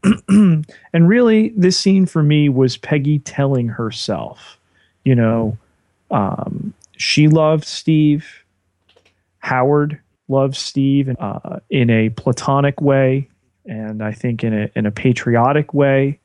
And 0.30 1.08
really 1.08 1.50
this 1.50 1.78
scene 1.78 2.06
for 2.06 2.24
me 2.24 2.50
was 2.50 2.78
peggy 2.78 3.20
telling 3.20 3.68
herself 3.68 4.60
you 5.04 5.16
know 5.16 5.58
um, 6.12 6.74
she 6.98 7.28
loved 7.28 7.66
steve. 7.66 8.44
Howard 9.40 10.00
loves 10.28 10.60
steve 10.60 11.16
uh, 11.20 11.60
in 11.70 11.90
a 11.90 12.10
platonic 12.10 12.82
way 12.82 13.28
and 13.66 14.04
i 14.04 14.12
think 14.12 14.44
in 14.44 14.54
a, 14.54 14.70
in 14.76 14.86
a 14.86 14.92
patriotic 14.92 15.74
way 15.74 16.20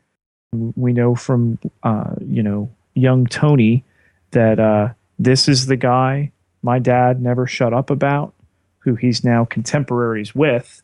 we 0.77 0.93
know 0.93 1.15
from 1.15 1.59
uh, 1.83 2.15
you 2.27 2.43
know 2.43 2.71
young 2.95 3.27
tony 3.27 3.83
that 4.31 4.61
uh, 4.61 4.89
this 5.19 5.49
is 5.49 5.67
the 5.67 5.77
guy 5.77 6.31
my 6.65 6.79
dad 6.79 7.21
never 7.21 7.47
shut 7.47 7.75
up 7.75 7.91
about, 7.91 8.33
who 8.79 8.95
he's 8.95 9.23
now 9.23 9.45
contemporaries 9.45 10.35
with 10.35 10.83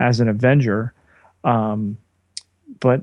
as 0.00 0.18
an 0.18 0.28
Avenger. 0.28 0.92
Um, 1.44 1.96
but 2.80 3.02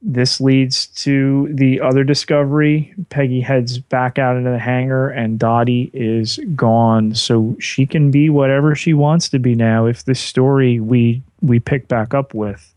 this 0.00 0.40
leads 0.40 0.86
to 0.86 1.48
the 1.52 1.82
other 1.82 2.02
discovery. 2.02 2.94
Peggy 3.10 3.42
heads 3.42 3.78
back 3.78 4.18
out 4.18 4.38
into 4.38 4.50
the 4.50 4.58
hangar, 4.58 5.10
and 5.10 5.38
Dottie 5.38 5.90
is 5.92 6.38
gone. 6.56 7.14
So 7.14 7.56
she 7.60 7.84
can 7.84 8.10
be 8.10 8.30
whatever 8.30 8.74
she 8.74 8.94
wants 8.94 9.28
to 9.28 9.38
be 9.38 9.54
now. 9.54 9.84
If 9.84 10.04
this 10.04 10.20
story 10.20 10.80
we 10.80 11.22
we 11.40 11.60
pick 11.60 11.88
back 11.88 12.14
up 12.14 12.34
with, 12.34 12.74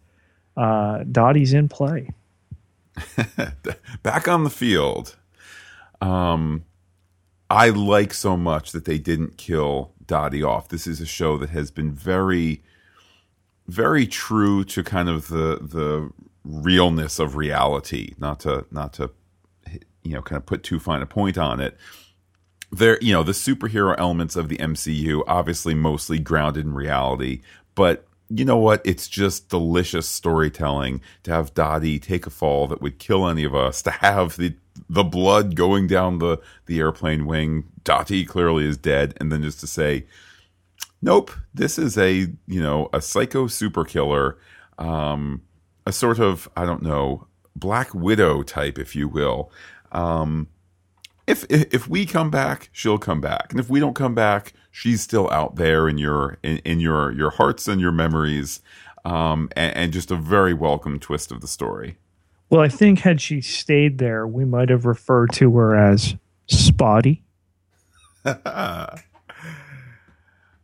uh, 0.57 1.03
Dottie's 1.12 1.53
in 1.53 1.70
play. 1.70 2.09
Back 4.03 4.28
on 4.28 4.43
the 4.43 4.49
field. 4.49 5.16
Um, 6.01 6.66
I 7.49 7.70
like 7.70 8.14
so 8.14 8.38
much 8.38 8.72
that 8.72 8.86
they 8.86 8.97
didn't 8.97 9.38
kill 9.38 9.93
Dottie 10.05 10.43
off. 10.43 10.70
This 10.70 10.88
is 10.88 11.01
a 11.01 11.05
show 11.05 11.38
that 11.38 11.49
has 11.49 11.72
been 11.72 11.91
very, 11.91 12.64
very 13.68 14.07
true 14.07 14.64
to 14.66 14.84
kind 14.84 15.09
of 15.09 15.28
the 15.28 15.59
the 15.62 16.12
realness 16.43 17.20
of 17.20 17.36
reality. 17.36 18.14
Not 18.18 18.39
to 18.41 18.66
not 18.72 18.93
to 18.93 19.12
you 20.03 20.14
know 20.14 20.22
kind 20.22 20.38
of 20.38 20.45
put 20.45 20.64
too 20.64 20.80
fine 20.80 21.01
a 21.01 21.05
point 21.05 21.38
on 21.38 21.59
it. 21.59 21.78
There, 22.72 22.97
you 23.01 23.12
know, 23.14 23.24
the 23.24 23.34
superhero 23.34 23.95
elements 23.97 24.38
of 24.38 24.47
the 24.47 24.57
MCU 24.57 25.24
obviously 25.28 25.74
mostly 25.74 26.20
grounded 26.20 26.66
in 26.66 26.74
reality, 26.74 27.41
but 27.76 28.07
you 28.34 28.46
know 28.46 28.58
what? 28.58 28.82
It's 28.86 29.08
just 29.08 29.50
delicious 29.50 30.08
storytelling 30.08 31.02
to 31.24 31.32
have 31.32 31.54
Dottie 31.54 32.00
take 32.00 32.26
a 32.26 32.30
fall 32.30 32.68
that 32.68 32.82
would 32.82 33.00
kill 33.00 33.28
any 33.28 33.44
of 33.44 33.56
us, 33.56 33.82
to 33.84 33.92
have 33.92 34.38
the 34.38 34.56
the 34.90 35.04
blood 35.04 35.56
going 35.56 35.88
down 35.88 36.20
the 36.20 36.40
the 36.66 36.80
airplane 36.80 37.26
wing. 37.26 37.66
Dottie 37.84 38.26
clearly 38.26 38.66
is 38.66 38.78
dead, 38.78 39.16
and 39.20 39.32
then 39.32 39.44
just 39.44 39.60
to 39.62 39.68
say, 39.68 40.06
nope, 41.02 41.32
this 41.54 41.78
is 41.78 41.98
a 41.98 42.28
you 42.48 42.62
know 42.62 42.90
a 42.94 43.02
psycho 43.02 43.48
super 43.48 43.84
killer, 43.84 44.38
um, 44.78 45.42
a 45.86 45.92
sort 45.92 46.20
of 46.20 46.50
I 46.56 46.66
don't 46.66 46.84
know 46.84 47.28
Black 47.56 47.94
Widow 47.94 48.44
type, 48.44 48.80
if 48.80 48.96
you 48.96 49.08
will. 49.08 49.52
Um, 49.92 50.48
if, 51.28 51.46
if 51.50 51.74
if 51.74 51.88
we 51.88 52.06
come 52.06 52.32
back, 52.32 52.70
she'll 52.72 52.98
come 52.98 53.22
back, 53.22 53.52
and 53.52 53.60
if 53.60 53.70
we 53.70 53.80
don't 53.80 53.96
come 53.96 54.16
back, 54.16 54.54
she's 54.72 55.01
still 55.01 55.30
out 55.32 55.55
there 55.57 55.88
in 55.88 55.97
your 55.97 56.38
in, 56.41 56.57
in 56.59 56.80
your 56.80 57.11
your 57.11 57.30
hearts 57.32 57.67
and 57.67 57.80
your 57.80 57.91
memories, 57.91 58.61
um, 59.05 59.49
and, 59.55 59.76
and 59.76 59.93
just 59.93 60.09
a 60.09 60.15
very 60.15 60.53
welcome 60.53 60.99
twist 60.99 61.32
of 61.32 61.41
the 61.41 61.47
story. 61.47 61.97
Well, 62.49 62.61
I 62.61 62.67
think 62.67 62.99
had 62.99 63.22
she 63.22 63.41
stayed 63.41 63.97
there, 63.97 64.28
we 64.28 64.43
might 64.43 64.69
have 64.69 64.86
referred 64.86 65.32
to 65.34 65.55
her 65.57 65.76
as 65.76 66.15
Spotty. 66.47 67.24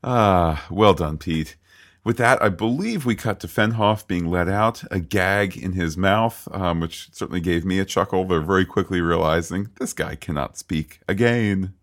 Ah, 0.03 0.65
well 0.69 0.93
done, 0.93 1.17
Pete. 1.17 1.57
With 2.03 2.15
that, 2.17 2.41
I 2.41 2.47
believe 2.47 3.05
we 3.05 3.15
cut 3.15 3.41
to 3.41 3.47
Fennhoff 3.47 4.07
being 4.07 4.27
let 4.27 4.47
out, 4.47 4.83
a 4.89 5.01
gag 5.01 5.57
in 5.57 5.73
his 5.73 5.97
mouth, 5.97 6.47
um, 6.53 6.79
which 6.79 7.09
certainly 7.11 7.41
gave 7.41 7.65
me 7.65 7.79
a 7.79 7.85
chuckle, 7.85 8.23
but 8.23 8.41
very 8.41 8.63
quickly 8.63 9.01
realizing 9.01 9.71
this 9.79 9.91
guy 9.91 10.15
cannot 10.15 10.57
speak 10.57 11.01
again. 11.09 11.73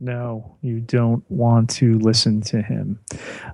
No, 0.00 0.56
you 0.62 0.80
don't 0.80 1.24
want 1.30 1.70
to 1.70 1.98
listen 1.98 2.40
to 2.42 2.62
him. 2.62 2.98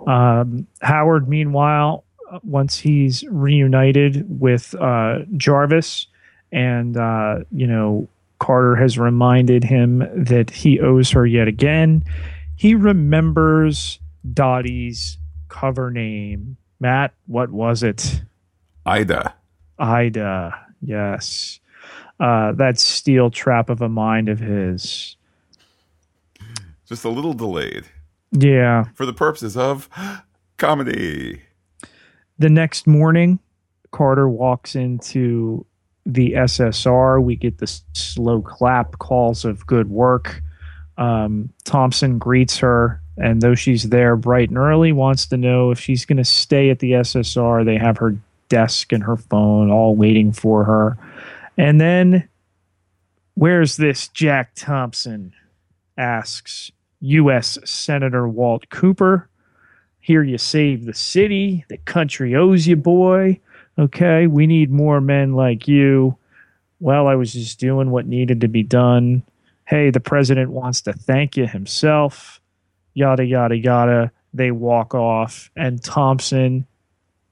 Um, 0.07 0.67
Howard, 0.83 1.29
meanwhile, 1.29 2.05
uh, 2.31 2.41
once 2.43 2.79
he's 2.79 3.25
reunited 3.25 4.25
with 4.41 4.75
uh, 4.81 5.21
Jarvis, 5.37 6.07
and 6.53 6.97
uh, 6.97 7.41
you 7.51 7.67
know 7.67 8.09
Carter 8.39 8.77
has 8.77 8.99
reminded 8.99 9.65
him 9.65 10.07
that 10.15 10.51
he 10.51 10.81
owes 10.81 11.11
her 11.11 11.27
yet 11.27 11.49
again. 11.49 12.05
He 12.57 12.75
remembers 12.75 13.99
Dottie's 14.33 15.19
cover 15.49 15.91
name. 15.91 16.57
Matt, 16.81 17.15
what 17.27 17.51
was 17.51 17.83
it? 17.83 18.23
Ida. 18.85 19.35
Ida. 19.79 20.67
Yes. 20.81 21.61
Uh, 22.19 22.53
that 22.53 22.79
steel 22.79 23.31
trap 23.31 23.69
of 23.69 23.83
a 23.83 23.89
mind 23.89 24.29
of 24.29 24.39
his. 24.39 25.16
Just 26.87 27.05
a 27.05 27.09
little 27.09 27.33
delayed 27.35 27.85
Yeah. 28.33 28.85
for 28.95 29.05
the 29.07 29.13
purposes 29.13 29.57
of 29.57 29.89
comedy. 30.57 31.43
The 32.39 32.49
next 32.51 32.87
morning, 32.87 33.39
Carter 33.93 34.29
walks 34.29 34.75
into 34.77 35.65
the 36.05 36.35
SSR. 36.37 37.21
We 37.21 37.35
get 37.37 37.59
the 37.59 37.67
slow 37.95 38.41
clap 38.41 38.99
calls 38.99 39.45
of 39.45 39.67
good 39.67 39.91
work. 39.91 40.43
Um, 40.99 41.51
Thompson 41.65 42.19
greets 42.19 42.59
her, 42.59 43.01
and 43.17 43.43
though 43.43 43.55
she's 43.55 43.89
there 43.89 44.17
bright 44.17 44.49
and 44.49 44.59
early, 44.59 44.93
wants 44.93 45.27
to 45.27 45.37
know 45.37 45.71
if 45.71 45.81
she's 45.81 46.05
going 46.05 46.17
to 46.19 46.25
stay 46.25 46.71
at 46.71 46.79
the 46.79 46.93
SSR. 46.93 47.65
They 47.65 47.77
have 47.79 47.97
her 47.99 48.17
desk 48.49 48.93
and 48.93 49.03
her 49.03 49.17
phone 49.17 49.71
all 49.71 49.97
waiting 49.97 50.31
for 50.33 50.65
her. 50.65 50.97
And 51.59 51.81
then, 51.81 52.29
where's 53.35 53.77
this 53.77 54.09
Jack 54.09 54.53
Thompson? 54.55 55.33
asks 55.99 56.71
U.S. 57.07 57.59
Senator 57.65 58.29
Walt 58.29 58.69
Cooper. 58.71 59.29
Here 60.01 60.23
you 60.23 60.39
save 60.39 60.85
the 60.85 60.95
city. 60.95 61.65
The 61.69 61.79
country 61.79 62.35
owes 62.35 62.67
you, 62.67 62.77
boy. 62.77 63.41
Okay, 63.79 64.27
we 64.27 64.47
need 64.47 64.71
more 64.71 65.01
men 65.01 65.35
like 65.35 65.69
you. 65.69 66.17
Well, 66.81 67.07
I 67.07 67.15
was 67.15 67.33
just 67.33 67.61
doing 67.61 67.91
what 67.91 68.07
needed 68.07 68.41
to 68.41 68.49
be 68.49 68.63
done. 68.63 69.23
Hey, 69.67 69.91
the 69.91 70.01
president 70.01 70.51
wants 70.51 70.81
to 70.83 70.93
thank 70.93 71.37
you 71.37 71.47
himself. 71.47 72.41
Yada, 72.95 73.25
yada, 73.25 73.57
yada. 73.57 74.13
They 74.33 74.51
walk 74.51 74.95
off, 74.95 75.51
and 75.57 75.83
Thompson 75.83 76.67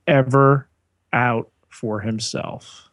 ever 0.06 0.68
out 1.12 1.50
for 1.68 2.00
himself. 2.00 2.90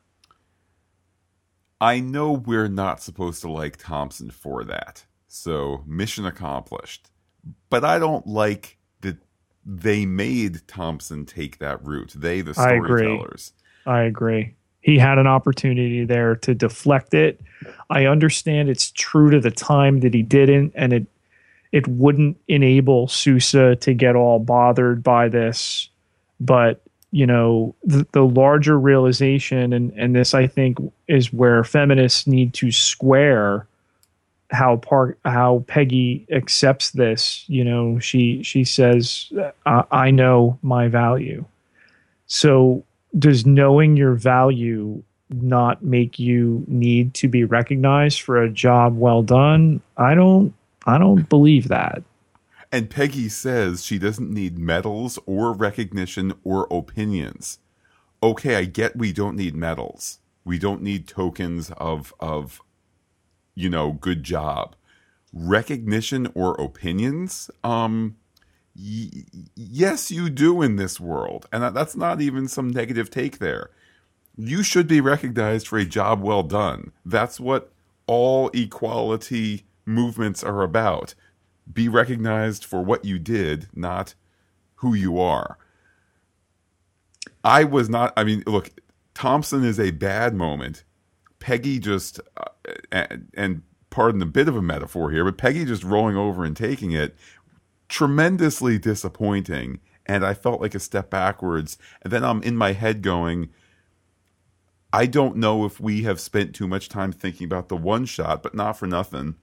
I 1.80 2.00
know 2.00 2.32
we're 2.32 2.68
not 2.68 3.02
supposed 3.02 3.42
to 3.42 3.50
like 3.52 3.78
Thompson 3.78 4.30
for 4.30 4.64
that. 4.66 5.06
So, 5.34 5.82
mission 5.88 6.26
accomplished. 6.26 7.10
But 7.70 7.86
I 7.86 8.00
don't 8.00 8.28
like 8.28 8.78
that 9.00 9.16
they 9.66 10.06
made 10.06 10.68
Thompson 10.68 11.26
take 11.26 11.60
that 11.60 11.82
route. 11.86 12.14
They, 12.18 12.42
the 12.42 12.54
I 12.58 12.74
agree. 12.74 13.04
storytellers. 13.04 13.54
I 13.86 14.02
agree. 14.02 14.54
He 14.82 14.98
had 14.98 15.18
an 15.18 15.28
opportunity 15.28 16.04
there 16.04 16.36
to 16.36 16.54
deflect 16.54 17.14
it. 17.14 17.40
I 17.90 18.08
understand 18.08 18.68
it's 18.68 18.92
true 18.92 19.30
to 19.30 19.40
the 19.40 19.52
time 19.52 20.02
that 20.02 20.14
he 20.14 20.22
didn't, 20.22 20.74
and 20.76 20.92
it 20.92 21.08
it 21.72 21.88
wouldn't 21.88 22.38
enable 22.50 23.08
Sousa 23.08 23.78
to 23.78 23.94
get 23.94 24.18
all 24.18 24.38
bothered 24.38 25.02
by 25.02 25.30
this. 25.30 25.88
But 26.42 26.82
you 27.12 27.26
know, 27.26 27.74
the, 27.86 28.06
the 28.12 28.26
larger 28.26 28.78
realization, 28.78 29.72
and 29.72 29.94
and 29.94 30.14
this 30.14 30.34
I 30.34 30.48
think 30.48 30.78
is 31.08 31.32
where 31.32 31.64
feminists 31.64 32.28
need 32.28 32.54
to 32.56 32.70
square 32.70 33.66
how 34.52 34.78
part 34.78 35.18
how 35.26 35.64
Peggy 35.68 36.26
accepts 36.32 36.92
this. 36.92 37.46
You 37.48 37.64
know, 37.64 38.00
she 38.00 38.44
she 38.44 38.64
says, 38.64 39.32
I, 39.66 39.84
"I 39.92 40.12
know 40.12 40.60
my 40.62 40.88
value." 40.88 41.46
So 42.28 42.84
does 43.18 43.46
knowing 43.46 43.98
your 43.98 44.14
value 44.14 45.04
not 45.30 45.84
make 45.84 46.20
you 46.20 46.64
need 46.68 47.14
to 47.16 47.28
be 47.28 47.44
recognized 47.44 48.22
for 48.22 48.42
a 48.42 48.50
job 48.50 48.98
well 48.98 49.24
done? 49.24 49.82
I 49.98 50.16
don't 50.16 50.54
I 50.86 50.98
don't 50.98 51.28
believe 51.30 51.68
that. 51.70 52.04
And 52.72 52.90
Peggy 52.90 53.28
says 53.28 53.84
she 53.84 54.00
doesn't 54.00 54.32
need 54.32 54.58
medals 54.58 55.20
or 55.26 55.54
recognition 55.54 56.34
or 56.44 56.68
opinions. 56.72 57.60
Okay, 58.24 58.56
I 58.56 58.66
get 58.66 58.96
we 58.96 59.12
don't 59.12 59.36
need 59.36 59.56
medals. 59.56 60.20
We 60.46 60.58
don't 60.58 60.82
need 60.82 61.08
tokens 61.08 61.72
of 61.78 62.14
of 62.20 62.62
you 63.56 63.70
know, 63.70 63.94
good 63.94 64.24
job. 64.24 64.76
Recognition 65.34 66.32
or 66.36 66.54
opinions? 66.56 67.50
Um 67.64 68.18
y- 68.76 69.24
yes, 69.56 70.12
you 70.12 70.30
do 70.30 70.62
in 70.62 70.76
this 70.76 71.00
world. 71.00 71.48
And 71.52 71.76
that's 71.76 71.96
not 71.96 72.22
even 72.22 72.48
some 72.48 72.70
negative 72.70 73.10
take 73.10 73.40
there. 73.40 73.70
You 74.38 74.64
should 74.64 74.88
be 74.88 75.02
recognized 75.02 75.68
for 75.68 75.78
a 75.78 75.86
job 75.86 76.22
well 76.22 76.44
done. 76.44 76.92
That's 77.06 77.40
what 77.40 77.72
all 78.08 78.50
equality 78.54 79.66
movements 79.86 80.44
are 80.44 80.64
about 80.64 81.16
be 81.72 81.88
recognized 81.88 82.66
for 82.66 82.82
what 82.82 83.06
you 83.06 83.20
did, 83.20 83.68
not 83.74 84.16
who 84.76 84.94
you 84.94 85.20
are. 85.20 85.58
I 87.44 87.64
was 87.64 87.90
not, 87.90 88.14
I 88.18 88.24
mean, 88.24 88.44
look, 88.46 88.72
Thompson 89.14 89.64
is 89.64 89.80
a 89.80 89.92
bad 89.92 90.34
moment. 90.34 90.84
Peggy 91.40 91.80
just, 91.80 92.20
uh, 92.38 92.46
and, 92.92 93.64
pardon 93.90 94.20
the 94.20 94.26
bit 94.26 94.48
of 94.48 94.56
a 94.56 94.62
metaphor 94.62 95.12
here, 95.12 95.26
but 95.26 95.38
Peggy 95.38 95.66
just 95.66 95.84
rolling 95.84 96.16
over 96.16 96.46
and 96.46 96.56
taking 96.56 96.94
it, 96.94 97.14
tremendously 97.90 98.80
disappointing. 98.80 99.82
And 100.06 100.26
I 100.26 100.34
felt 100.34 100.62
like 100.62 100.74
a 100.74 100.80
step 100.80 101.10
backwards. 101.10 101.78
And 102.02 102.12
then 102.12 102.24
I'm 102.24 102.42
in 102.42 102.56
my 102.56 102.72
head 102.72 103.02
going, 103.02 103.50
I 104.94 105.08
don't 105.08 105.36
know 105.36 105.66
if 105.66 105.82
we 105.82 106.04
have 106.04 106.22
spent 106.22 106.56
too 106.56 106.70
much 106.70 106.88
time 106.88 107.12
thinking 107.12 107.44
about 107.44 107.68
the 107.68 107.76
one 107.76 108.06
shot, 108.06 108.42
but 108.42 108.56
not 108.56 108.78
for 108.78 108.88
nothing 108.88 109.36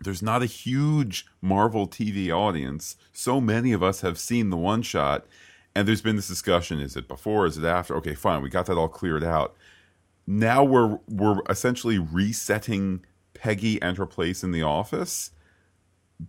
there's 0.00 0.22
not 0.22 0.42
a 0.42 0.46
huge 0.46 1.26
Marvel 1.40 1.88
TV 1.88 2.30
audience. 2.30 2.96
So 3.12 3.40
many 3.40 3.72
of 3.72 3.82
us 3.82 4.00
have 4.02 4.18
seen 4.18 4.50
the 4.50 4.56
one 4.56 4.82
shot, 4.82 5.26
and 5.74 5.86
there's 5.86 6.02
been 6.02 6.16
this 6.16 6.28
discussion: 6.28 6.80
is 6.80 6.96
it 6.96 7.08
before? 7.08 7.46
Is 7.46 7.58
it 7.58 7.64
after? 7.64 7.96
Okay, 7.96 8.14
fine, 8.14 8.42
we 8.42 8.48
got 8.48 8.66
that 8.66 8.78
all 8.78 8.88
cleared 8.88 9.24
out. 9.24 9.56
Now 10.30 10.62
we're 10.62 10.98
we're 11.08 11.40
essentially 11.48 11.98
resetting 11.98 13.04
Peggy 13.32 13.80
and 13.80 13.96
her 13.96 14.06
place 14.06 14.44
in 14.44 14.50
the 14.50 14.62
office 14.62 15.30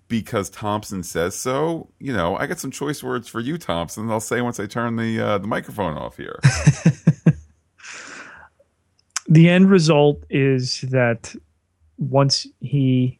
because 0.07 0.49
Thompson 0.49 1.03
says 1.03 1.35
so. 1.35 1.89
You 1.99 2.13
know, 2.13 2.37
I 2.37 2.47
got 2.47 2.59
some 2.59 2.71
choice 2.71 3.03
words 3.03 3.27
for 3.27 3.41
you, 3.41 3.57
Thompson. 3.57 4.09
I'll 4.09 4.21
say 4.21 4.39
once 4.39 4.59
I 4.59 4.67
turn 4.67 4.95
the 4.95 5.19
uh, 5.19 5.37
the 5.39 5.47
microphone 5.47 5.97
off 5.97 6.15
here. 6.15 6.39
The 9.29 9.47
end 9.47 9.69
result 9.69 10.23
is 10.31 10.81
that 10.89 11.35
once 11.99 12.47
he 12.61 13.19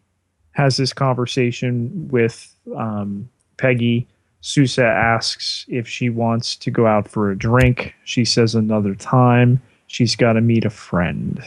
has 0.53 0.75
this 0.77 0.91
conversation 0.91 2.07
with 2.09 2.51
um, 2.75 3.29
Peggy, 3.57 4.07
Sousa 4.41 4.85
asks 4.85 5.65
if 5.67 5.87
she 5.87 6.09
wants 6.09 6.55
to 6.55 6.71
go 6.71 6.87
out 6.87 7.07
for 7.07 7.29
a 7.29 7.37
drink. 7.37 7.93
She 8.05 8.25
says 8.25 8.55
another 8.55 8.95
time 8.95 9.61
she's 9.89 10.15
got 10.15 10.33
to 10.33 10.41
meet 10.41 10.63
a 10.63 10.69
friend. 10.69 11.43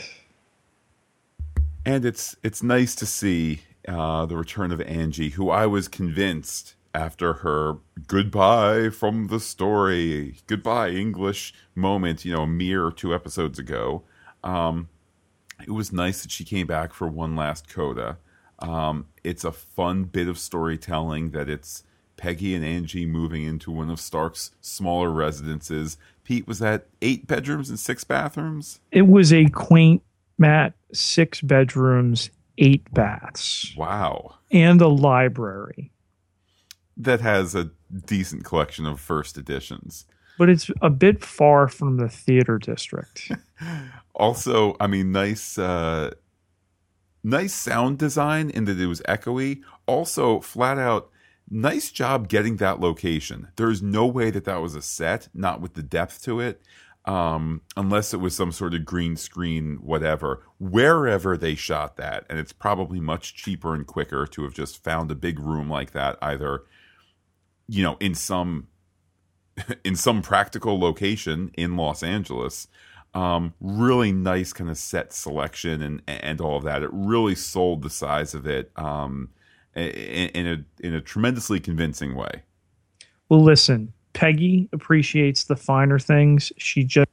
And 1.86 2.04
it's 2.04 2.36
it's 2.42 2.62
nice 2.62 2.94
to 2.96 3.06
see 3.06 3.62
uh, 3.88 4.26
the 4.26 4.36
return 4.36 4.70
of 4.70 4.80
Angie, 4.82 5.30
who 5.30 5.48
I 5.48 5.66
was 5.66 5.88
convinced 5.88 6.74
after 6.94 7.32
her 7.34 7.78
goodbye 8.06 8.90
from 8.90 9.28
the 9.28 9.40
story, 9.40 10.36
goodbye 10.46 10.90
English 10.90 11.54
moment, 11.74 12.24
you 12.24 12.34
know, 12.34 12.42
a 12.42 12.46
mere 12.46 12.90
two 12.90 13.14
episodes 13.14 13.58
ago. 13.58 14.02
Um, 14.44 14.88
it 15.62 15.70
was 15.70 15.92
nice 15.92 16.22
that 16.22 16.30
she 16.30 16.44
came 16.44 16.66
back 16.66 16.92
for 16.92 17.08
one 17.08 17.34
last 17.34 17.68
coda. 17.68 18.18
Um, 18.58 19.06
it's 19.24 19.44
a 19.44 19.52
fun 19.52 20.04
bit 20.04 20.28
of 20.28 20.38
storytelling 20.38 21.30
that 21.30 21.48
it's 21.48 21.84
Peggy 22.16 22.54
and 22.54 22.64
Angie 22.64 23.06
moving 23.06 23.42
into 23.44 23.72
one 23.72 23.90
of 23.90 23.98
Stark's 23.98 24.52
smaller 24.60 25.10
residences. 25.10 25.96
Pete, 26.24 26.46
was 26.46 26.58
that 26.60 26.86
eight 27.00 27.26
bedrooms 27.26 27.68
and 27.68 27.78
six 27.78 28.04
bathrooms? 28.04 28.80
It 28.90 29.02
was 29.08 29.32
a 29.32 29.46
quaint, 29.46 30.02
Matt, 30.38 30.74
six 30.92 31.40
bedrooms, 31.40 32.30
eight 32.58 32.92
baths, 32.94 33.74
Wow. 33.76 34.36
and 34.50 34.80
a 34.80 34.88
library. 34.88 35.90
That 36.96 37.20
has 37.20 37.54
a 37.54 37.70
decent 38.06 38.44
collection 38.44 38.86
of 38.86 39.00
first 39.00 39.36
editions. 39.38 40.04
But 40.38 40.48
it's 40.48 40.70
a 40.80 40.90
bit 40.90 41.22
far 41.24 41.68
from 41.68 41.96
the 41.98 42.08
theater 42.08 42.58
district. 42.58 43.30
Also, 44.14 44.76
I 44.80 44.88
mean, 44.88 45.12
nice, 45.12 45.56
uh, 45.56 46.10
nice 47.22 47.54
sound 47.54 47.96
design 47.98 48.50
in 48.50 48.64
that 48.64 48.78
it 48.80 48.86
was 48.88 49.00
echoey. 49.02 49.62
Also, 49.86 50.40
flat 50.40 50.78
out, 50.78 51.10
nice 51.52 51.90
job 51.92 52.28
getting 52.28 52.56
that 52.58 52.80
location. 52.80 53.48
There's 53.56 53.82
no 53.82 54.06
way 54.06 54.30
that 54.30 54.44
that 54.44 54.62
was 54.62 54.74
a 54.74 54.82
set, 54.82 55.28
not 55.34 55.60
with 55.60 55.74
the 55.74 55.82
depth 55.82 56.22
to 56.24 56.40
it. 56.40 56.62
um, 57.04 57.62
unless 57.76 58.14
it 58.14 58.18
was 58.18 58.36
some 58.36 58.52
sort 58.52 58.74
of 58.74 58.84
green 58.84 59.16
screen, 59.16 59.78
whatever. 59.82 60.44
Wherever 60.58 61.36
they 61.36 61.54
shot 61.56 61.96
that, 61.96 62.24
and 62.30 62.38
it's 62.38 62.52
probably 62.52 63.00
much 63.00 63.34
cheaper 63.34 63.74
and 63.74 63.86
quicker 63.86 64.26
to 64.26 64.44
have 64.44 64.54
just 64.54 64.82
found 64.84 65.10
a 65.10 65.16
big 65.16 65.38
room 65.40 65.68
like 65.68 65.92
that, 65.92 66.16
either 66.22 66.62
you 67.68 67.82
know 67.82 67.96
in 68.00 68.14
some 68.14 68.68
in 69.84 69.96
some 69.96 70.22
practical 70.22 70.78
location 70.78 71.50
in 71.56 71.76
Los 71.76 72.02
Angeles. 72.02 72.68
Um, 73.14 73.54
really 73.60 74.10
nice 74.12 74.54
kind 74.54 74.70
of 74.70 74.78
set 74.78 75.12
selection 75.12 75.82
and 75.82 76.02
and 76.06 76.40
all 76.40 76.56
of 76.56 76.64
that. 76.64 76.82
It 76.82 76.90
really 76.92 77.34
sold 77.34 77.82
the 77.82 77.90
size 77.90 78.34
of 78.34 78.46
it 78.46 78.72
um, 78.76 79.30
in, 79.80 80.46
a 80.46 80.86
in 80.86 80.94
a 80.94 81.00
tremendously 81.00 81.60
convincing 81.60 82.14
way. 82.14 82.42
Well, 83.28 83.42
listen, 83.42 83.92
Peggy 84.12 84.68
appreciates 84.72 85.44
the 85.44 85.56
finer 85.56 85.98
things. 85.98 86.52
She 86.58 86.84
just 86.84 87.08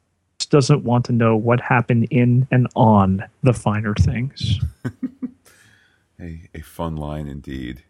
doesn't 0.49 0.83
want 0.83 1.05
to 1.05 1.11
know 1.11 1.35
what 1.35 1.61
happened 1.61 2.07
in 2.09 2.47
and 2.51 2.67
on 2.75 3.23
the 3.43 3.53
finer 3.53 3.93
things. 3.95 4.59
a, 6.19 6.41
a 6.53 6.61
fun 6.61 6.97
line 6.97 7.27
indeed. 7.27 7.83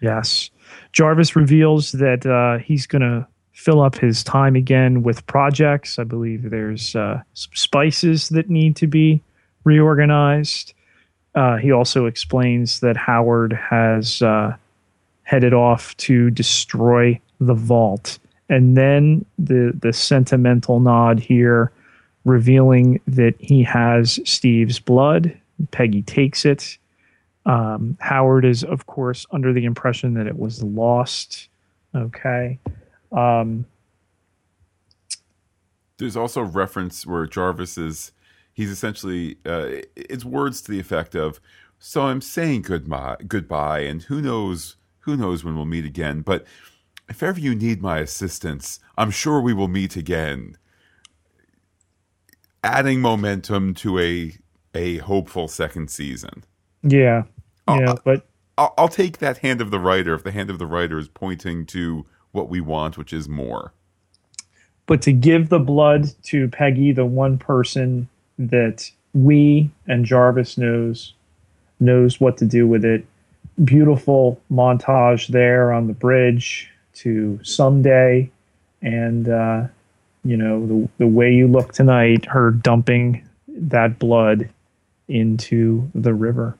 Yes. 0.00 0.50
Jarvis 0.92 1.36
reveals 1.36 1.92
that 1.92 2.26
uh, 2.26 2.58
he's 2.62 2.86
going 2.86 3.02
to 3.02 3.26
fill 3.52 3.80
up 3.80 3.96
his 3.96 4.24
time 4.24 4.56
again 4.56 5.02
with 5.02 5.26
projects. 5.26 5.98
I 5.98 6.04
believe 6.04 6.50
there's 6.50 6.96
uh, 6.96 7.22
some 7.34 7.52
spices 7.54 8.30
that 8.30 8.50
need 8.50 8.76
to 8.76 8.86
be 8.86 9.22
reorganized. 9.64 10.74
Uh, 11.34 11.56
he 11.56 11.72
also 11.72 12.06
explains 12.06 12.80
that 12.80 12.96
Howard 12.96 13.52
has 13.52 14.20
uh, 14.22 14.54
headed 15.22 15.54
off 15.54 15.96
to 15.98 16.30
destroy 16.30 17.18
the 17.40 17.54
vault. 17.54 18.18
And 18.48 18.76
then 18.76 19.24
the, 19.38 19.72
the 19.80 19.92
sentimental 19.92 20.78
nod 20.78 21.18
here, 21.18 21.72
revealing 22.24 23.00
that 23.06 23.34
he 23.38 23.62
has 23.62 24.20
Steve's 24.24 24.78
blood. 24.78 25.36
Peggy 25.70 26.02
takes 26.02 26.44
it. 26.44 26.78
Um, 27.46 27.96
Howard 28.00 28.44
is, 28.44 28.62
of 28.62 28.86
course, 28.86 29.26
under 29.32 29.52
the 29.52 29.64
impression 29.64 30.14
that 30.14 30.26
it 30.26 30.38
was 30.38 30.62
lost. 30.62 31.48
Okay. 31.94 32.58
Um, 33.10 33.64
There's 35.96 36.16
also 36.16 36.42
reference 36.42 37.06
where 37.06 37.26
Jarvis 37.26 37.78
is, 37.78 38.12
he's 38.52 38.70
essentially, 38.70 39.36
uh, 39.46 39.82
it's 39.96 40.24
words 40.24 40.60
to 40.62 40.70
the 40.72 40.80
effect 40.80 41.14
of, 41.14 41.40
"So 41.78 42.02
I'm 42.02 42.20
saying 42.20 42.62
goodbye, 42.62 43.16
goodbye, 43.26 43.80
and 43.80 44.02
who 44.02 44.20
knows, 44.20 44.76
who 45.00 45.16
knows 45.16 45.44
when 45.44 45.56
we'll 45.56 45.64
meet 45.66 45.84
again. 45.84 46.20
But 46.22 46.46
if 47.08 47.22
ever 47.22 47.40
you 47.40 47.54
need 47.54 47.82
my 47.82 47.98
assistance, 47.98 48.78
I'm 48.96 49.10
sure 49.10 49.40
we 49.40 49.52
will 49.54 49.68
meet 49.68 49.96
again." 49.96 50.56
Adding 52.64 53.00
momentum 53.00 53.74
to 53.74 53.98
a 53.98 54.34
a 54.74 54.98
hopeful 54.98 55.48
second 55.48 55.90
season. 55.90 56.44
yeah. 56.82 57.24
Oh, 57.68 57.78
Yeah. 57.78 57.94
But 58.04 58.26
I'll, 58.56 58.72
I'll 58.78 58.88
take 58.88 59.18
that 59.18 59.38
hand 59.38 59.60
of 59.60 59.70
the 59.70 59.78
writer 59.78 60.14
if 60.14 60.22
the 60.24 60.32
hand 60.32 60.48
of 60.50 60.58
the 60.58 60.66
writer 60.66 60.98
is 60.98 61.08
pointing 61.08 61.66
to 61.66 62.06
what 62.32 62.48
we 62.48 62.60
want, 62.60 62.96
which 62.96 63.12
is 63.12 63.28
more. 63.28 63.72
but 64.86 65.02
to 65.02 65.12
give 65.12 65.48
the 65.48 65.58
blood 65.58 66.10
to 66.24 66.48
Peggy, 66.48 66.92
the 66.92 67.04
one 67.06 67.38
person 67.38 68.08
that 68.50 68.90
we 69.14 69.70
and 69.86 70.04
Jarvis 70.04 70.56
knows 70.56 71.14
knows 71.80 72.20
what 72.20 72.36
to 72.38 72.44
do 72.44 72.66
with 72.66 72.84
it. 72.84 73.04
Beautiful 73.64 74.40
montage 74.50 75.28
there 75.28 75.72
on 75.72 75.86
the 75.86 75.92
bridge 75.92 76.70
to 76.94 77.38
someday, 77.42 78.30
and 78.80 79.28
uh, 79.28 79.66
you 80.24 80.36
know 80.36 80.66
the 80.66 80.88
the 80.98 81.06
way 81.06 81.32
you 81.32 81.46
look 81.46 81.72
tonight, 81.72 82.24
her 82.26 82.50
dumping 82.50 83.26
that 83.48 83.98
blood 83.98 84.48
into 85.08 85.90
the 85.94 86.14
river. 86.14 86.56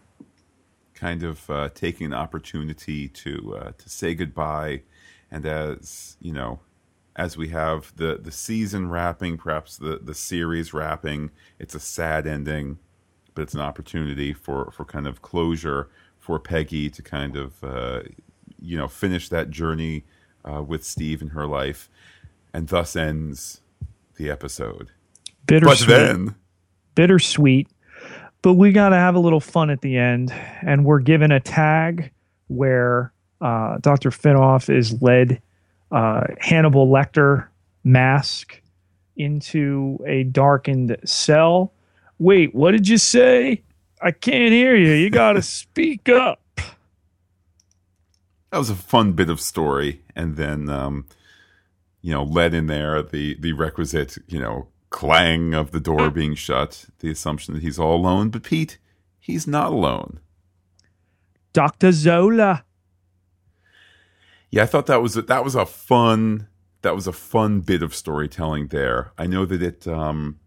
kind 0.94 1.22
of 1.22 1.48
uh, 1.50 1.68
taking 1.74 2.06
an 2.06 2.14
opportunity 2.14 3.08
to 3.08 3.56
uh, 3.56 3.72
to 3.78 3.88
say 3.88 4.14
goodbye, 4.14 4.82
and 5.30 5.46
as 5.46 6.16
you 6.20 6.32
know, 6.32 6.60
as 7.16 7.36
we 7.36 7.48
have 7.48 7.94
the 7.96 8.18
the 8.22 8.32
season 8.32 8.88
wrapping, 8.88 9.36
perhaps 9.36 9.76
the 9.76 9.98
the 10.02 10.14
series 10.14 10.72
wrapping, 10.72 11.30
it's 11.58 11.74
a 11.74 11.80
sad 11.80 12.26
ending, 12.26 12.78
but 13.34 13.42
it's 13.42 13.54
an 13.54 13.60
opportunity 13.60 14.32
for 14.32 14.70
for 14.70 14.84
kind 14.84 15.06
of 15.06 15.22
closure 15.22 15.88
for 16.18 16.38
Peggy 16.38 16.88
to 16.90 17.02
kind 17.02 17.36
of 17.36 17.62
uh, 17.62 18.02
you 18.60 18.78
know 18.78 18.88
finish 18.88 19.28
that 19.28 19.50
journey 19.50 20.04
uh, 20.44 20.62
with 20.62 20.84
Steve 20.84 21.22
in 21.22 21.28
her 21.28 21.46
life, 21.46 21.88
and 22.52 22.68
thus 22.68 22.96
ends 22.96 23.60
the 24.16 24.30
episode. 24.30 24.90
Bittersweet. 25.46 25.88
But 25.88 25.94
then. 25.94 26.34
bittersweet, 26.94 27.68
but 28.42 28.54
we 28.54 28.72
got 28.72 28.90
to 28.90 28.96
have 28.96 29.14
a 29.14 29.18
little 29.18 29.40
fun 29.40 29.70
at 29.70 29.80
the 29.80 29.96
end. 29.96 30.32
And 30.62 30.84
we're 30.84 31.00
given 31.00 31.32
a 31.32 31.40
tag 31.40 32.10
where 32.48 33.12
uh, 33.40 33.78
Dr. 33.78 34.10
Fennhoff 34.10 34.72
is 34.74 35.00
led 35.02 35.40
uh, 35.92 36.24
Hannibal 36.40 36.88
Lecter 36.88 37.46
mask 37.84 38.60
into 39.16 39.98
a 40.06 40.24
darkened 40.24 40.96
cell. 41.04 41.72
Wait, 42.18 42.54
what 42.54 42.72
did 42.72 42.88
you 42.88 42.98
say? 42.98 43.62
I 44.00 44.10
can't 44.10 44.52
hear 44.52 44.74
you. 44.74 44.92
You 44.92 45.10
got 45.10 45.34
to 45.34 45.42
speak 45.60 46.08
up. 46.08 46.40
that 48.50 48.58
was 48.58 48.70
a 48.70 48.74
fun 48.74 49.12
bit 49.12 49.30
of 49.30 49.40
story 49.40 50.02
and 50.16 50.36
then 50.36 50.68
um 50.68 51.06
you 52.02 52.12
know 52.12 52.22
led 52.22 52.52
in 52.54 52.66
there 52.66 53.02
the 53.02 53.36
the 53.40 53.52
requisite 53.52 54.18
you 54.28 54.38
know 54.40 54.68
clang 54.90 55.54
of 55.54 55.70
the 55.70 55.80
door 55.80 56.10
being 56.10 56.34
shut 56.34 56.84
the 56.98 57.10
assumption 57.10 57.54
that 57.54 57.62
he's 57.62 57.78
all 57.78 57.94
alone 57.96 58.28
but 58.28 58.42
pete 58.42 58.78
he's 59.18 59.46
not 59.46 59.72
alone 59.72 60.20
Dr. 61.54 61.92
Zola. 61.92 62.64
Yeah 64.52 64.62
i 64.62 64.66
thought 64.66 64.86
that 64.86 65.02
was 65.02 65.16
a, 65.16 65.22
that 65.22 65.42
was 65.42 65.56
a 65.56 65.66
fun 65.66 66.46
that 66.82 66.94
was 66.94 67.06
a 67.06 67.12
fun 67.12 67.60
bit 67.60 67.82
of 67.82 67.94
storytelling 67.94 68.68
there. 68.68 69.12
I 69.16 69.26
know 69.26 69.46
that 69.46 69.62
it 69.62 69.88
um 69.88 70.38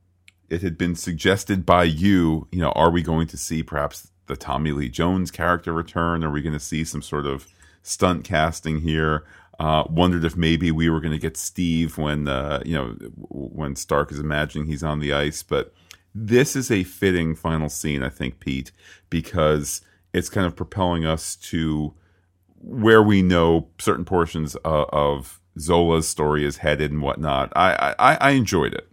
it 0.49 0.61
had 0.61 0.77
been 0.77 0.95
suggested 0.95 1.65
by 1.65 1.83
you 1.85 2.47
you 2.51 2.59
know 2.59 2.71
are 2.71 2.91
we 2.91 3.01
going 3.01 3.27
to 3.27 3.37
see 3.37 3.63
perhaps 3.63 4.11
the 4.27 4.35
tommy 4.35 4.71
lee 4.71 4.89
jones 4.89 5.31
character 5.31 5.73
return? 5.73 6.23
Are 6.23 6.31
we 6.31 6.41
going 6.41 6.53
to 6.53 6.59
see 6.59 6.83
some 6.83 7.01
sort 7.01 7.25
of 7.25 7.47
stunt 7.81 8.23
casting 8.23 8.81
here? 8.81 9.25
Uh, 9.57 9.85
wondered 9.89 10.25
if 10.25 10.35
maybe 10.35 10.69
we 10.69 10.89
were 10.89 10.99
going 10.99 11.13
to 11.13 11.17
get 11.17 11.37
steve 11.37 11.97
when 11.97 12.27
uh, 12.27 12.61
you 12.65 12.75
know 12.75 12.89
when 13.29 13.75
stark 13.75 14.11
is 14.11 14.19
imagining 14.19 14.67
he's 14.67 14.83
on 14.83 14.99
the 14.99 15.13
ice. 15.13 15.41
But 15.41 15.73
this 16.13 16.55
is 16.55 16.71
a 16.71 16.85
fitting 16.85 17.35
final 17.35 17.67
scene 17.67 18.01
i 18.01 18.07
think 18.07 18.39
pete 18.39 18.71
because 19.09 19.81
it's 20.13 20.29
kind 20.29 20.47
of 20.47 20.55
propelling 20.55 21.05
us 21.05 21.35
to 21.35 21.93
where 22.67 23.03
we 23.03 23.21
know 23.21 23.67
certain 23.77 24.05
portions 24.05 24.55
of, 24.57 24.89
of 24.91 25.39
Zola's 25.59 26.07
story 26.07 26.43
is 26.43 26.57
headed 26.57 26.91
and 26.91 27.01
whatnot. 27.01 27.53
I, 27.55 27.95
I 27.99 28.15
I 28.15 28.29
enjoyed 28.31 28.73
it. 28.73 28.87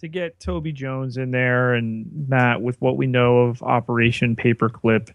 to 0.00 0.08
get 0.08 0.40
Toby 0.40 0.72
Jones 0.72 1.16
in 1.16 1.30
there 1.30 1.74
and 1.74 2.26
Matt 2.28 2.62
with 2.62 2.80
what 2.80 2.96
we 2.96 3.06
know 3.06 3.40
of 3.40 3.62
Operation 3.62 4.34
Paperclip 4.34 5.10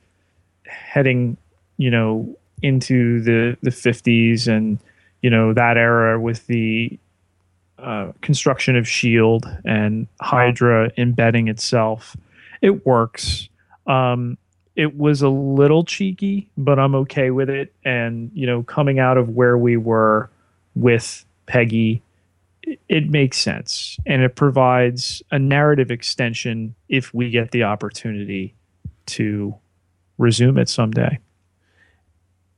heading, 0.65 1.37
you 1.77 1.89
know, 1.89 2.37
into 2.61 3.21
the 3.21 3.57
the 3.61 3.71
50s 3.71 4.47
and 4.47 4.79
you 5.21 5.29
know 5.29 5.53
that 5.53 5.75
era 5.77 6.19
with 6.19 6.45
the 6.47 6.97
uh, 7.79 8.11
construction 8.21 8.75
of 8.75 8.87
Shield 8.87 9.45
and 9.65 10.07
Hydra 10.21 10.91
embedding 10.97 11.47
itself. 11.47 12.15
It 12.61 12.85
works. 12.85 13.49
Um, 13.87 14.37
it 14.75 14.97
was 14.97 15.21
a 15.21 15.29
little 15.29 15.83
cheeky, 15.83 16.49
but 16.57 16.79
I'm 16.79 16.95
okay 16.95 17.31
with 17.31 17.49
it. 17.49 17.73
And 17.83 18.31
you 18.33 18.45
know, 18.45 18.63
coming 18.63 18.99
out 18.99 19.17
of 19.17 19.29
where 19.29 19.57
we 19.57 19.77
were 19.77 20.29
with 20.75 21.25
Peggy 21.45 22.01
it- 22.65 22.79
it 22.89 23.09
makes 23.09 23.37
sense 23.37 23.99
and 24.05 24.21
it 24.21 24.35
provides 24.35 25.21
a 25.31 25.39
narrative 25.39 25.91
extension 25.91 26.75
if 26.89 27.13
we 27.13 27.29
get 27.29 27.51
the 27.51 27.63
opportunity 27.63 28.53
to 29.05 29.55
resume 30.17 30.57
it 30.57 30.67
someday. 30.67 31.19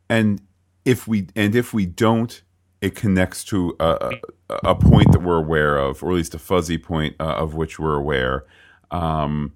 And 0.09 0.41
if 0.85 1.07
we 1.07 1.27
and 1.35 1.53
if 1.55 1.73
we 1.73 1.85
don't, 1.85 2.41
it 2.79 2.95
connects 2.95 3.43
to 3.43 3.75
a, 3.79 4.11
a, 4.49 4.75
point 4.75 5.11
that 5.11 5.21
we're 5.21 5.37
aware 5.37 5.77
of, 5.77 6.01
or 6.03 6.11
at 6.11 6.15
least 6.15 6.35
a 6.35 6.39
fuzzy 6.39 6.77
point 6.77 7.15
uh, 7.19 7.23
of 7.23 7.55
which 7.55 7.79
we're 7.79 7.95
aware. 7.95 8.45
Um, 8.91 9.53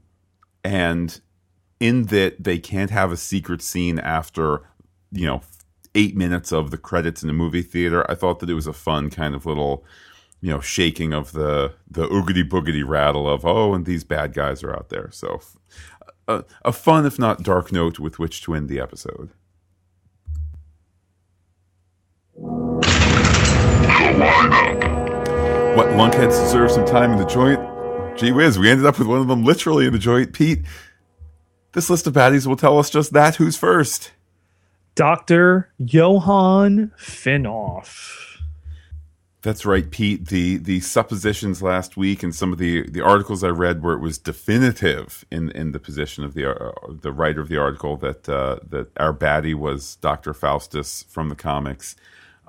and 0.64 1.22
in 1.82 2.04
that 2.04 2.42
they 2.42 2.60
can't 2.60 2.92
have 2.92 3.12
a 3.12 3.18
secret 3.18 3.62
scene 3.62 4.00
after 4.00 4.62
you 5.12 5.26
know 5.26 5.42
eight 5.96 6.16
minutes 6.16 6.54
of 6.54 6.72
the 6.72 6.78
credits 6.78 7.24
in 7.24 7.30
a 7.30 7.34
movie 7.34 7.64
theater. 7.64 8.10
I 8.10 8.16
thought 8.16 8.40
that 8.40 8.50
it 8.50 8.54
was 8.54 8.68
a 8.68 8.74
fun 8.74 9.10
kind 9.10 9.36
of 9.36 9.46
little 9.46 9.84
you 10.40 10.52
know 10.52 10.62
shaking 10.62 11.12
of 11.12 11.34
the 11.34 11.74
the 11.90 12.08
oogity 12.08 12.48
boogity 12.48 12.88
rattle 12.88 13.28
of 13.28 13.46
oh 13.46 13.74
and 13.74 13.86
these 13.86 14.04
bad 14.04 14.34
guys 14.34 14.64
are 14.64 14.72
out 14.72 14.90
there. 14.90 15.10
So 15.12 15.42
a, 16.28 16.46
a 16.64 16.72
fun 16.72 17.06
if 17.06 17.18
not 17.18 17.44
dark 17.44 17.72
note 17.72 18.00
with 18.00 18.20
which 18.20 18.42
to 18.44 18.54
end 18.54 18.70
the 18.70 18.80
episode. 18.80 19.32
What 25.76 25.88
lunkheads 25.88 26.44
deserve 26.44 26.70
some 26.70 26.86
time 26.86 27.12
in 27.12 27.18
the 27.18 27.26
joint? 27.26 27.60
Gee 28.18 28.32
whiz, 28.32 28.60
we 28.60 28.70
ended 28.70 28.86
up 28.86 29.00
with 29.00 29.08
one 29.08 29.20
of 29.20 29.28
them 29.28 29.44
literally 29.44 29.88
in 29.88 29.94
the 29.94 30.00
joint. 30.00 30.34
Pete, 30.34 30.64
this 31.74 31.90
list 31.90 32.08
of 32.08 32.14
baddies 32.14 32.48
will 32.48 32.56
tell 32.56 32.78
us 32.80 32.90
just 32.90 33.14
that. 33.14 33.36
Who's 33.36 33.58
first? 33.58 34.12
Dr. 34.96 35.70
Johann 35.80 36.92
Fennhoff. 36.98 38.32
That's 39.44 39.66
right, 39.66 39.90
Pete. 39.90 40.28
The 40.28 40.58
the 40.58 40.82
suppositions 40.82 41.64
last 41.64 41.98
week 41.98 42.22
and 42.22 42.36
some 42.36 42.54
of 42.54 42.60
the, 42.60 42.88
the 42.88 43.02
articles 43.02 43.44
I 43.44 43.48
read 43.48 43.82
where 43.82 43.96
it 43.96 44.00
was 44.00 44.20
definitive 44.20 45.26
in, 45.32 45.50
in 45.52 45.72
the 45.72 45.80
position 45.80 46.24
of 46.24 46.36
the 46.36 46.52
uh, 46.52 46.72
the 46.88 47.12
writer 47.12 47.42
of 47.42 47.50
the 47.50 47.58
article 47.58 47.98
that 47.98 48.30
uh, 48.30 48.60
that 48.70 48.90
our 48.98 49.14
baddie 49.14 49.56
was 49.56 49.96
Dr. 49.96 50.36
Faustus 50.36 51.06
from 51.10 51.30
the 51.30 51.36
comics, 51.36 51.96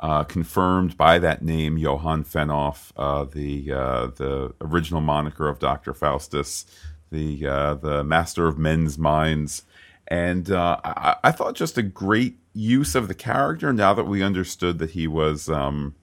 uh, 0.01 0.25
confirmed 0.25 0.99
by 0.99 1.19
that 1.19 1.41
name, 1.41 1.79
Johann 1.79 2.25
Fennhoff, 2.25 2.93
uh, 2.99 3.25
the 3.25 3.73
uh, 3.73 4.07
the 4.09 4.53
original 4.61 5.01
moniker 5.01 5.49
of 5.49 5.59
Dr. 5.59 5.95
Faustus, 5.95 6.67
the 7.13 7.47
uh, 7.47 7.75
the 7.75 8.03
master 8.03 8.49
of 8.49 8.59
men's 8.59 8.99
minds, 8.99 9.63
and 10.09 10.51
I, 10.51 11.17
I, 11.23 11.31
thought 11.31 11.55
just 11.55 11.79
a 11.79 11.83
great 11.83 12.39
use 12.53 12.95
of 12.95 13.07
the 13.07 13.15
character. 13.15 13.73
Now 13.73 13.95
that 13.95 14.05
we 14.05 14.23
understood 14.23 14.79
that 14.79 14.91
he 14.91 15.07
was. 15.07 15.49
Um, 15.49 15.95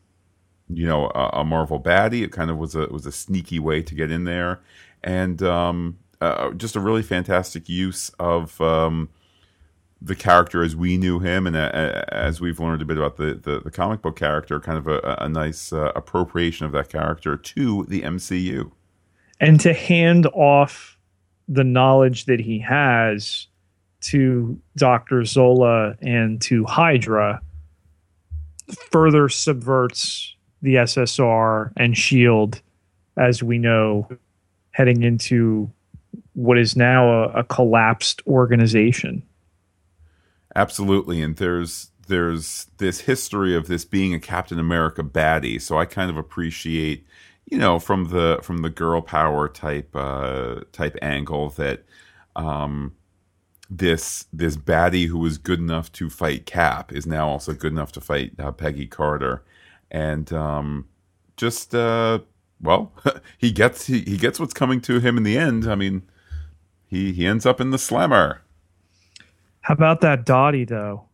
you 0.70 0.86
know 0.86 1.07
a, 1.16 1.39
a, 1.39 1.43
Marvel 1.45 1.80
baddie. 1.80 2.24
It 2.24 2.32
kind 2.32 2.51
of 2.51 2.57
was 2.57 2.76
a 2.76 2.86
was 2.88 3.05
a 3.05 3.12
sneaky 3.12 3.60
way 3.60 3.82
to 3.82 3.95
get 3.95 4.12
in 4.12 4.24
there, 4.24 4.62
and 5.03 5.41
um, 5.41 5.97
uh, 6.22 6.51
just 6.51 6.76
a 6.76 6.80
really 6.80 7.01
fantastic 7.01 7.68
use 7.68 8.10
of 8.20 8.60
um, 8.62 9.10
the 10.01 10.16
character 10.16 10.64
as 10.64 10.76
we 10.76 10.97
knew 10.97 11.20
him, 11.20 11.47
and 11.47 11.55
uh, 11.55 12.03
as 12.10 12.39
we've 12.39 12.60
learned 12.60 12.82
a 12.82 12.86
bit 12.86 12.97
about 12.97 13.18
the 13.18 13.34
the, 13.34 13.60
the 13.62 13.72
comic 13.72 14.01
book 14.01 14.16
character. 14.16 14.60
Kind 14.60 14.78
of 14.78 14.88
a, 14.88 15.18
a 15.20 15.28
nice 15.28 15.74
uh, 15.74 15.91
appropriation 15.95 16.66
of 16.66 16.72
that 16.74 16.89
character 16.89 17.36
to 17.36 17.86
the 17.86 18.01
MCU, 18.01 18.72
and 19.39 19.60
to 19.60 19.74
hand 19.74 20.28
off 20.28 20.97
the 21.50 21.64
knowledge 21.64 22.26
that 22.26 22.39
he 22.39 22.60
has 22.60 23.47
to 24.02 24.58
Doctor 24.78 25.26
Zola 25.26 25.95
and 26.02 26.39
to 26.43 26.64
Hydra 26.64 27.41
further 28.91 29.28
subverts 29.28 30.36
the 30.62 30.76
SSR 30.76 31.72
and 31.76 31.97
Shield, 31.97 32.62
as 33.18 33.41
we 33.41 33.58
know, 33.58 34.08
heading 34.72 35.04
into 35.04 35.70
what 36.34 36.58
is 36.58 36.76
now 36.76 37.24
a, 37.24 37.39
a 37.39 37.43
collapsed 37.43 38.22
organization. 38.28 39.24
Absolutely, 40.56 41.22
and 41.22 41.36
there's 41.38 41.91
there's 42.08 42.68
this 42.78 43.02
history 43.02 43.56
of 43.56 43.68
this 43.68 43.86
being 43.86 44.14
a 44.14 44.20
Captain 44.20 44.60
America 44.60 45.04
baddie, 45.04 45.62
so 45.62 45.78
I 45.78 45.86
kind 45.86 46.10
of 46.10 46.18
appreciate, 46.18 47.06
you 47.50 47.58
know, 47.58 47.80
from 47.80 48.10
the 48.10 48.39
from 48.43 48.60
the 48.60 48.70
girl 48.70 49.02
power 49.02 49.50
type 49.50 49.95
uh, 49.95 50.62
type 50.72 50.95
angle 51.02 51.50
that 51.52 51.84
um, 52.36 52.95
this 53.70 54.26
this 54.32 54.56
baddie 54.56 55.08
who 55.08 55.18
was 55.18 55.38
good 55.38 55.60
enough 55.60 55.91
to 55.93 56.10
fight 56.10 56.45
Cap 56.45 56.91
is 56.93 57.08
now 57.08 57.28
also 57.28 57.54
good 57.54 57.72
enough 57.72 57.91
to 57.93 58.02
fight 58.02 58.34
uh, 58.39 58.52
Peggy 58.52 58.86
Carter, 58.86 59.43
and 59.89 60.32
um, 60.32 60.88
just 61.38 61.74
uh, 61.74 62.20
well, 62.62 62.93
he 63.38 63.52
gets 63.52 63.88
he, 63.88 64.02
he 64.02 64.18
gets 64.18 64.39
what's 64.39 64.54
coming 64.54 64.80
to 64.82 65.00
him 65.00 65.18
in 65.18 65.24
the 65.24 65.38
end. 65.38 65.68
I 65.68 65.74
mean, 65.74 66.04
he 66.86 67.12
he 67.14 67.26
ends 67.26 67.47
up 67.47 67.60
in 67.60 67.72
the 67.72 67.80
slammer. 67.80 68.41
How 69.62 69.74
about 69.74 70.02
that 70.02 70.24
Dottie 70.24 70.66
though? 70.66 71.06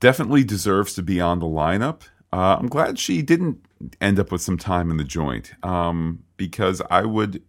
Definitely 0.00 0.42
deserves 0.42 0.94
to 0.94 1.02
be 1.02 1.20
on 1.20 1.38
the 1.38 1.46
lineup. 1.46 2.02
Uh, 2.32 2.56
I'm 2.58 2.68
glad 2.68 2.98
she 2.98 3.22
didn't 3.22 3.64
end 4.00 4.18
up 4.18 4.30
with 4.30 4.42
some 4.42 4.58
time 4.58 4.90
in 4.90 4.96
the 4.96 5.04
joint 5.04 5.52
um, 5.62 6.22
because 6.36 6.80
I 6.90 7.04
would 7.04 7.42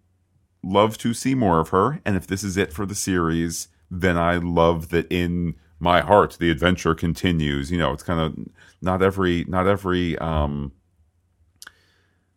love 0.63 0.97
to 0.99 1.13
see 1.13 1.35
more 1.35 1.59
of 1.59 1.69
her. 1.69 2.01
And 2.05 2.15
if 2.15 2.27
this 2.27 2.43
is 2.43 2.57
it 2.57 2.73
for 2.73 2.85
the 2.85 2.95
series, 2.95 3.67
then 3.89 4.17
I 4.17 4.37
love 4.37 4.89
that 4.89 5.11
in 5.11 5.55
my 5.79 6.01
heart 6.01 6.37
the 6.39 6.49
adventure 6.49 6.95
continues. 6.95 7.71
You 7.71 7.77
know, 7.77 7.91
it's 7.91 8.03
kind 8.03 8.19
of 8.19 8.37
not 8.81 9.01
every 9.01 9.45
not 9.47 9.67
every 9.67 10.17
um, 10.19 10.71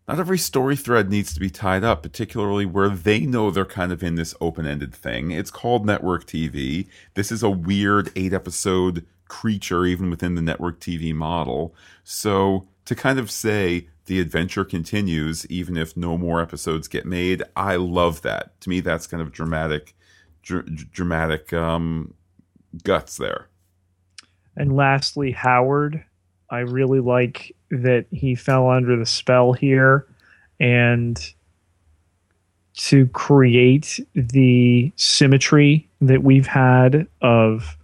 not 0.09 0.19
every 0.19 0.39
story 0.39 0.77
thread 0.77 1.11
needs 1.11 1.33
to 1.33 1.41
be 1.41 1.51
tied 1.51 1.85
up, 1.85 2.03
particularly 2.03 2.67
where 2.67 2.91
they 2.91 3.21
know 3.21 3.51
they're 3.51 3.65
kind 3.65 3.93
of 3.93 4.03
in 4.03 4.17
this 4.17 4.35
open 4.41 4.67
ended 4.67 4.95
thing. 4.95 5.31
It's 5.31 5.51
called 5.51 5.87
network 5.87 6.27
TV. 6.27 6.89
This 7.15 7.33
is 7.33 7.43
a 7.43 7.51
weird 7.51 8.11
eight 8.17 8.33
episode 8.33 9.07
creature, 9.35 9.85
even 9.85 10.11
within 10.11 10.37
the 10.37 10.43
network 10.43 10.79
TV 10.79 11.13
model. 11.13 11.75
So 12.05 12.69
to 12.85 12.95
kind 12.95 13.19
of 13.19 13.33
say 13.33 13.89
the 14.07 14.21
adventure 14.21 14.65
continues, 14.65 15.45
even 15.47 15.77
if 15.77 15.97
no 15.97 16.17
more 16.17 16.41
episodes 16.41 16.87
get 16.87 17.05
made, 17.05 17.43
I 17.57 17.75
love 17.75 18.23
that. 18.23 18.61
To 18.61 18.71
me, 18.71 18.79
that's 18.79 19.09
kind 19.09 19.21
of 19.21 19.33
dramatic, 19.33 19.97
dr- 20.43 20.93
dramatic 20.93 21.53
um, 21.53 22.15
guts 22.85 23.17
there. 23.17 23.49
And 24.57 24.77
lastly, 24.77 25.33
Howard 25.33 26.05
I 26.49 26.61
really 26.61 27.01
like 27.01 27.57
that 27.71 28.07
he 28.13 28.37
fell 28.37 28.71
under 28.71 28.97
the 28.97 29.07
spell 29.07 29.53
here 29.53 30.07
and 30.61 31.19
to 32.75 33.09
create 33.09 33.99
the 34.15 34.93
symmetry 34.95 35.89
that 36.01 36.23
we've 36.23 36.47
had 36.47 37.09
of 37.23 37.77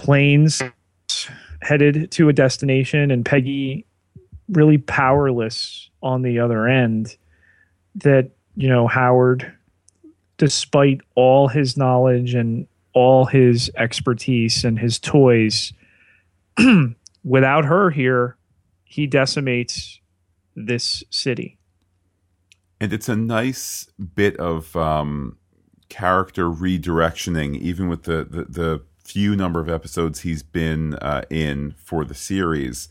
planes 0.00 0.62
headed 1.60 2.10
to 2.10 2.28
a 2.28 2.32
destination 2.32 3.10
and 3.10 3.24
Peggy 3.24 3.84
really 4.48 4.78
powerless 4.78 5.90
on 6.02 6.22
the 6.22 6.38
other 6.38 6.66
end 6.66 7.16
that 7.94 8.30
you 8.56 8.68
know 8.68 8.86
Howard 8.86 9.52
despite 10.38 11.02
all 11.16 11.48
his 11.48 11.76
knowledge 11.76 12.34
and 12.34 12.66
all 12.94 13.26
his 13.26 13.70
expertise 13.76 14.64
and 14.64 14.78
his 14.78 14.98
toys 14.98 15.74
without 17.24 17.66
her 17.66 17.90
here, 17.90 18.38
he 18.82 19.06
decimates 19.06 20.00
this 20.56 21.04
city. 21.10 21.58
And 22.80 22.90
it's 22.94 23.10
a 23.10 23.16
nice 23.16 23.86
bit 24.14 24.34
of 24.38 24.74
um, 24.74 25.36
character 25.90 26.44
redirectioning, 26.44 27.58
even 27.58 27.90
with 27.90 28.04
the, 28.04 28.24
the, 28.24 28.44
the, 28.48 28.82
few 29.10 29.36
number 29.36 29.60
of 29.60 29.68
episodes 29.68 30.20
he's 30.20 30.42
been 30.42 30.94
uh, 30.94 31.22
in 31.30 31.72
for 31.72 32.04
the 32.04 32.14
series. 32.14 32.88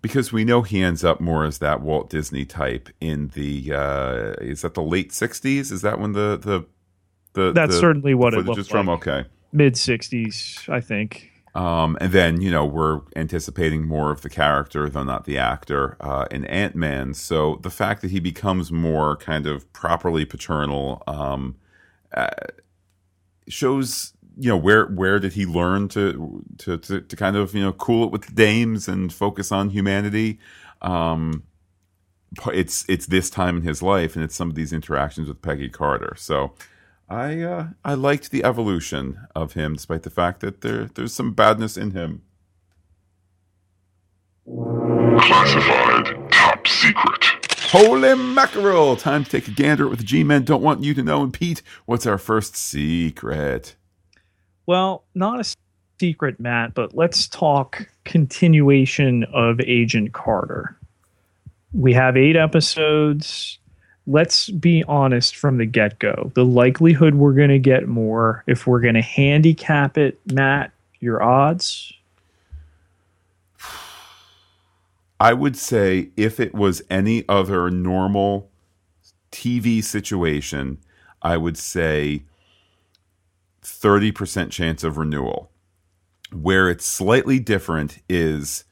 Because 0.00 0.32
we 0.32 0.44
know 0.44 0.62
he 0.62 0.80
ends 0.80 1.04
up 1.04 1.20
more 1.20 1.44
as 1.44 1.58
that 1.58 1.80
Walt 1.80 2.08
Disney 2.08 2.44
type 2.44 2.88
in 3.00 3.28
the 3.34 3.72
uh, 3.72 4.32
is 4.40 4.62
that 4.62 4.74
the 4.74 4.82
late 4.82 5.10
'60s? 5.10 5.72
Is 5.72 5.82
that 5.82 5.98
when 5.98 6.12
the 6.12 6.36
the 6.36 6.64
the 7.32 7.52
that's 7.52 7.74
the 7.74 7.80
certainly 7.80 8.14
what 8.14 8.32
it 8.32 8.44
looks 8.44 8.68
from? 8.68 8.86
Like. 8.86 9.08
Okay, 9.08 9.28
mid 9.52 9.74
'60s, 9.74 10.68
I 10.68 10.80
think. 10.80 11.32
Um, 11.54 11.98
and 12.00 12.12
then, 12.12 12.40
you 12.40 12.52
know, 12.52 12.64
we're 12.64 13.00
anticipating 13.16 13.84
more 13.84 14.12
of 14.12 14.20
the 14.20 14.30
character, 14.30 14.88
though 14.88 15.02
not 15.02 15.24
the 15.24 15.38
actor, 15.38 15.96
uh, 16.00 16.26
in 16.30 16.44
Ant 16.44 16.76
Man. 16.76 17.14
So 17.14 17.58
the 17.62 17.70
fact 17.70 18.02
that 18.02 18.12
he 18.12 18.20
becomes 18.20 18.70
more 18.70 19.16
kind 19.16 19.44
of 19.44 19.70
properly 19.72 20.24
paternal 20.24 21.02
um, 21.08 21.56
uh, 22.14 22.28
shows, 23.48 24.12
you 24.38 24.48
know, 24.48 24.56
where 24.56 24.86
where 24.86 25.18
did 25.18 25.32
he 25.32 25.44
learn 25.46 25.88
to, 25.88 26.44
to, 26.58 26.78
to 26.78 27.00
to 27.00 27.16
kind 27.16 27.36
of 27.36 27.54
you 27.54 27.62
know 27.62 27.72
cool 27.72 28.04
it 28.04 28.12
with 28.12 28.26
the 28.26 28.32
dames 28.32 28.88
and 28.88 29.12
focus 29.12 29.50
on 29.50 29.70
humanity. 29.70 30.38
Um, 30.80 31.42
it's 32.52 32.84
it's 32.88 33.06
this 33.06 33.30
time 33.30 33.56
in 33.58 33.62
his 33.62 33.82
life, 33.82 34.14
and 34.14 34.24
it's 34.24 34.36
some 34.36 34.48
of 34.48 34.54
these 34.54 34.72
interactions 34.72 35.28
with 35.28 35.42
Peggy 35.42 35.68
Carter. 35.68 36.14
So 36.16 36.52
I 37.08 37.40
uh, 37.40 37.66
I 37.84 37.94
liked 37.94 38.30
the 38.30 38.44
evolution 38.44 39.26
of 39.34 39.54
him, 39.54 39.74
despite 39.74 40.02
the 40.02 40.10
fact 40.10 40.40
that 40.40 40.60
there 40.60 40.86
there's 40.86 41.14
some 41.14 41.32
badness 41.32 41.76
in 41.76 41.92
him. 41.92 42.22
Classified 44.46 46.30
top 46.30 46.66
secret. 46.66 47.24
Holy 47.70 48.14
mackerel! 48.14 48.96
Time 48.96 49.24
to 49.24 49.30
take 49.30 49.48
a 49.48 49.50
gander 49.50 49.84
at 49.84 49.90
what 49.90 49.98
the 49.98 50.04
G-men 50.04 50.44
don't 50.44 50.62
want 50.62 50.84
you 50.84 50.94
to 50.94 51.02
know. 51.02 51.22
And 51.22 51.32
Pete, 51.32 51.60
what's 51.86 52.06
our 52.06 52.18
first 52.18 52.56
secret? 52.56 53.74
Well, 54.68 55.04
not 55.14 55.40
a 55.40 55.54
secret, 55.98 56.38
Matt, 56.38 56.74
but 56.74 56.94
let's 56.94 57.26
talk 57.26 57.88
continuation 58.04 59.24
of 59.32 59.60
Agent 59.60 60.12
Carter. 60.12 60.76
We 61.72 61.94
have 61.94 62.18
eight 62.18 62.36
episodes 62.36 63.58
let's 64.08 64.48
be 64.48 64.82
honest 64.84 65.36
from 65.36 65.58
the 65.58 65.66
get 65.66 65.98
go. 65.98 66.32
The 66.34 66.44
likelihood 66.44 67.14
we're 67.14 67.34
going 67.34 67.50
to 67.50 67.58
get 67.58 67.86
more, 67.86 68.42
if 68.46 68.66
we're 68.66 68.80
going 68.80 68.94
to 68.94 69.02
handicap 69.02 69.98
it, 69.98 70.18
Matt, 70.32 70.72
your 70.98 71.22
odds? 71.22 71.92
I 75.20 75.34
would 75.34 75.56
say 75.56 76.08
if 76.16 76.40
it 76.40 76.54
was 76.54 76.80
any 76.88 77.24
other 77.28 77.70
normal 77.70 78.48
TV 79.30 79.84
situation, 79.84 80.78
I 81.20 81.36
would 81.36 81.58
say 81.58 82.22
30% 83.68 84.50
chance 84.50 84.82
of 84.82 84.96
renewal. 84.96 85.50
Where 86.32 86.68
it's 86.68 86.84
slightly 86.84 87.38
different 87.38 88.02
is 88.08 88.64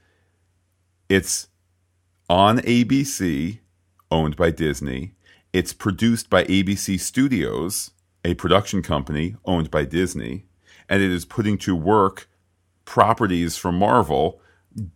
it's 1.09 1.49
on 2.29 2.59
ABC, 2.59 3.61
owned 4.11 4.37
by 4.37 4.51
Disney. 4.51 5.15
It's 5.53 5.73
produced 5.73 6.29
by 6.29 6.45
ABC 6.45 7.01
Studios, 7.01 7.93
a 8.25 8.35
production 8.35 8.83
company 8.83 9.37
owned 9.45 9.71
by 9.71 9.85
Disney, 9.85 10.47
and 10.89 11.03
it 11.03 11.11
is 11.11 11.25
putting 11.25 11.57
to 11.59 11.75
work 11.75 12.29
properties 12.85 13.57
from 13.57 13.79
Marvel 13.79 14.41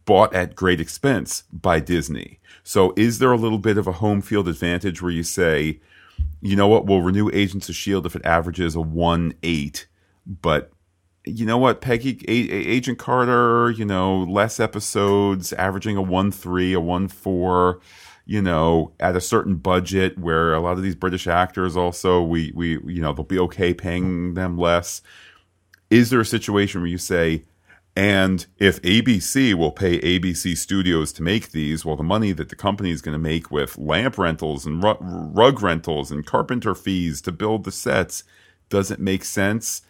bought 0.04 0.34
at 0.34 0.54
great 0.54 0.80
expense 0.80 1.44
by 1.52 1.80
Disney. 1.80 2.40
So 2.62 2.92
is 2.96 3.18
there 3.18 3.32
a 3.32 3.36
little 3.36 3.58
bit 3.58 3.78
of 3.78 3.86
a 3.86 3.92
home 3.92 4.20
field 4.20 4.48
advantage 4.48 5.00
where 5.00 5.10
you 5.10 5.22
say, 5.22 5.80
you 6.42 6.56
know 6.56 6.68
what, 6.68 6.86
we'll 6.86 7.00
renew 7.00 7.30
Agents 7.32 7.68
of 7.68 7.74
S.H.I.E.L.D. 7.74 8.06
if 8.06 8.16
it 8.16 8.24
averages 8.24 8.74
a 8.74 8.80
1 8.80 9.34
8, 9.42 9.86
but 10.26 10.72
you 11.24 11.44
know 11.44 11.58
what, 11.58 11.80
Peggy, 11.80 12.18
a- 12.28 12.52
a- 12.52 12.66
Agent 12.68 12.98
Carter, 12.98 13.70
you 13.70 13.84
know, 13.84 14.22
less 14.24 14.58
episodes, 14.58 15.52
averaging 15.54 15.96
a 15.96 16.02
1 16.02 16.32
3, 16.32 16.72
a 16.72 16.80
1 16.80 17.08
4, 17.08 17.80
you 18.26 18.40
know, 18.42 18.92
at 19.00 19.16
a 19.16 19.20
certain 19.20 19.56
budget 19.56 20.18
where 20.18 20.54
a 20.54 20.60
lot 20.60 20.76
of 20.76 20.82
these 20.82 20.94
British 20.94 21.26
actors 21.26 21.76
also, 21.76 22.22
we, 22.22 22.52
we, 22.54 22.78
you 22.86 23.02
know, 23.02 23.12
they'll 23.12 23.24
be 23.24 23.38
okay 23.38 23.74
paying 23.74 24.34
them 24.34 24.56
less. 24.56 25.02
Is 25.90 26.10
there 26.10 26.20
a 26.20 26.24
situation 26.26 26.80
where 26.80 26.90
you 26.90 26.98
say, 26.98 27.44
and 27.96 28.46
if 28.58 28.80
ABC 28.82 29.52
will 29.54 29.72
pay 29.72 30.00
ABC 30.00 30.56
Studios 30.56 31.12
to 31.14 31.22
make 31.22 31.50
these, 31.50 31.84
well, 31.84 31.96
the 31.96 32.04
money 32.04 32.32
that 32.32 32.48
the 32.48 32.56
company 32.56 32.92
is 32.92 33.02
going 33.02 33.14
to 33.14 33.18
make 33.18 33.50
with 33.50 33.76
lamp 33.76 34.16
rentals 34.16 34.64
and 34.64 34.82
ru- 34.82 34.96
rug 35.00 35.60
rentals 35.60 36.10
and 36.12 36.24
carpenter 36.24 36.74
fees 36.74 37.20
to 37.22 37.32
build 37.32 37.64
the 37.64 37.72
sets 37.72 38.22
doesn't 38.68 39.00
make 39.00 39.24
sense. 39.24 39.82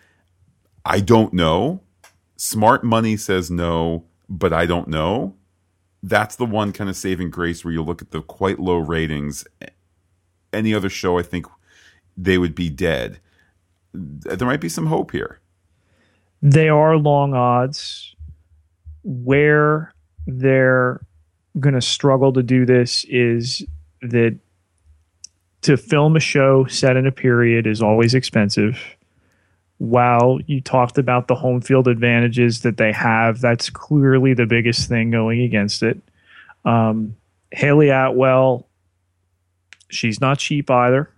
I 0.84 1.00
don't 1.00 1.32
know. 1.32 1.82
Smart 2.36 2.84
money 2.84 3.16
says 3.16 3.50
no, 3.50 4.04
but 4.28 4.52
I 4.52 4.66
don't 4.66 4.88
know. 4.88 5.34
That's 6.02 6.36
the 6.36 6.46
one 6.46 6.72
kind 6.72 6.88
of 6.88 6.96
saving 6.96 7.30
grace 7.30 7.64
where 7.64 7.72
you 7.74 7.82
look 7.82 8.00
at 8.00 8.10
the 8.10 8.22
quite 8.22 8.58
low 8.58 8.78
ratings. 8.78 9.44
Any 10.52 10.72
other 10.72 10.88
show, 10.88 11.18
I 11.18 11.22
think 11.22 11.46
they 12.16 12.38
would 12.38 12.54
be 12.54 12.70
dead. 12.70 13.20
There 13.92 14.48
might 14.48 14.60
be 14.60 14.68
some 14.68 14.86
hope 14.86 15.10
here. 15.10 15.40
They 16.42 16.68
are 16.68 16.96
long 16.96 17.34
odds. 17.34 18.14
Where 19.02 19.92
they're 20.26 21.00
going 21.58 21.74
to 21.74 21.80
struggle 21.80 22.32
to 22.32 22.42
do 22.42 22.64
this 22.64 23.04
is 23.08 23.64
that 24.02 24.38
to 25.62 25.76
film 25.76 26.16
a 26.16 26.20
show 26.20 26.64
set 26.66 26.96
in 26.96 27.06
a 27.06 27.12
period 27.12 27.66
is 27.66 27.82
always 27.82 28.14
expensive. 28.14 28.78
While 29.80 30.40
you 30.46 30.60
talked 30.60 30.98
about 30.98 31.26
the 31.26 31.34
home 31.34 31.62
field 31.62 31.88
advantages 31.88 32.60
that 32.60 32.76
they 32.76 32.92
have, 32.92 33.40
that's 33.40 33.70
clearly 33.70 34.34
the 34.34 34.44
biggest 34.44 34.90
thing 34.90 35.10
going 35.10 35.40
against 35.40 35.82
it. 35.82 35.98
Um, 36.66 37.16
Hayley 37.50 37.88
Atwell, 37.88 38.68
she's 39.88 40.20
not 40.20 40.38
cheap 40.38 40.70
either. 40.70 41.10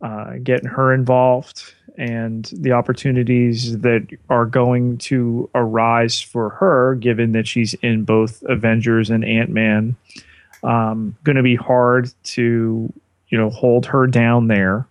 Uh, 0.00 0.34
getting 0.42 0.68
her 0.68 0.92
involved 0.92 1.74
and 1.96 2.50
the 2.56 2.72
opportunities 2.72 3.78
that 3.80 4.06
are 4.28 4.46
going 4.46 4.98
to 4.98 5.50
arise 5.54 6.20
for 6.20 6.50
her, 6.50 6.94
given 6.94 7.32
that 7.32 7.46
she's 7.46 7.74
in 7.74 8.04
both 8.04 8.42
Avengers 8.44 9.10
and 9.10 9.24
Ant 9.24 9.50
Man, 9.50 9.96
um, 10.62 11.16
going 11.24 11.36
to 11.36 11.42
be 11.42 11.56
hard 11.56 12.10
to 12.24 12.92
you 13.28 13.38
know 13.38 13.50
hold 13.50 13.86
her 13.86 14.06
down 14.06 14.48
there. 14.48 14.86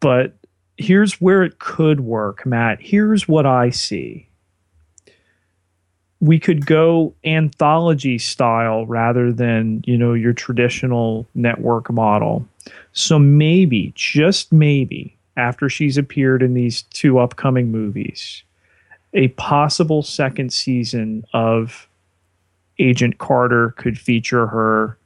But 0.00 0.34
here's 0.76 1.20
where 1.20 1.42
it 1.42 1.58
could 1.58 2.00
work, 2.00 2.44
Matt. 2.46 2.80
Here's 2.80 3.28
what 3.28 3.46
I 3.46 3.70
see. 3.70 4.28
We 6.20 6.38
could 6.38 6.64
go 6.64 7.14
anthology 7.24 8.18
style 8.18 8.86
rather 8.86 9.32
than, 9.32 9.82
you 9.86 9.98
know, 9.98 10.14
your 10.14 10.32
traditional 10.32 11.26
network 11.34 11.92
model. 11.92 12.46
So 12.92 13.18
maybe, 13.18 13.92
just 13.94 14.52
maybe, 14.52 15.16
after 15.36 15.68
she's 15.68 15.98
appeared 15.98 16.42
in 16.42 16.54
these 16.54 16.82
two 16.82 17.18
upcoming 17.18 17.70
movies, 17.70 18.42
a 19.12 19.28
possible 19.28 20.02
second 20.02 20.52
season 20.52 21.24
of 21.32 21.88
Agent 22.78 23.18
Carter 23.18 23.74
could 23.76 23.98
feature 23.98 24.46
her 24.46 24.98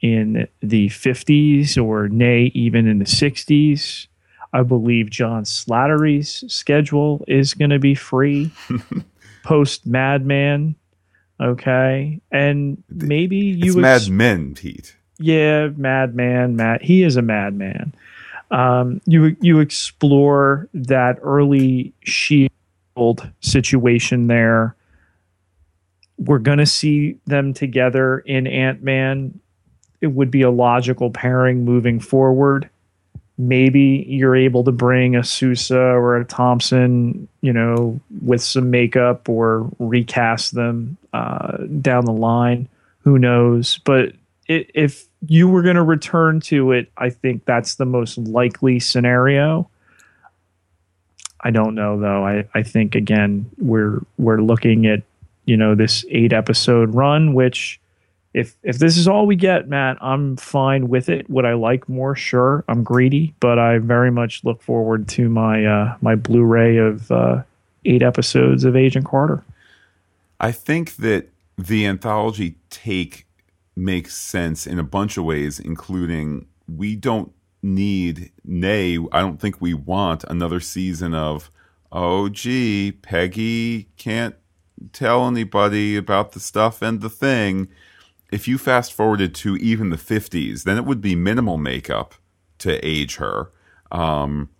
in 0.00 0.46
the 0.60 0.88
50s 0.88 1.82
or 1.82 2.08
nay, 2.08 2.50
even 2.54 2.86
in 2.86 2.98
the 2.98 3.04
60s. 3.04 4.06
I 4.52 4.62
believe 4.62 5.10
John 5.10 5.44
Slattery's 5.44 6.44
schedule 6.52 7.24
is 7.28 7.54
going 7.54 7.70
to 7.70 7.78
be 7.78 7.94
free 7.94 8.50
post 9.44 9.86
Madman. 9.86 10.74
Okay. 11.40 12.20
And 12.32 12.82
maybe 12.88 13.36
you 13.36 13.72
It's 13.72 13.76
Mad 13.76 14.08
Men, 14.08 14.54
Pete. 14.54 14.96
yeah, 15.18 15.68
madman, 15.76 16.56
Matt. 16.56 16.82
He 16.82 17.02
is 17.02 17.16
a 17.16 17.22
madman. 17.22 17.92
Um, 18.50 19.00
you 19.06 19.36
you 19.40 19.58
explore 19.60 20.68
that 20.72 21.18
early 21.20 21.92
shield 22.04 22.48
situation 23.40 24.28
there. 24.28 24.76
We're 26.18 26.38
gonna 26.38 26.64
see 26.66 27.16
them 27.26 27.52
together 27.52 28.20
in 28.20 28.46
Ant 28.46 28.82
Man. 28.82 29.38
It 30.00 30.08
would 30.08 30.30
be 30.30 30.42
a 30.42 30.50
logical 30.50 31.10
pairing 31.10 31.64
moving 31.64 31.98
forward. 32.00 32.70
Maybe 33.38 34.06
you're 34.08 34.36
able 34.36 34.64
to 34.64 34.72
bring 34.72 35.14
a 35.14 35.22
Sousa 35.22 35.78
or 35.78 36.16
a 36.16 36.24
Thompson, 36.24 37.28
you 37.42 37.52
know, 37.52 38.00
with 38.22 38.42
some 38.42 38.70
makeup 38.70 39.28
or 39.28 39.70
recast 39.78 40.54
them 40.54 40.96
uh, 41.12 41.58
down 41.80 42.06
the 42.06 42.12
line. 42.12 42.68
Who 43.00 43.18
knows? 43.18 43.78
But 43.84 44.14
it, 44.48 44.70
if 44.74 45.04
you 45.26 45.48
were 45.48 45.62
going 45.62 45.76
to 45.76 45.82
return 45.82 46.40
to 46.40 46.72
it, 46.72 46.90
I 46.96 47.10
think 47.10 47.44
that's 47.44 47.74
the 47.74 47.84
most 47.84 48.16
likely 48.18 48.80
scenario. 48.80 49.68
I 51.40 51.50
don't 51.50 51.74
know 51.74 52.00
though. 52.00 52.26
I, 52.26 52.48
I 52.54 52.62
think 52.62 52.94
again 52.94 53.50
we're 53.58 54.00
we're 54.18 54.40
looking 54.40 54.86
at 54.86 55.02
you 55.44 55.56
know 55.56 55.74
this 55.74 56.04
eight 56.10 56.32
episode 56.32 56.94
run, 56.94 57.34
which 57.34 57.80
if 58.36 58.54
if 58.62 58.78
this 58.78 58.98
is 58.98 59.08
all 59.08 59.26
we 59.26 59.34
get, 59.34 59.66
Matt, 59.66 59.96
I'm 60.02 60.36
fine 60.36 60.88
with 60.88 61.08
it. 61.08 61.28
Would 61.30 61.46
I 61.46 61.54
like 61.54 61.88
more? 61.88 62.14
Sure, 62.14 62.64
I'm 62.68 62.84
greedy, 62.84 63.34
but 63.40 63.58
I 63.58 63.78
very 63.78 64.10
much 64.10 64.44
look 64.44 64.62
forward 64.62 65.08
to 65.08 65.30
my 65.30 65.64
uh, 65.64 65.96
my 66.02 66.16
Blu-ray 66.16 66.76
of 66.76 67.10
uh, 67.10 67.42
eight 67.86 68.02
episodes 68.02 68.64
of 68.64 68.76
Agent 68.76 69.06
Carter. 69.06 69.42
I 70.38 70.52
think 70.52 70.96
that 70.96 71.30
the 71.56 71.86
anthology 71.86 72.56
take 72.68 73.26
makes 73.74 74.14
sense 74.14 74.66
in 74.66 74.78
a 74.78 74.82
bunch 74.82 75.16
of 75.16 75.24
ways, 75.24 75.58
including 75.58 76.46
we 76.68 76.94
don't 76.94 77.32
need, 77.62 78.32
nay, 78.44 78.98
I 79.12 79.20
don't 79.20 79.40
think 79.40 79.60
we 79.60 79.72
want 79.72 80.24
another 80.24 80.60
season 80.60 81.14
of, 81.14 81.50
oh, 81.90 82.28
gee, 82.28 82.92
Peggy 82.92 83.88
can't 83.96 84.34
tell 84.92 85.26
anybody 85.26 85.96
about 85.96 86.32
the 86.32 86.40
stuff 86.40 86.82
and 86.82 87.00
the 87.00 87.08
thing. 87.10 87.68
If 88.36 88.46
you 88.46 88.58
fast 88.58 88.92
forwarded 88.92 89.34
to 89.36 89.56
even 89.56 89.88
the 89.88 89.96
50s, 89.96 90.64
then 90.64 90.76
it 90.76 90.84
would 90.84 91.00
be 91.00 91.16
minimal 91.16 91.56
makeup 91.56 92.14
to 92.58 92.78
age 92.86 93.16
her. 93.16 93.50
Um, 93.90 94.50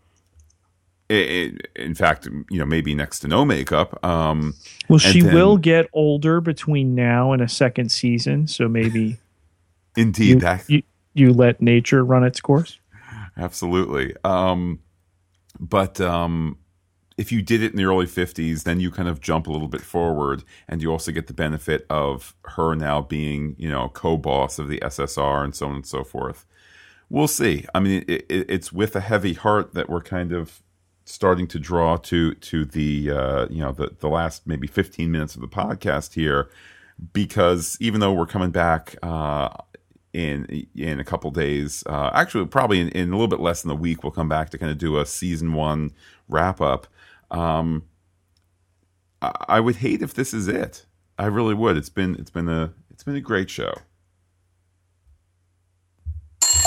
it, 1.10 1.14
it, 1.14 1.68
in 1.76 1.94
fact, 1.94 2.24
you 2.48 2.58
know, 2.58 2.64
maybe 2.64 2.94
next 2.94 3.18
to 3.20 3.28
no 3.28 3.44
makeup. 3.44 4.02
Um, 4.02 4.54
Well, 4.88 4.98
she 4.98 5.20
then- 5.20 5.34
will 5.34 5.58
get 5.58 5.90
older 5.92 6.40
between 6.40 6.94
now 6.94 7.32
and 7.32 7.42
a 7.42 7.48
second 7.48 7.92
season, 7.92 8.46
so 8.46 8.66
maybe 8.66 9.18
indeed, 9.96 10.28
you, 10.28 10.40
that 10.40 10.70
you 10.70 10.82
you 11.12 11.34
let 11.34 11.60
nature 11.60 12.02
run 12.02 12.24
its 12.24 12.40
course. 12.40 12.78
absolutely. 13.36 14.14
Um, 14.24 14.78
but 15.60 16.00
um, 16.00 16.56
if 17.16 17.32
you 17.32 17.40
did 17.40 17.62
it 17.62 17.72
in 17.72 17.76
the 17.76 17.84
early 17.84 18.06
50s, 18.06 18.64
then 18.64 18.78
you 18.78 18.90
kind 18.90 19.08
of 19.08 19.20
jump 19.20 19.46
a 19.46 19.50
little 19.50 19.68
bit 19.68 19.80
forward, 19.80 20.44
and 20.68 20.82
you 20.82 20.92
also 20.92 21.12
get 21.12 21.26
the 21.26 21.32
benefit 21.32 21.86
of 21.88 22.34
her 22.44 22.74
now 22.74 23.00
being, 23.00 23.56
you 23.58 23.70
know, 23.70 23.88
co-boss 23.88 24.58
of 24.58 24.68
the 24.68 24.78
SSR 24.80 25.42
and 25.42 25.54
so 25.54 25.66
on 25.66 25.76
and 25.76 25.86
so 25.86 26.04
forth. 26.04 26.44
We'll 27.08 27.28
see. 27.28 27.64
I 27.74 27.80
mean, 27.80 28.04
it, 28.06 28.26
it, 28.28 28.50
it's 28.50 28.72
with 28.72 28.96
a 28.96 29.00
heavy 29.00 29.32
heart 29.34 29.74
that 29.74 29.88
we're 29.88 30.02
kind 30.02 30.32
of 30.32 30.62
starting 31.06 31.46
to 31.46 31.58
draw 31.58 31.96
to 31.96 32.34
to 32.34 32.64
the 32.64 33.10
uh, 33.12 33.46
you 33.48 33.62
know 33.62 33.72
the 33.72 33.94
the 34.00 34.08
last 34.08 34.46
maybe 34.46 34.66
15 34.66 35.10
minutes 35.10 35.34
of 35.36 35.40
the 35.40 35.48
podcast 35.48 36.14
here, 36.14 36.50
because 37.12 37.78
even 37.80 38.00
though 38.00 38.12
we're 38.12 38.26
coming 38.26 38.50
back 38.50 38.96
uh, 39.02 39.50
in 40.12 40.66
in 40.74 40.98
a 41.00 41.04
couple 41.04 41.30
days, 41.30 41.84
uh, 41.86 42.10
actually 42.12 42.44
probably 42.46 42.80
in, 42.80 42.88
in 42.90 43.08
a 43.08 43.12
little 43.12 43.28
bit 43.28 43.40
less 43.40 43.62
than 43.62 43.70
a 43.70 43.74
week, 43.74 44.02
we'll 44.02 44.12
come 44.12 44.28
back 44.28 44.50
to 44.50 44.58
kind 44.58 44.72
of 44.72 44.78
do 44.78 44.98
a 44.98 45.06
season 45.06 45.54
one 45.54 45.92
wrap 46.28 46.60
up. 46.60 46.86
Um, 47.30 47.84
I, 49.22 49.32
I 49.48 49.60
would 49.60 49.76
hate 49.76 50.02
if 50.02 50.14
this 50.14 50.32
is 50.34 50.48
it. 50.48 50.86
I 51.18 51.26
really 51.26 51.54
would. 51.54 51.76
It's 51.76 51.88
been 51.88 52.14
it's 52.16 52.30
been 52.30 52.48
a 52.48 52.72
it's 52.90 53.02
been 53.02 53.16
a 53.16 53.20
great 53.20 53.50
show. 53.50 53.74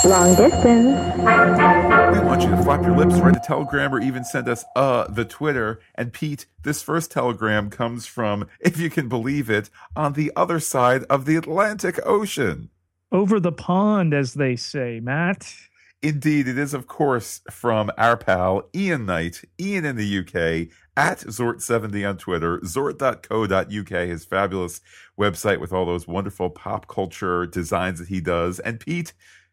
Long 0.04 0.34
distance. 0.34 1.18
We 1.18 2.20
want 2.24 2.42
you 2.42 2.50
to 2.50 2.62
flap 2.62 2.82
your 2.82 2.96
lips, 2.96 3.20
write 3.20 3.36
a 3.36 3.40
telegram, 3.40 3.94
or 3.94 4.00
even 4.00 4.24
send 4.24 4.48
us 4.48 4.64
uh 4.74 5.06
the 5.08 5.24
Twitter. 5.24 5.80
And 5.94 6.12
Pete, 6.12 6.46
this 6.62 6.82
first 6.82 7.10
telegram 7.12 7.70
comes 7.70 8.06
from, 8.06 8.48
if 8.60 8.78
you 8.78 8.90
can 8.90 9.08
believe 9.08 9.50
it, 9.50 9.70
on 9.94 10.14
the 10.14 10.32
other 10.34 10.58
side 10.58 11.04
of 11.04 11.26
the 11.26 11.36
Atlantic 11.36 12.00
Ocean. 12.04 12.70
Over 13.12 13.40
the 13.40 13.52
pond, 13.52 14.14
as 14.14 14.34
they 14.34 14.56
say, 14.56 15.00
Matt. 15.00 15.54
Indeed, 16.02 16.48
it 16.48 16.56
is, 16.56 16.72
of 16.72 16.86
course, 16.86 17.42
from 17.50 17.90
our 17.98 18.16
pal 18.16 18.70
Ian 18.74 19.04
Knight, 19.04 19.42
Ian 19.60 19.84
in 19.84 19.96
the 19.96 20.18
UK, 20.20 20.74
at 20.96 21.18
Zort70 21.20 22.08
on 22.08 22.16
Twitter, 22.16 22.58
zort.co.uk, 22.60 24.08
his 24.08 24.24
fabulous 24.24 24.80
website 25.18 25.60
with 25.60 25.74
all 25.74 25.84
those 25.84 26.08
wonderful 26.08 26.48
pop 26.48 26.88
culture 26.88 27.44
designs 27.44 27.98
that 27.98 28.08
he 28.08 28.18
does. 28.20 28.60
And 28.60 28.80
Pete, 28.80 29.12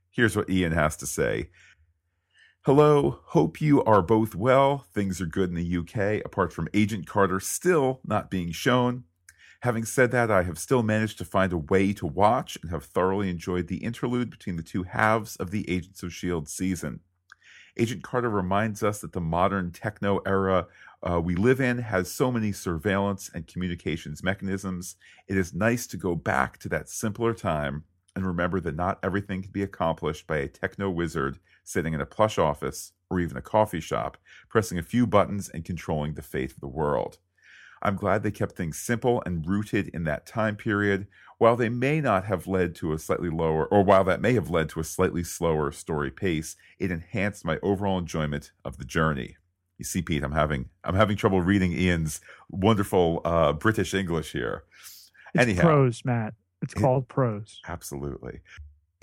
here's 0.10 0.38
what 0.38 0.50
Ian 0.50 0.72
has 0.72 0.96
to 0.98 1.06
say. 1.06 1.50
Hello, 2.62 3.20
hope 3.26 3.60
you 3.60 3.84
are 3.84 4.02
both 4.02 4.34
well. 4.34 4.86
Things 4.94 5.20
are 5.20 5.26
good 5.26 5.50
in 5.50 5.56
the 5.56 5.78
UK, 5.78 6.26
apart 6.26 6.54
from 6.54 6.70
Agent 6.74 7.08
Carter 7.08 7.42
still 7.42 8.00
not 8.06 8.32
being 8.32 8.54
shown. 8.54 9.04
Having 9.62 9.86
said 9.86 10.12
that, 10.12 10.30
I 10.30 10.44
have 10.44 10.60
still 10.60 10.84
managed 10.84 11.18
to 11.18 11.26
find 11.26 11.52
a 11.52 11.58
way 11.58 11.92
to 11.94 12.06
watch 12.06 12.58
and 12.62 12.70
have 12.70 12.86
thoroughly 12.86 13.30
enjoyed 13.30 13.68
the 13.68 13.84
interlude 13.84 14.30
between 14.30 14.56
the 14.56 14.64
two 14.64 14.84
halves 14.84 15.36
of 15.38 15.50
the 15.50 15.68
Agents 15.70 16.04
of 16.04 16.10
S.H.I.E.L.D. 16.10 16.48
season. 16.48 17.00
Agent 17.76 18.04
Carter 18.04 18.30
reminds 18.30 18.84
us 18.84 19.02
that 19.02 19.14
the 19.14 19.22
modern 19.22 19.72
techno 19.72 20.20
era 20.26 20.68
uh, 21.04 21.20
we 21.20 21.36
live 21.36 21.62
in 21.62 21.78
has 21.78 22.12
so 22.12 22.32
many 22.32 22.52
surveillance 22.52 23.30
and 23.34 23.48
communications 23.48 24.24
mechanisms. 24.24 24.96
It 25.28 25.38
is 25.38 25.54
nice 25.54 25.86
to 25.88 25.98
go 25.98 26.16
back 26.16 26.58
to 26.60 26.70
that 26.70 26.90
simpler 26.90 27.34
time 27.34 27.84
and 28.16 28.26
remember 28.26 28.60
that 28.62 28.76
not 28.76 28.98
everything 29.04 29.44
can 29.44 29.52
be 29.52 29.62
accomplished 29.62 30.26
by 30.26 30.38
a 30.38 30.48
techno 30.48 30.90
wizard 30.90 31.38
sitting 31.64 31.94
in 31.94 32.02
a 32.02 32.06
plush 32.06 32.40
office 32.40 32.94
or 33.12 33.20
even 33.20 33.38
a 33.38 33.42
coffee 33.42 33.80
shop, 33.80 34.18
pressing 34.50 34.80
a 34.80 34.84
few 34.84 35.06
buttons 35.06 35.50
and 35.50 35.64
controlling 35.64 36.16
the 36.16 36.22
fate 36.24 36.52
of 36.52 36.60
the 36.60 36.68
world. 36.68 37.20
I'm 37.82 37.96
glad 37.96 38.24
they 38.24 38.32
kept 38.32 38.56
things 38.56 38.78
simple 38.78 39.22
and 39.26 39.46
rooted 39.48 39.90
in 39.90 40.04
that 40.06 40.26
time 40.26 40.56
period, 40.56 41.08
while 41.38 41.56
they 41.56 41.70
may 41.70 42.02
not 42.02 42.26
have 42.26 42.48
led 42.48 42.76
to 42.76 42.94
a 42.94 43.00
slightly 43.00 43.30
lower, 43.30 43.66
or 43.66 43.84
while 43.84 44.04
that 44.06 44.22
may 44.22 44.34
have 44.34 44.50
led 44.50 44.70
to 44.70 44.80
a 44.80 44.84
slightly 44.84 45.24
slower 45.24 45.72
story 45.72 46.10
pace, 46.10 46.56
it 46.80 46.92
enhanced 46.92 47.46
my 47.46 47.60
overall 47.62 48.00
enjoyment 48.00 48.52
of 48.66 48.78
the 48.78 48.86
journey. 48.86 49.38
You 49.78 49.86
see, 49.86 50.02
Pete, 50.02 50.24
I'm 50.24 50.32
having 50.32 50.70
I'm 50.84 50.96
having 50.96 51.18
trouble 51.18 51.42
reading 51.42 51.72
Ian's 51.72 52.20
wonderful 52.50 53.22
uh, 53.24 53.54
British 53.54 53.94
English 53.94 54.32
here. 54.32 54.64
It's 55.36 55.44
Anyhow. 55.44 55.62
prose, 55.62 56.04
Matt. 56.04 56.34
It's 56.64 56.74
called 56.74 57.08
prose. 57.08 57.62
Absolutely. 57.68 58.42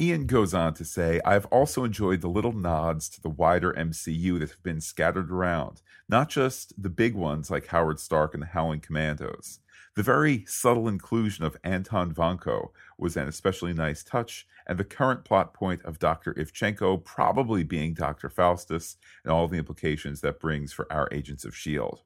Ian 0.01 0.27
goes 0.27 0.53
on 0.53 0.75
to 0.75 0.85
say, 0.85 1.21
I've 1.25 1.47
also 1.47 1.85
enjoyed 1.85 2.21
the 2.21 2.29
little 2.29 2.53
nods 2.53 3.09
to 3.11 3.23
the 3.23 3.29
wider 3.29 3.73
MCU 3.75 4.41
that 4.41 4.51
have 4.51 4.63
been 4.65 4.81
scattered 4.81 5.31
around, 5.31 5.83
not 6.09 6.29
just 6.29 6.83
the 6.83 6.91
big 6.91 7.15
ones 7.15 7.49
like 7.49 7.69
Howard 7.69 8.01
Stark 8.01 8.35
and 8.35 8.43
the 8.43 8.49
Howling 8.49 8.81
Commandos. 8.81 9.61
The 9.95 10.03
very 10.03 10.45
subtle 10.47 10.89
inclusion 10.89 11.45
of 11.45 11.57
Anton 11.63 12.13
Vanko 12.13 12.71
was 12.99 13.17
an 13.17 13.29
especially 13.29 13.73
nice 13.73 14.03
touch, 14.03 14.49
and 14.67 14.79
the 14.79 14.85
current 14.85 15.25
plot 15.25 15.55
point 15.55 15.85
of 15.85 16.01
Dr. 16.01 16.35
Ivchenko 16.35 17.05
probably 17.05 17.63
being 17.63 17.95
Dr. 17.95 18.29
Faustus 18.29 18.97
and 19.23 19.33
all 19.33 19.47
the 19.47 19.59
implications 19.59 20.23
that 20.23 20.41
brings 20.41 20.73
for 20.73 20.93
our 20.93 21.09
agents 21.13 21.45
of 21.45 21.53
S.H.I.E.L.D. 21.53 22.03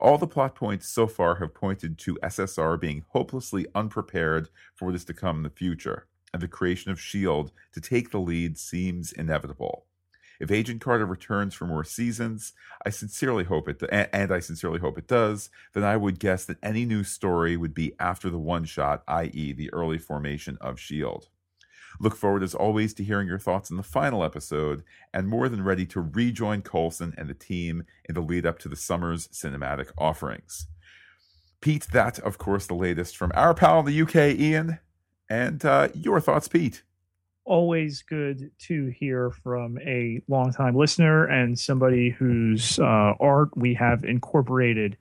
All 0.00 0.18
the 0.18 0.26
plot 0.26 0.56
points 0.56 0.88
so 0.88 1.06
far 1.06 1.36
have 1.36 1.54
pointed 1.54 1.96
to 1.98 2.18
SSR 2.24 2.80
being 2.80 3.04
hopelessly 3.10 3.68
unprepared 3.76 4.48
for 4.74 4.86
what 4.86 4.96
is 4.96 5.04
to 5.04 5.14
come 5.14 5.36
in 5.36 5.42
the 5.44 5.50
future, 5.50 6.08
and 6.32 6.42
the 6.42 6.48
creation 6.48 6.90
of 6.90 6.98
S.H.I.E.L.D. 6.98 7.52
to 7.72 7.80
take 7.80 8.10
the 8.10 8.18
lead 8.18 8.58
seems 8.58 9.12
inevitable. 9.12 9.86
If 10.40 10.50
Agent 10.50 10.80
Carter 10.80 11.06
returns 11.06 11.54
for 11.54 11.66
more 11.66 11.84
seasons, 11.84 12.52
I 12.84 12.90
sincerely 12.90 13.44
hope 13.44 13.68
it, 13.68 13.82
and 13.92 14.32
I 14.32 14.40
sincerely 14.40 14.80
hope 14.80 14.98
it 14.98 15.06
does, 15.06 15.50
then 15.72 15.84
I 15.84 15.96
would 15.96 16.18
guess 16.18 16.44
that 16.46 16.58
any 16.62 16.84
new 16.84 17.04
story 17.04 17.56
would 17.56 17.74
be 17.74 17.94
after 18.00 18.28
the 18.28 18.40
one 18.40 18.64
shot, 18.64 19.04
i.e., 19.06 19.52
the 19.52 19.72
early 19.72 19.98
formation 19.98 20.58
of 20.60 20.78
S.H.I.E.L.D. 20.78 21.26
Look 22.00 22.16
forward 22.16 22.42
as 22.42 22.54
always 22.54 22.94
to 22.94 23.04
hearing 23.04 23.28
your 23.28 23.38
thoughts 23.38 23.70
in 23.70 23.76
the 23.76 23.82
final 23.82 24.24
episode, 24.24 24.82
and 25.14 25.28
more 25.28 25.48
than 25.48 25.62
ready 25.62 25.86
to 25.86 26.00
rejoin 26.00 26.62
Coulson 26.62 27.14
and 27.16 27.28
the 27.28 27.34
team 27.34 27.84
in 28.08 28.14
the 28.14 28.20
lead 28.20 28.46
up 28.46 28.58
to 28.60 28.68
the 28.68 28.76
summer's 28.76 29.28
cinematic 29.28 29.92
offerings. 29.96 30.66
Pete, 31.60 31.86
that, 31.92 32.18
of 32.18 32.38
course, 32.38 32.66
the 32.66 32.74
latest 32.74 33.16
from 33.16 33.30
our 33.34 33.54
pal 33.54 33.78
in 33.80 33.86
the 33.86 34.02
UK, 34.02 34.36
Ian. 34.36 34.80
And 35.32 35.64
uh, 35.64 35.88
your 35.94 36.20
thoughts, 36.20 36.46
Pete? 36.46 36.82
Always 37.46 38.02
good 38.02 38.50
to 38.66 38.88
hear 38.88 39.30
from 39.30 39.78
a 39.78 40.20
longtime 40.28 40.76
listener 40.76 41.24
and 41.24 41.58
somebody 41.58 42.10
whose 42.10 42.78
uh, 42.78 43.14
art 43.18 43.48
we 43.56 43.72
have 43.72 44.04
incorporated 44.04 44.98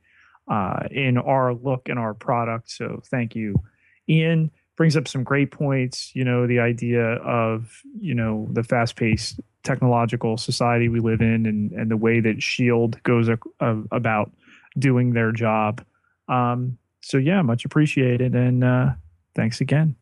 uh, 0.50 0.88
in 0.90 1.18
our 1.18 1.54
look 1.54 1.90
and 1.90 2.00
our 2.00 2.14
product. 2.14 2.72
So 2.72 3.02
thank 3.12 3.36
you, 3.36 3.62
Ian 4.08 4.52
brings 4.78 4.96
up 4.96 5.06
some 5.06 5.26
great 5.26 5.52
points. 5.52 6.16
You 6.16 6.24
know, 6.24 6.48
the 6.48 6.60
idea 6.60 7.16
of 7.18 7.82
you 8.00 8.16
know 8.16 8.48
the 8.52 8.64
fast-paced 8.64 9.42
technological 9.64 10.38
society 10.38 10.88
we 10.88 11.02
live 11.02 11.20
in, 11.20 11.46
and 11.46 11.74
and 11.74 11.92
the 11.92 11.98
way 11.98 12.22
that 12.22 12.42
Shield 12.42 13.04
goes 13.04 13.28
a, 13.28 13.38
a, 13.60 13.78
about 13.92 14.32
doing 14.80 15.12
their 15.12 15.34
job. 15.34 15.84
Um, 16.30 16.78
so 17.02 17.18
yeah, 17.18 17.42
much 17.42 17.66
appreciated, 17.66 18.34
and 18.34 18.64
uh, 18.64 18.92
thanks 19.36 19.60
again. 19.60 19.98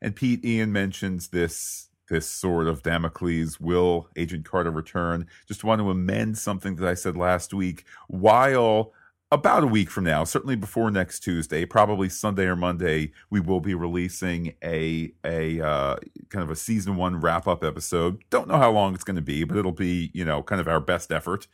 And 0.00 0.14
Pete 0.16 0.44
Ian 0.44 0.72
mentions 0.72 1.28
this 1.28 1.88
this 2.08 2.26
sort 2.26 2.68
of 2.68 2.82
Damocles 2.82 3.60
will 3.60 4.08
Agent 4.16 4.44
Carter 4.44 4.70
return. 4.70 5.26
Just 5.46 5.62
want 5.62 5.80
to 5.80 5.90
amend 5.90 6.38
something 6.38 6.76
that 6.76 6.88
I 6.88 6.94
said 6.94 7.16
last 7.16 7.52
week. 7.52 7.84
While 8.08 8.92
about 9.30 9.62
a 9.62 9.66
week 9.66 9.90
from 9.90 10.04
now, 10.04 10.24
certainly 10.24 10.56
before 10.56 10.90
next 10.90 11.20
Tuesday, 11.20 11.66
probably 11.66 12.08
Sunday 12.08 12.44
or 12.44 12.56
Monday, 12.56 13.12
we 13.28 13.40
will 13.40 13.60
be 13.60 13.74
releasing 13.74 14.54
a 14.64 15.12
a 15.24 15.60
uh, 15.60 15.96
kind 16.30 16.42
of 16.42 16.50
a 16.50 16.56
season 16.56 16.96
one 16.96 17.20
wrap 17.20 17.46
up 17.46 17.62
episode. 17.62 18.22
Don't 18.30 18.48
know 18.48 18.56
how 18.56 18.70
long 18.70 18.94
it's 18.94 19.04
going 19.04 19.16
to 19.16 19.22
be, 19.22 19.44
but 19.44 19.56
it'll 19.56 19.72
be 19.72 20.10
you 20.14 20.24
know 20.24 20.42
kind 20.42 20.60
of 20.60 20.68
our 20.68 20.80
best 20.80 21.12
effort. 21.12 21.46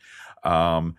Um, 0.43 0.95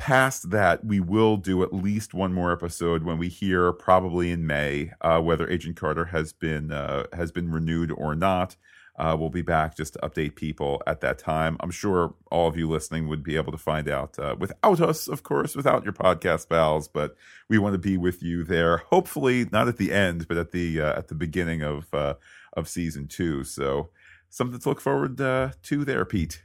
past 0.00 0.48
that, 0.50 0.82
we 0.82 0.98
will 0.98 1.36
do 1.36 1.62
at 1.62 1.74
least 1.74 2.14
one 2.14 2.32
more 2.32 2.52
episode 2.52 3.02
when 3.04 3.18
we 3.18 3.28
hear 3.28 3.70
probably 3.70 4.30
in 4.30 4.46
May 4.46 4.92
uh, 5.02 5.20
whether 5.20 5.46
Agent 5.46 5.76
Carter 5.76 6.06
has 6.06 6.32
been 6.32 6.72
uh, 6.72 7.04
has 7.12 7.30
been 7.30 7.52
renewed 7.52 7.92
or 7.92 8.14
not. 8.14 8.56
Uh, 8.98 9.14
we'll 9.18 9.28
be 9.28 9.42
back 9.42 9.76
just 9.76 9.92
to 9.92 9.98
update 9.98 10.36
people 10.36 10.82
at 10.86 11.02
that 11.02 11.18
time. 11.18 11.58
I'm 11.60 11.70
sure 11.70 12.14
all 12.30 12.48
of 12.48 12.56
you 12.56 12.66
listening 12.66 13.08
would 13.08 13.22
be 13.22 13.36
able 13.36 13.52
to 13.52 13.58
find 13.58 13.88
out 13.90 14.18
uh, 14.18 14.36
without 14.38 14.80
us, 14.80 15.06
of 15.06 15.22
course, 15.22 15.54
without 15.54 15.84
your 15.84 15.92
podcast 15.92 16.48
pals. 16.48 16.88
But 16.88 17.14
we 17.50 17.58
want 17.58 17.74
to 17.74 17.78
be 17.78 17.98
with 17.98 18.22
you 18.22 18.42
there. 18.42 18.78
Hopefully, 18.78 19.46
not 19.52 19.68
at 19.68 19.76
the 19.76 19.92
end, 19.92 20.28
but 20.28 20.38
at 20.38 20.52
the 20.52 20.80
uh, 20.80 20.98
at 20.98 21.08
the 21.08 21.14
beginning 21.14 21.62
of 21.62 21.92
uh, 21.92 22.14
of 22.54 22.68
season 22.68 23.06
two. 23.06 23.44
So 23.44 23.90
something 24.30 24.58
to 24.58 24.68
look 24.70 24.80
forward 24.80 25.20
uh, 25.20 25.50
to 25.64 25.84
there, 25.84 26.06
Pete. 26.06 26.42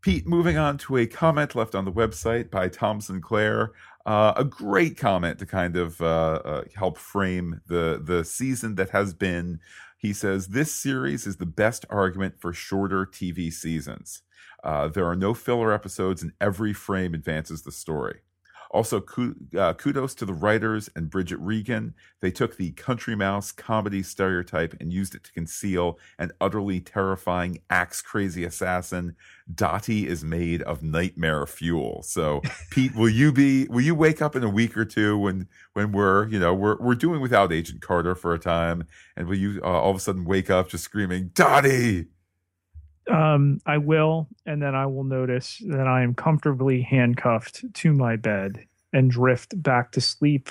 Pete, 0.00 0.26
moving 0.26 0.56
on 0.56 0.78
to 0.78 0.96
a 0.96 1.06
comment 1.06 1.54
left 1.54 1.74
on 1.74 1.84
the 1.84 1.92
website 1.92 2.50
by 2.50 2.68
Tom 2.68 3.00
Sinclair. 3.00 3.72
Uh, 4.06 4.32
a 4.36 4.44
great 4.44 4.96
comment 4.96 5.38
to 5.38 5.46
kind 5.46 5.76
of 5.76 6.00
uh, 6.00 6.40
uh, 6.44 6.64
help 6.74 6.96
frame 6.96 7.60
the 7.66 8.00
the 8.02 8.24
season 8.24 8.76
that 8.76 8.90
has 8.90 9.12
been. 9.12 9.60
He 9.98 10.12
says 10.12 10.48
this 10.48 10.72
series 10.72 11.26
is 11.26 11.36
the 11.36 11.46
best 11.46 11.84
argument 11.90 12.40
for 12.40 12.52
shorter 12.52 13.04
TV 13.04 13.52
seasons. 13.52 14.22
Uh, 14.62 14.88
there 14.88 15.06
are 15.06 15.16
no 15.16 15.34
filler 15.34 15.72
episodes, 15.72 16.22
and 16.22 16.32
every 16.40 16.72
frame 16.72 17.12
advances 17.12 17.62
the 17.62 17.72
story. 17.72 18.20
Also, 18.70 19.02
uh, 19.56 19.72
kudos 19.74 20.14
to 20.14 20.24
the 20.24 20.34
writers 20.34 20.90
and 20.94 21.10
Bridget 21.10 21.38
Regan. 21.38 21.94
They 22.20 22.30
took 22.30 22.56
the 22.56 22.72
country 22.72 23.14
mouse 23.14 23.50
comedy 23.50 24.02
stereotype 24.02 24.74
and 24.80 24.92
used 24.92 25.14
it 25.14 25.24
to 25.24 25.32
conceal 25.32 25.98
an 26.18 26.32
utterly 26.40 26.80
terrifying 26.80 27.60
axe 27.70 28.02
crazy 28.02 28.44
assassin. 28.44 29.16
Dottie 29.52 30.06
is 30.06 30.22
made 30.22 30.62
of 30.62 30.82
nightmare 30.82 31.46
fuel. 31.46 32.02
So, 32.02 32.42
Pete, 32.70 32.94
will 32.94 33.08
you 33.08 33.32
be? 33.32 33.66
Will 33.68 33.80
you 33.80 33.94
wake 33.94 34.20
up 34.20 34.36
in 34.36 34.44
a 34.44 34.50
week 34.50 34.76
or 34.76 34.84
two 34.84 35.16
when 35.16 35.48
when 35.72 35.92
we're 35.92 36.28
you 36.28 36.38
know 36.38 36.52
we're 36.52 36.76
we're 36.78 36.94
doing 36.94 37.20
without 37.20 37.52
Agent 37.52 37.80
Carter 37.80 38.14
for 38.14 38.34
a 38.34 38.38
time, 38.38 38.86
and 39.16 39.28
will 39.28 39.36
you 39.36 39.60
uh, 39.62 39.66
all 39.66 39.90
of 39.90 39.96
a 39.96 40.00
sudden 40.00 40.24
wake 40.24 40.50
up 40.50 40.68
just 40.68 40.84
screaming 40.84 41.30
Dottie? 41.34 42.08
Um, 43.10 43.60
I 43.64 43.78
will, 43.78 44.28
and 44.44 44.62
then 44.62 44.74
I 44.74 44.86
will 44.86 45.04
notice 45.04 45.62
that 45.66 45.86
I 45.86 46.02
am 46.02 46.14
comfortably 46.14 46.82
handcuffed 46.82 47.64
to 47.72 47.92
my 47.92 48.16
bed 48.16 48.64
and 48.92 49.10
drift 49.10 49.60
back 49.62 49.92
to 49.92 50.00
sleep, 50.00 50.50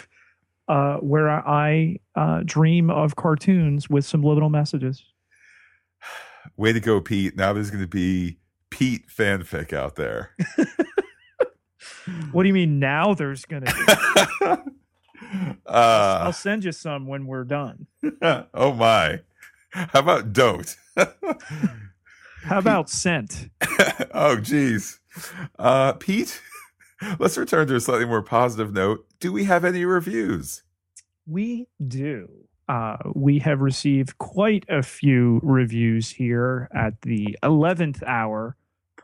uh, 0.68 0.97
where 0.97 1.30
I 1.30 1.97
uh, 2.16 2.41
dream 2.45 2.89
of 2.89 3.16
cartoons 3.16 3.89
with 3.89 4.05
some 4.05 4.24
little 4.24 4.49
messages. 4.49 5.03
Way 6.55 6.74
to 6.74 6.80
go, 6.80 6.99
Pete! 7.01 7.36
Now 7.36 7.53
there's 7.53 7.70
going 7.70 7.84
to 7.84 7.88
be 7.88 8.38
Pete 8.70 9.08
fanfic 9.08 9.74
out 9.74 9.95
there. 9.95 10.36
what 12.32 12.43
do 12.43 12.47
you 12.47 12.53
mean? 12.53 12.80
Now 12.80 13.14
there's 13.14 13.45
going 13.45 13.66
to 13.66 13.74
be. 13.74 14.45
uh, 15.66 16.20
I'll 16.24 16.34
send 16.34 16.64
you 16.64 16.72
some 16.72 17.08
when 17.08 17.28
we're 17.28 17.43
done. 17.43 17.88
oh 18.53 18.74
my! 18.74 19.22
How 19.72 19.99
about 19.99 20.34
don't? 20.34 20.76
How 22.47 22.59
about 22.59 22.89
scent? 22.89 23.49
oh, 24.13 24.37
geez. 24.37 24.99
Uh, 25.59 25.93
Pete, 25.93 26.41
let's 27.19 27.37
return 27.37 27.67
to 27.67 27.75
a 27.75 27.79
slightly 27.79 28.05
more 28.05 28.21
positive 28.21 28.73
note. 28.73 29.05
Do 29.19 29.31
we 29.31 29.45
have 29.45 29.65
any 29.65 29.85
reviews? 29.85 30.63
We 31.25 31.67
do. 31.85 32.29
Uh, 32.69 32.97
we 33.15 33.39
have 33.39 33.61
received 33.61 34.17
quite 34.17 34.65
a 34.69 34.83
few 34.83 35.39
reviews 35.41 36.11
here 36.11 36.69
at 36.75 37.01
the 37.01 37.37
11th 37.43 38.03
hour 38.03 38.57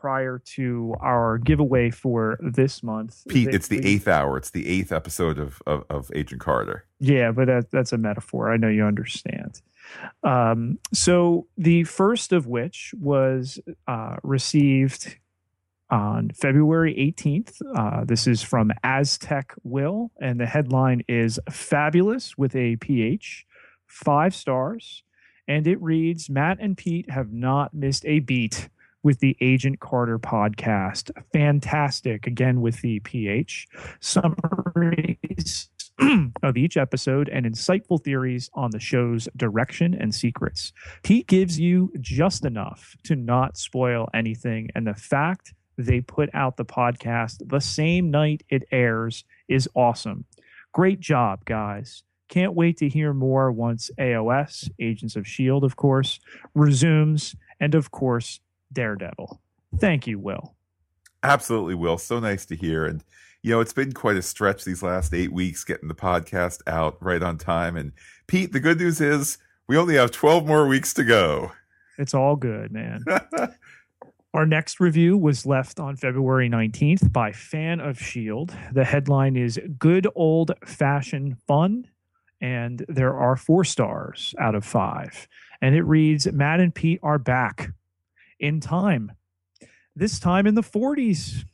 prior 0.04 0.38
to 0.44 0.94
our 1.00 1.38
giveaway 1.38 1.88
for 1.88 2.38
this 2.42 2.82
month. 2.82 3.22
Pete, 3.26 3.46
They- 3.48 3.54
it's 3.54 3.68
the 3.68 3.78
we- 3.80 3.86
eighth 3.86 4.06
hour. 4.06 4.36
It's 4.36 4.50
the 4.50 4.66
eighth 4.68 4.92
episode 4.92 5.38
of, 5.38 5.62
of, 5.66 5.84
of 5.88 6.10
Agent 6.14 6.42
Carter. 6.42 6.84
Yeah, 7.00 7.32
but 7.32 7.46
that, 7.46 7.70
that's 7.70 7.90
a 7.94 7.96
metaphor. 7.96 8.52
I 8.52 8.58
know 8.58 8.68
you 8.68 8.84
understand. 8.84 9.62
Um, 10.22 10.78
so 10.92 11.46
the 11.56 11.84
first 11.84 12.34
of 12.34 12.46
which 12.46 12.92
was 13.00 13.58
uh, 13.88 14.16
received 14.22 15.16
on 15.88 16.28
February 16.34 16.94
18th. 17.16 17.62
Uh, 17.74 18.04
this 18.04 18.26
is 18.26 18.42
from 18.42 18.72
Aztec 18.82 19.54
Will, 19.62 20.10
and 20.20 20.38
the 20.38 20.44
headline 20.46 21.02
is 21.08 21.40
Fabulous 21.50 22.36
with 22.36 22.54
a 22.54 22.76
PH, 22.76 23.46
five 23.86 24.34
stars. 24.34 25.02
And 25.48 25.66
it 25.66 25.80
reads 25.80 26.28
Matt 26.28 26.58
and 26.60 26.76
Pete 26.76 27.08
have 27.10 27.32
not 27.32 27.72
missed 27.72 28.04
a 28.04 28.18
beat 28.20 28.68
with 29.04 29.20
the 29.20 29.36
Agent 29.40 29.78
Carter 29.78 30.18
podcast. 30.18 31.10
Fantastic, 31.32 32.26
again 32.26 32.60
with 32.60 32.80
the 32.80 32.98
PH. 33.00 33.68
Summaries 34.00 35.68
of 36.42 36.56
each 36.56 36.76
episode 36.76 37.28
and 37.28 37.46
insightful 37.46 38.02
theories 38.02 38.50
on 38.54 38.72
the 38.72 38.80
show's 38.80 39.28
direction 39.36 39.94
and 39.94 40.12
secrets. 40.12 40.72
Pete 41.04 41.28
gives 41.28 41.60
you 41.60 41.92
just 42.00 42.44
enough 42.44 42.96
to 43.04 43.14
not 43.14 43.56
spoil 43.56 44.08
anything, 44.12 44.70
and 44.74 44.86
the 44.86 44.94
fact 44.94 45.54
they 45.76 46.00
put 46.00 46.30
out 46.34 46.56
the 46.56 46.64
podcast 46.64 47.48
the 47.48 47.60
same 47.60 48.10
night 48.10 48.42
it 48.48 48.64
airs 48.72 49.24
is 49.48 49.68
awesome. 49.74 50.24
Great 50.72 50.98
job, 50.98 51.44
guys. 51.44 52.02
Can't 52.28 52.54
wait 52.54 52.78
to 52.78 52.88
hear 52.88 53.12
more 53.12 53.52
once 53.52 53.90
AOS, 53.98 54.70
Agents 54.80 55.14
of 55.14 55.24
S.H.I.E.L.D., 55.26 55.64
of 55.64 55.76
course, 55.76 56.18
resumes, 56.54 57.36
and 57.60 57.74
of 57.74 57.90
course, 57.90 58.40
Daredevil. 58.74 59.40
Thank 59.78 60.06
you, 60.06 60.18
Will. 60.18 60.54
Absolutely, 61.22 61.74
Will. 61.74 61.98
So 61.98 62.20
nice 62.20 62.44
to 62.46 62.56
hear. 62.56 62.84
And, 62.84 63.02
you 63.42 63.50
know, 63.50 63.60
it's 63.60 63.72
been 63.72 63.92
quite 63.92 64.16
a 64.16 64.22
stretch 64.22 64.64
these 64.64 64.82
last 64.82 65.14
eight 65.14 65.32
weeks 65.32 65.64
getting 65.64 65.88
the 65.88 65.94
podcast 65.94 66.60
out 66.66 66.96
right 67.00 67.22
on 67.22 67.38
time. 67.38 67.76
And, 67.76 67.92
Pete, 68.26 68.52
the 68.52 68.60
good 68.60 68.78
news 68.78 69.00
is 69.00 69.38
we 69.66 69.76
only 69.76 69.94
have 69.94 70.10
12 70.10 70.46
more 70.46 70.66
weeks 70.66 70.92
to 70.94 71.04
go. 71.04 71.52
It's 71.98 72.14
all 72.14 72.36
good, 72.36 72.72
man. 72.72 73.04
Our 74.34 74.46
next 74.46 74.80
review 74.80 75.16
was 75.16 75.46
left 75.46 75.78
on 75.78 75.94
February 75.94 76.50
19th 76.50 77.12
by 77.12 77.30
Fan 77.30 77.78
of 77.78 78.00
S.H.I.E.L.D. 78.00 78.52
The 78.72 78.84
headline 78.84 79.36
is 79.36 79.60
Good 79.78 80.08
Old 80.16 80.50
Fashioned 80.64 81.36
Fun, 81.46 81.86
and 82.40 82.84
there 82.88 83.16
are 83.16 83.36
four 83.36 83.62
stars 83.62 84.34
out 84.40 84.56
of 84.56 84.64
five. 84.64 85.28
And 85.62 85.76
it 85.76 85.82
reads 85.82 86.26
Matt 86.32 86.58
and 86.58 86.74
Pete 86.74 86.98
are 87.02 87.18
back 87.18 87.70
in 88.44 88.60
time, 88.60 89.10
this 89.96 90.20
time 90.20 90.46
in 90.46 90.54
the 90.54 90.62
40s. 90.62 91.44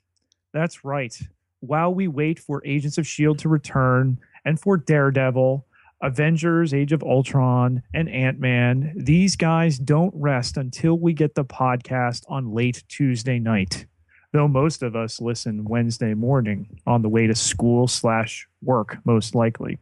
That's 0.52 0.84
right. 0.84 1.16
While 1.60 1.94
we 1.94 2.08
wait 2.08 2.40
for 2.40 2.60
Agents 2.66 2.98
of 2.98 3.02
S.H.I.E.L.D. 3.02 3.42
To 3.42 3.48
return 3.48 4.18
and 4.44 4.58
for 4.58 4.76
Daredevil, 4.76 5.64
Avengers, 6.02 6.74
Age 6.74 6.92
of 6.92 7.04
Ultron, 7.04 7.82
and 7.94 8.08
Ant 8.08 8.40
Man, 8.40 8.92
these 8.96 9.36
guys 9.36 9.78
don't 9.78 10.12
rest 10.16 10.56
until 10.56 10.98
we 10.98 11.12
get 11.12 11.36
the 11.36 11.44
podcast 11.44 12.24
on 12.28 12.52
late 12.52 12.82
Tuesday 12.88 13.38
night. 13.38 13.86
Though 14.32 14.48
most 14.48 14.82
of 14.82 14.96
us 14.96 15.20
listen 15.20 15.64
Wednesday 15.64 16.14
morning 16.14 16.80
on 16.86 17.02
the 17.02 17.08
way 17.08 17.28
to 17.28 17.34
school 17.36 17.86
slash 17.86 18.48
work, 18.62 18.98
most 19.04 19.36
likely. 19.36 19.78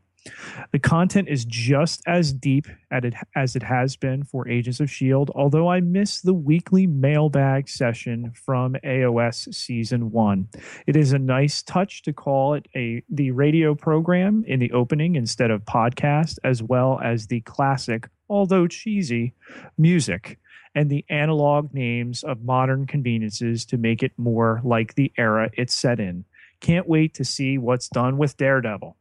The 0.73 0.79
content 0.79 1.29
is 1.29 1.45
just 1.45 2.03
as 2.07 2.33
deep 2.33 2.67
it, 2.91 3.15
as 3.35 3.57
it 3.57 3.63
has 3.63 3.97
been 3.97 4.25
for 4.25 4.49
Agents 4.49 4.81
of 4.81 4.85
S.H.I.E.L.D., 4.85 5.33
although 5.35 5.69
I 5.69 5.81
miss 5.81 6.21
the 6.21 6.35
weekly 6.35 6.87
mailbag 6.87 7.69
session 7.69 8.33
from 8.35 8.75
AOS 8.85 9.55
Season 9.55 10.11
1. 10.11 10.49
It 10.87 10.97
is 10.97 11.13
a 11.13 11.19
nice 11.19 11.63
touch 11.63 12.03
to 12.03 12.13
call 12.13 12.55
it 12.55 12.67
a 12.75 13.03
the 13.09 13.31
radio 13.31 13.75
program 13.75 14.45
in 14.47 14.59
the 14.59 14.73
opening 14.73 15.17
instead 15.17 15.51
of 15.51 15.65
podcast, 15.65 16.39
as 16.45 16.63
well 16.63 17.01
as 17.03 17.27
the 17.27 17.41
classic, 17.43 18.09
although 18.29 18.67
cheesy, 18.67 19.35
music 19.77 20.39
and 20.75 20.91
the 20.91 21.05
analog 21.09 21.73
names 21.75 22.23
of 22.23 22.45
modern 22.45 22.87
conveniences 22.87 23.65
to 23.67 23.77
make 23.77 24.03
it 24.03 24.13
more 24.17 24.61
like 24.65 24.95
the 24.95 25.13
era 25.19 25.51
it's 25.55 25.75
set 25.75 25.99
in. 25.99 26.25
Can't 26.61 26.89
wait 26.89 27.15
to 27.15 27.25
see 27.25 27.59
what's 27.59 27.89
done 27.89 28.19
with 28.19 28.37
Daredevil. 28.37 28.97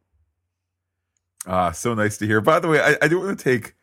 Ah, 1.48 1.72
so 1.72 1.94
nice 1.94 2.18
to 2.18 2.28
hear. 2.28 2.42
By 2.42 2.60
the 2.60 2.68
way, 2.68 2.82
I, 2.82 2.98
I 3.02 3.08
do 3.08 3.20
want 3.20 3.40
to 3.40 3.44
take 3.44 3.76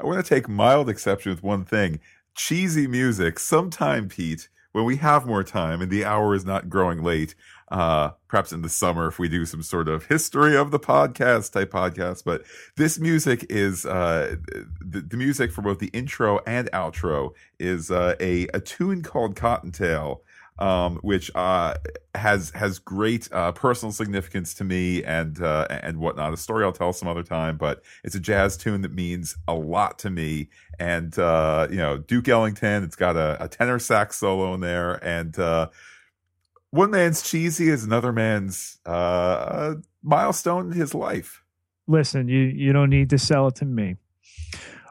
I 0.00 0.04
want 0.06 0.24
to 0.24 0.34
take 0.34 0.48
mild 0.48 0.88
exception 0.88 1.30
with 1.30 1.42
one 1.42 1.64
thing. 1.64 1.98
Cheesy 2.36 2.86
music. 2.86 3.40
Sometime, 3.40 4.08
Pete, 4.08 4.48
when 4.70 4.84
we 4.84 4.96
have 4.96 5.26
more 5.26 5.42
time 5.42 5.82
and 5.82 5.90
the 5.90 6.04
hour 6.04 6.36
is 6.36 6.44
not 6.44 6.68
growing 6.68 7.02
late, 7.02 7.34
uh, 7.72 8.10
perhaps 8.28 8.52
in 8.52 8.62
the 8.62 8.68
summer 8.68 9.08
if 9.08 9.18
we 9.18 9.28
do 9.28 9.44
some 9.44 9.62
sort 9.62 9.88
of 9.88 10.06
history 10.06 10.56
of 10.56 10.70
the 10.70 10.78
podcast 10.78 11.50
type 11.50 11.72
podcast. 11.72 12.22
But 12.24 12.44
this 12.76 13.00
music 13.00 13.44
is 13.50 13.84
uh, 13.84 14.36
the, 14.80 15.00
the 15.00 15.16
music 15.16 15.50
for 15.50 15.62
both 15.62 15.80
the 15.80 15.88
intro 15.88 16.38
and 16.46 16.70
outro 16.70 17.32
is 17.58 17.90
uh, 17.90 18.14
a 18.20 18.46
a 18.54 18.60
tune 18.60 19.02
called 19.02 19.34
Cottontail 19.34 20.22
um, 20.58 20.96
which 21.02 21.30
uh, 21.34 21.74
has 22.14 22.50
has 22.50 22.78
great 22.78 23.28
uh, 23.32 23.52
personal 23.52 23.92
significance 23.92 24.54
to 24.54 24.64
me 24.64 25.04
and 25.04 25.40
uh, 25.40 25.66
and 25.70 25.98
whatnot. 25.98 26.32
A 26.32 26.36
story 26.36 26.64
I'll 26.64 26.72
tell 26.72 26.92
some 26.92 27.08
other 27.08 27.22
time, 27.22 27.56
but 27.56 27.82
it's 28.04 28.14
a 28.14 28.20
jazz 28.20 28.56
tune 28.56 28.82
that 28.82 28.92
means 28.92 29.36
a 29.46 29.54
lot 29.54 29.98
to 30.00 30.10
me. 30.10 30.48
And 30.78 31.16
uh, 31.18 31.68
you 31.70 31.76
know, 31.76 31.98
Duke 31.98 32.28
Ellington. 32.28 32.82
It's 32.82 32.96
got 32.96 33.16
a, 33.16 33.42
a 33.42 33.48
tenor 33.48 33.78
sax 33.78 34.16
solo 34.16 34.54
in 34.54 34.60
there, 34.60 34.94
and 35.04 35.38
uh, 35.38 35.68
one 36.70 36.90
man's 36.90 37.22
cheesy 37.22 37.68
is 37.68 37.84
another 37.84 38.12
man's 38.12 38.78
uh, 38.84 39.74
milestone 40.02 40.72
in 40.72 40.78
his 40.78 40.94
life. 40.94 41.42
Listen, 41.86 42.28
you 42.28 42.40
you 42.40 42.72
don't 42.72 42.90
need 42.90 43.10
to 43.10 43.18
sell 43.18 43.48
it 43.48 43.54
to 43.56 43.64
me. 43.64 43.96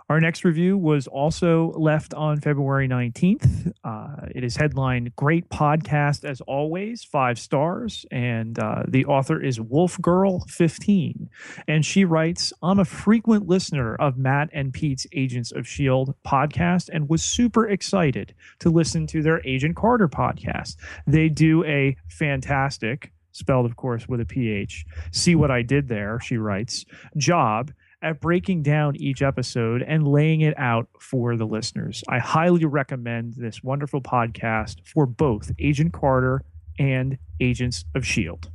Our 0.09 0.21
next 0.21 0.45
review 0.45 0.77
was 0.77 1.07
also 1.07 1.73
left 1.75 2.13
on 2.13 2.39
February 2.39 2.87
19th. 2.87 3.73
Uh, 3.83 4.27
it 4.33 4.41
is 4.41 4.55
headlined 4.55 5.13
Great 5.17 5.49
Podcast 5.49 6.23
as 6.23 6.39
always, 6.41 7.03
five 7.03 7.37
stars. 7.37 8.05
And 8.09 8.57
uh, 8.57 8.83
the 8.87 9.03
author 9.05 9.41
is 9.41 9.59
Wolf 9.59 9.99
Girl 10.01 10.45
15. 10.47 11.29
And 11.67 11.85
she 11.85 12.05
writes 12.05 12.53
I'm 12.63 12.79
a 12.79 12.85
frequent 12.85 13.49
listener 13.49 13.95
of 13.95 14.17
Matt 14.17 14.49
and 14.53 14.71
Pete's 14.71 15.07
Agents 15.11 15.51
of 15.51 15.65
S.H.I.E.L.D. 15.65 16.13
podcast 16.25 16.89
and 16.91 17.09
was 17.09 17.21
super 17.21 17.67
excited 17.67 18.33
to 18.59 18.69
listen 18.69 19.07
to 19.07 19.21
their 19.21 19.45
Agent 19.45 19.75
Carter 19.75 20.07
podcast. 20.07 20.77
They 21.05 21.27
do 21.27 21.65
a 21.65 21.97
fantastic, 22.07 23.11
spelled, 23.33 23.65
of 23.65 23.75
course, 23.75 24.07
with 24.07 24.21
a 24.21 24.25
PH. 24.25 24.85
See 25.11 25.35
what 25.35 25.51
I 25.51 25.63
did 25.63 25.89
there, 25.89 26.17
she 26.21 26.37
writes, 26.37 26.85
job 27.17 27.71
at 28.01 28.21
breaking 28.21 28.63
down 28.63 28.95
each 28.95 29.21
episode 29.21 29.81
and 29.81 30.07
laying 30.07 30.41
it 30.41 30.53
out 30.57 30.87
for 30.99 31.35
the 31.35 31.45
listeners. 31.45 32.03
I 32.07 32.19
highly 32.19 32.65
recommend 32.65 33.33
this 33.35 33.63
wonderful 33.63 34.01
podcast 34.01 34.85
for 34.85 35.05
both 35.05 35.51
Agent 35.59 35.93
Carter 35.93 36.43
and 36.77 37.17
Agents 37.39 37.85
of 37.95 38.03
S.H.I.E.L.D. 38.03 38.49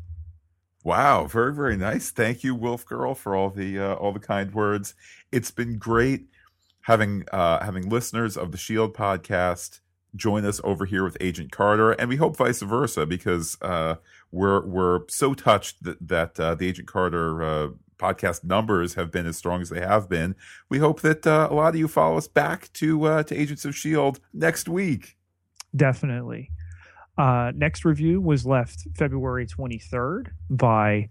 Wow, 0.84 1.26
very 1.26 1.54
very 1.54 1.76
nice. 1.76 2.10
Thank 2.10 2.42
you, 2.42 2.54
Wolf 2.54 2.84
Girl, 2.84 3.14
for 3.14 3.36
all 3.36 3.50
the 3.50 3.78
uh, 3.78 3.94
all 3.94 4.12
the 4.12 4.18
kind 4.18 4.52
words. 4.52 4.94
It's 5.30 5.52
been 5.52 5.78
great 5.78 6.26
having 6.82 7.24
uh, 7.32 7.64
having 7.64 7.88
listeners 7.88 8.36
of 8.36 8.50
the 8.50 8.58
Shield 8.58 8.94
podcast 8.94 9.80
join 10.14 10.44
us 10.44 10.60
over 10.64 10.84
here 10.84 11.04
with 11.04 11.16
Agent 11.20 11.52
Carter, 11.52 11.92
and 11.92 12.08
we 12.08 12.16
hope 12.16 12.36
vice 12.36 12.62
versa 12.62 13.06
because 13.06 13.56
uh, 13.62 13.96
we're 14.30 14.64
we're 14.66 15.00
so 15.08 15.34
touched 15.34 15.82
that 15.84 16.08
that 16.08 16.40
uh, 16.40 16.54
the 16.54 16.68
Agent 16.68 16.88
Carter 16.88 17.42
uh, 17.42 17.68
podcast 18.02 18.42
numbers 18.44 18.94
have 18.94 19.10
been 19.10 19.26
as 19.26 19.36
strong 19.36 19.60
as 19.62 19.68
they 19.70 19.80
have 19.80 20.08
been. 20.08 20.34
We 20.68 20.78
hope 20.78 21.00
that 21.02 21.26
uh, 21.26 21.48
a 21.50 21.54
lot 21.54 21.68
of 21.68 21.76
you 21.76 21.86
follow 21.88 22.16
us 22.18 22.26
back 22.28 22.72
to 22.74 23.04
uh, 23.04 23.22
to 23.24 23.34
Agents 23.40 23.64
of 23.64 23.76
Shield 23.76 24.18
next 24.34 24.68
week. 24.68 25.16
Definitely. 25.74 26.50
Uh, 27.16 27.52
next 27.54 27.84
review 27.84 28.20
was 28.20 28.44
left 28.46 28.86
February 28.96 29.46
23rd 29.46 30.28
by 30.50 31.10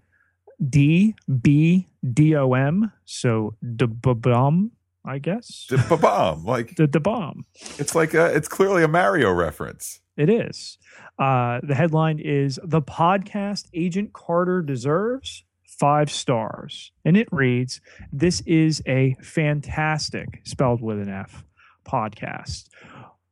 DBDOM. 2.02 2.92
So, 3.06 3.56
DBOM, 3.64 4.72
I 5.06 5.20
guess. 5.20 5.68
Ba-bam! 5.90 6.44
Like 6.46 6.76
The 6.76 6.88
bomb. 7.00 7.46
it's 7.78 7.96
like 7.96 8.14
a, 8.14 8.26
it's 8.36 8.48
clearly 8.48 8.84
a 8.84 8.88
Mario 8.88 9.32
reference. 9.32 10.02
It 10.18 10.30
is. 10.30 10.78
Uh, 11.20 11.60
the 11.64 11.76
headline 11.76 12.20
is 12.20 12.60
The 12.64 12.82
Podcast 12.82 13.68
Agent 13.74 14.14
Carter 14.14 14.62
Deserves 14.62 15.44
Five 15.82 16.12
Stars. 16.12 16.92
And 17.06 17.18
it 17.18 17.28
reads 17.32 17.82
This 18.14 18.42
is 18.42 18.84
a 18.86 19.16
fantastic, 19.20 20.42
spelled 20.44 20.80
with 20.80 21.00
an 21.00 21.10
F, 21.10 21.44
podcast. 21.84 22.70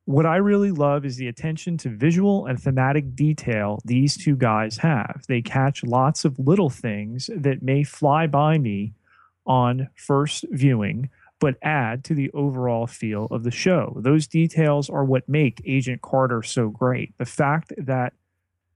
what 0.05 0.25
I 0.25 0.37
really 0.37 0.71
love 0.71 1.05
is 1.05 1.17
the 1.17 1.27
attention 1.27 1.77
to 1.77 1.89
visual 1.89 2.47
and 2.47 2.59
thematic 2.59 3.15
detail 3.15 3.77
these 3.85 4.17
two 4.17 4.35
guys 4.35 4.77
have. 4.77 5.21
They 5.27 5.43
catch 5.43 5.83
lots 5.83 6.25
of 6.25 6.39
little 6.39 6.71
things 6.71 7.29
that 7.35 7.61
may 7.61 7.83
fly 7.83 8.25
by 8.25 8.57
me 8.57 8.95
on 9.45 9.89
first 9.95 10.43
viewing, 10.49 11.11
but 11.39 11.53
add 11.61 12.03
to 12.05 12.15
the 12.15 12.31
overall 12.31 12.87
feel 12.87 13.25
of 13.25 13.43
the 13.43 13.51
show. 13.51 13.95
Those 14.01 14.25
details 14.25 14.89
are 14.89 15.05
what 15.05 15.29
make 15.29 15.61
Agent 15.67 16.01
Carter 16.01 16.41
so 16.41 16.69
great. 16.69 17.15
The 17.19 17.25
fact 17.25 17.73
that 17.77 18.13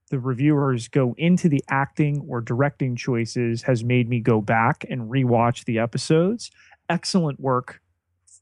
the 0.09 0.19
reviewers 0.19 0.87
go 0.87 1.15
into 1.17 1.49
the 1.49 1.63
acting 1.69 2.25
or 2.29 2.41
directing 2.41 2.95
choices 2.95 3.63
has 3.63 3.83
made 3.83 4.09
me 4.09 4.19
go 4.19 4.41
back 4.41 4.85
and 4.89 5.09
rewatch 5.09 5.65
the 5.65 5.79
episodes. 5.79 6.51
Excellent 6.89 7.39
work, 7.39 7.81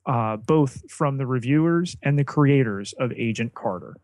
uh, 0.05 0.37
both 0.37 0.89
from 0.89 1.17
the 1.17 1.25
reviewers 1.25 1.95
and 2.03 2.17
the 2.17 2.23
creators 2.23 2.93
of 2.99 3.11
Agent 3.13 3.53
Carter. 3.53 3.95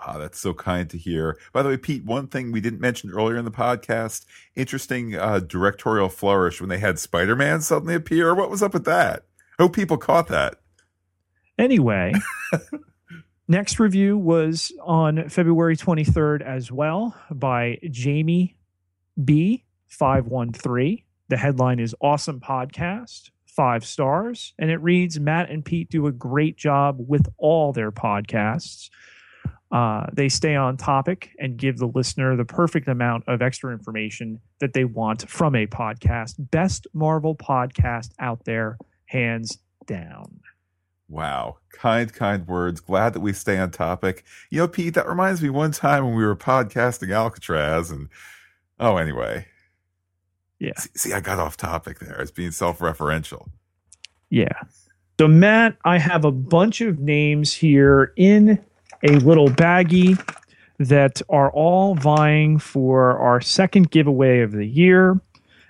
Ah, 0.00 0.16
that's 0.16 0.38
so 0.38 0.54
kind 0.54 0.88
to 0.90 0.98
hear. 0.98 1.36
By 1.52 1.62
the 1.62 1.70
way, 1.70 1.76
Pete, 1.76 2.04
one 2.04 2.28
thing 2.28 2.52
we 2.52 2.60
didn't 2.60 2.80
mention 2.80 3.10
earlier 3.10 3.36
in 3.36 3.44
the 3.44 3.50
podcast 3.50 4.26
interesting 4.54 5.16
uh, 5.16 5.40
directorial 5.40 6.08
flourish 6.08 6.60
when 6.60 6.68
they 6.68 6.78
had 6.78 6.98
Spider 6.98 7.34
Man 7.34 7.60
suddenly 7.60 7.94
appear. 7.94 8.34
What 8.34 8.50
was 8.50 8.62
up 8.62 8.74
with 8.74 8.84
that? 8.84 9.24
Hope 9.58 9.74
people 9.74 9.96
caught 9.96 10.28
that. 10.28 10.60
Anyway, 11.58 12.12
next 13.48 13.80
review 13.80 14.16
was 14.16 14.72
on 14.82 15.28
February 15.28 15.76
23rd 15.76 16.42
as 16.42 16.70
well 16.70 17.16
by 17.30 17.78
Jamie 17.90 18.56
B513. 19.18 21.04
The 21.28 21.36
headline 21.36 21.80
is 21.80 21.94
Awesome 22.00 22.40
Podcast, 22.40 23.30
five 23.46 23.84
stars. 23.84 24.54
And 24.58 24.70
it 24.70 24.76
reads 24.76 25.18
Matt 25.18 25.50
and 25.50 25.64
Pete 25.64 25.90
do 25.90 26.06
a 26.06 26.12
great 26.12 26.56
job 26.56 26.98
with 26.98 27.26
all 27.38 27.72
their 27.72 27.90
podcasts. 27.90 28.90
Uh, 29.70 30.06
they 30.12 30.30
stay 30.30 30.56
on 30.56 30.78
topic 30.78 31.30
and 31.38 31.58
give 31.58 31.76
the 31.76 31.88
listener 31.88 32.36
the 32.36 32.44
perfect 32.44 32.88
amount 32.88 33.24
of 33.26 33.42
extra 33.42 33.70
information 33.72 34.40
that 34.60 34.72
they 34.72 34.84
want 34.84 35.28
from 35.28 35.54
a 35.54 35.66
podcast. 35.66 36.34
Best 36.38 36.86
Marvel 36.94 37.34
podcast 37.34 38.12
out 38.18 38.44
there, 38.44 38.78
hands 39.06 39.58
down. 39.86 40.40
Wow. 41.08 41.58
Kind, 41.72 42.12
kind 42.12 42.46
words. 42.46 42.80
Glad 42.80 43.14
that 43.14 43.20
we 43.20 43.32
stay 43.32 43.58
on 43.58 43.70
topic. 43.70 44.24
You 44.50 44.58
know, 44.58 44.68
Pete, 44.68 44.94
that 44.94 45.08
reminds 45.08 45.42
me 45.42 45.50
one 45.50 45.72
time 45.72 46.04
when 46.04 46.14
we 46.14 46.24
were 46.24 46.36
podcasting 46.36 47.14
Alcatraz 47.14 47.90
and, 47.90 48.08
oh, 48.78 48.96
anyway. 48.96 49.46
Yeah. 50.58 50.78
See, 50.78 50.90
see 50.94 51.12
I 51.12 51.20
got 51.20 51.38
off 51.38 51.56
topic 51.56 52.00
there. 52.00 52.20
It's 52.20 52.30
being 52.30 52.50
self 52.50 52.80
referential. 52.80 53.48
Yeah. 54.30 54.62
So, 55.18 55.28
Matt, 55.28 55.76
I 55.84 55.98
have 55.98 56.24
a 56.24 56.30
bunch 56.30 56.80
of 56.80 56.98
names 56.98 57.52
here 57.52 58.12
in 58.16 58.62
a 59.02 59.16
little 59.16 59.48
baggie 59.48 60.20
that 60.78 61.20
are 61.28 61.50
all 61.50 61.94
vying 61.94 62.58
for 62.58 63.18
our 63.18 63.40
second 63.40 63.90
giveaway 63.90 64.40
of 64.40 64.52
the 64.52 64.66
year. 64.66 65.20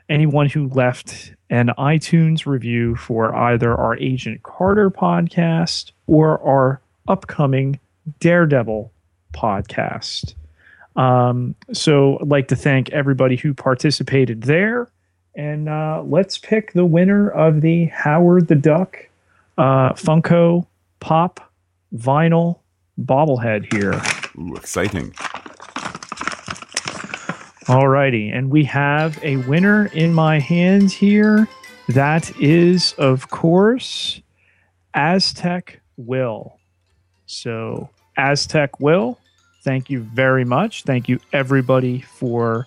Anyone 0.09 0.49
who 0.49 0.69
left 0.69 1.33
an 1.51 1.71
iTunes 1.79 2.47
review 2.47 2.97
for 2.97 3.35
either 3.35 3.75
our 3.75 3.97
Agent 3.97 4.43
Carter 4.43 4.91
podcast 4.91 5.93
or 6.07 6.41
our 6.43 6.81
upcoming 7.07 7.79
Daredevil 8.21 8.91
podcast. 9.33 10.35
Um, 10.97 11.55
so 11.73 12.19
I'd 12.19 12.29
like 12.29 12.49
to 12.49 12.57
thank 12.57 12.91
everybody 12.91 13.37
who 13.37 13.55
participated 13.55 14.43
there. 14.43 14.89
And 15.35 15.69
uh, 15.69 16.03
let's 16.05 16.39
pick 16.39 16.73
the 16.73 16.85
winner 16.85 17.31
of 17.31 17.61
the 17.61 17.87
Howard 17.87 18.49
the 18.49 18.57
Duck 18.57 19.09
uh, 19.57 19.93
Funko 19.93 20.67
Pop 21.01 21.53
Vinyl 21.95 22.59
bobblehead 23.01 23.73
here. 23.73 24.01
Ooh, 24.39 24.57
exciting. 24.57 25.15
Alrighty, 27.69 28.35
and 28.35 28.51
we 28.51 28.65
have 28.65 29.23
a 29.23 29.37
winner 29.37 29.91
in 29.93 30.15
my 30.15 30.39
hands 30.39 30.95
here. 30.95 31.47
That 31.91 32.35
is, 32.41 32.95
of 32.95 33.29
course, 33.29 34.23
Aztec 34.95 35.79
Will. 35.99 36.59
So, 37.27 37.91
Aztec 38.17 38.81
Will, 38.81 39.19
thank 39.65 39.91
you 39.91 40.01
very 40.01 40.47
much. 40.47 40.85
Thank 40.85 41.11
you, 41.11 41.21
everybody, 41.35 42.01
for 42.01 42.65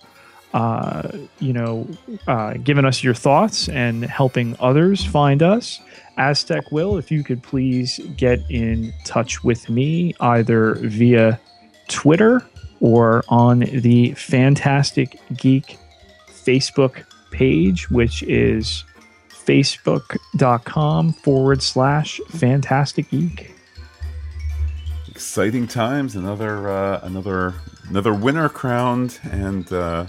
uh, 0.54 1.08
you 1.40 1.52
know 1.52 1.88
uh, 2.28 2.52
giving 2.62 2.84
us 2.84 3.02
your 3.02 3.14
thoughts 3.14 3.68
and 3.68 4.04
helping 4.04 4.54
others 4.60 5.04
find 5.04 5.42
us. 5.42 5.80
Aztec 6.16 6.70
Will, 6.70 6.96
if 6.96 7.10
you 7.10 7.24
could 7.24 7.42
please 7.42 7.98
get 8.16 8.38
in 8.48 8.94
touch 9.04 9.42
with 9.42 9.68
me 9.68 10.14
either 10.20 10.74
via 10.74 11.40
Twitter 11.88 12.48
or 12.82 13.22
on 13.28 13.60
the 13.60 14.12
Fantastic 14.14 15.18
Geek 15.34 15.78
Facebook 16.28 17.04
page, 17.30 17.88
which 17.90 18.24
is 18.24 18.84
facebook.com 19.30 21.12
forward 21.12 21.62
slash 21.62 22.20
fantastic 22.28 23.08
geek. 23.10 23.54
Exciting 25.08 25.68
times. 25.68 26.16
Another, 26.16 26.68
uh, 26.68 27.00
another, 27.04 27.54
another 27.88 28.12
winner 28.12 28.48
crowned 28.48 29.20
and 29.30 29.72
uh, 29.72 30.06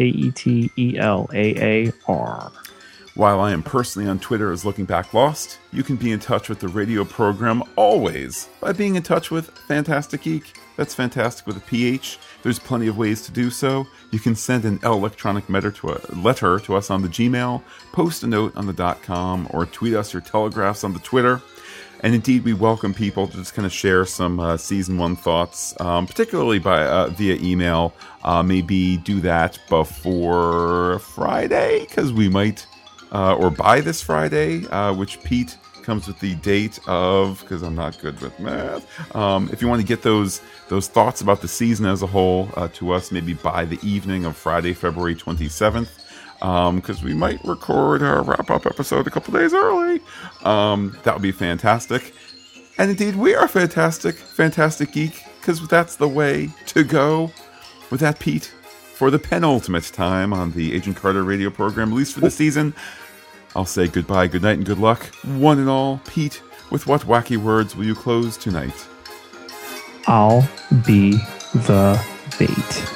E 0.04 0.30
T 0.32 0.70
E 0.76 0.98
L 0.98 1.30
A 1.32 1.86
A 1.86 1.92
R. 2.06 2.52
While 3.16 3.40
I 3.40 3.52
am 3.52 3.62
personally 3.62 4.10
on 4.10 4.18
Twitter 4.18 4.52
as 4.52 4.66
Looking 4.66 4.84
Back 4.84 5.14
Lost, 5.14 5.58
you 5.72 5.82
can 5.82 5.96
be 5.96 6.12
in 6.12 6.20
touch 6.20 6.50
with 6.50 6.60
the 6.60 6.68
radio 6.68 7.02
program 7.02 7.62
always 7.74 8.50
by 8.60 8.74
being 8.74 8.94
in 8.94 9.02
touch 9.02 9.30
with 9.30 9.48
Fantastic 9.66 10.20
Geek. 10.20 10.60
That's 10.76 10.94
fantastic 10.94 11.46
with 11.46 11.56
a 11.56 11.60
PH. 11.60 12.18
There's 12.42 12.58
plenty 12.58 12.88
of 12.88 12.98
ways 12.98 13.22
to 13.22 13.32
do 13.32 13.48
so. 13.48 13.86
You 14.10 14.18
can 14.18 14.36
send 14.36 14.66
an 14.66 14.80
electronic 14.82 15.48
letter 15.48 15.70
to, 15.70 15.98
letter 16.14 16.60
to 16.60 16.76
us 16.76 16.90
on 16.90 17.00
the 17.00 17.08
Gmail, 17.08 17.62
post 17.92 18.22
a 18.22 18.26
note 18.26 18.54
on 18.54 18.66
the 18.66 18.74
dot 18.74 19.02
com, 19.02 19.48
or 19.48 19.64
tweet 19.64 19.94
us 19.94 20.12
your 20.12 20.20
telegraphs 20.20 20.84
on 20.84 20.92
the 20.92 20.98
Twitter. 20.98 21.40
And 22.00 22.14
indeed, 22.14 22.44
we 22.44 22.52
welcome 22.52 22.92
people 22.92 23.28
to 23.28 23.36
just 23.38 23.54
kind 23.54 23.64
of 23.64 23.72
share 23.72 24.04
some 24.04 24.38
uh, 24.38 24.58
season 24.58 24.98
one 24.98 25.16
thoughts, 25.16 25.74
um, 25.80 26.06
particularly 26.06 26.58
by 26.58 26.84
uh, 26.84 27.08
via 27.08 27.36
email. 27.36 27.94
Uh, 28.22 28.42
maybe 28.42 28.98
do 28.98 29.20
that 29.20 29.58
before 29.70 30.98
Friday 30.98 31.86
because 31.88 32.12
we 32.12 32.28
might 32.28 32.66
or 33.38 33.50
by 33.50 33.80
this 33.80 34.02
Friday, 34.02 34.66
uh, 34.68 34.92
which 34.92 35.22
Pete 35.22 35.56
comes 35.82 36.08
with 36.08 36.18
the 36.18 36.34
date 36.36 36.80
of 36.88 37.40
because 37.40 37.62
I'm 37.62 37.76
not 37.76 37.98
good 38.00 38.20
with 38.20 38.38
math. 38.40 39.14
Um, 39.14 39.48
if 39.52 39.62
you 39.62 39.68
want 39.68 39.80
to 39.80 39.86
get 39.86 40.02
those 40.02 40.42
those 40.68 40.88
thoughts 40.88 41.20
about 41.20 41.40
the 41.40 41.48
season 41.48 41.86
as 41.86 42.02
a 42.02 42.06
whole 42.06 42.50
uh, 42.56 42.68
to 42.74 42.92
us, 42.92 43.12
maybe 43.12 43.34
by 43.34 43.64
the 43.64 43.78
evening 43.86 44.24
of 44.24 44.36
Friday, 44.36 44.74
February 44.74 45.14
27th, 45.14 45.88
because 46.74 46.98
um, 47.00 47.04
we 47.04 47.14
might 47.14 47.42
record 47.44 48.02
our 48.02 48.22
wrap 48.22 48.50
up 48.50 48.66
episode 48.66 49.06
a 49.06 49.10
couple 49.10 49.32
days 49.32 49.54
early. 49.54 50.00
Um, 50.44 50.98
that 51.04 51.14
would 51.14 51.22
be 51.22 51.32
fantastic. 51.32 52.12
And 52.78 52.90
indeed, 52.90 53.16
we 53.16 53.34
are 53.34 53.48
fantastic, 53.48 54.16
fantastic 54.16 54.92
geek, 54.92 55.24
because 55.40 55.66
that's 55.68 55.96
the 55.96 56.08
way 56.08 56.50
to 56.66 56.84
go. 56.84 57.32
With 57.90 58.00
that, 58.00 58.18
Pete, 58.18 58.52
for 58.94 59.10
the 59.10 59.18
penultimate 59.18 59.84
time 59.84 60.32
on 60.32 60.50
the 60.52 60.74
Agent 60.74 60.96
Carter 60.96 61.22
radio 61.22 61.50
program, 61.50 61.90
at 61.90 61.94
least 61.94 62.14
for 62.14 62.20
the 62.20 62.30
season. 62.30 62.74
I'll 63.56 63.64
say 63.64 63.88
goodbye, 63.88 64.26
good 64.26 64.42
night, 64.42 64.58
and 64.58 64.66
good 64.66 64.78
luck, 64.78 65.06
one 65.24 65.58
and 65.58 65.68
all. 65.68 66.02
Pete, 66.06 66.42
with 66.70 66.86
what 66.86 67.00
wacky 67.02 67.38
words 67.38 67.74
will 67.74 67.86
you 67.86 67.94
close 67.94 68.36
tonight? 68.36 68.86
I'll 70.06 70.46
be 70.86 71.12
the 71.54 71.98
bait. 72.38 72.92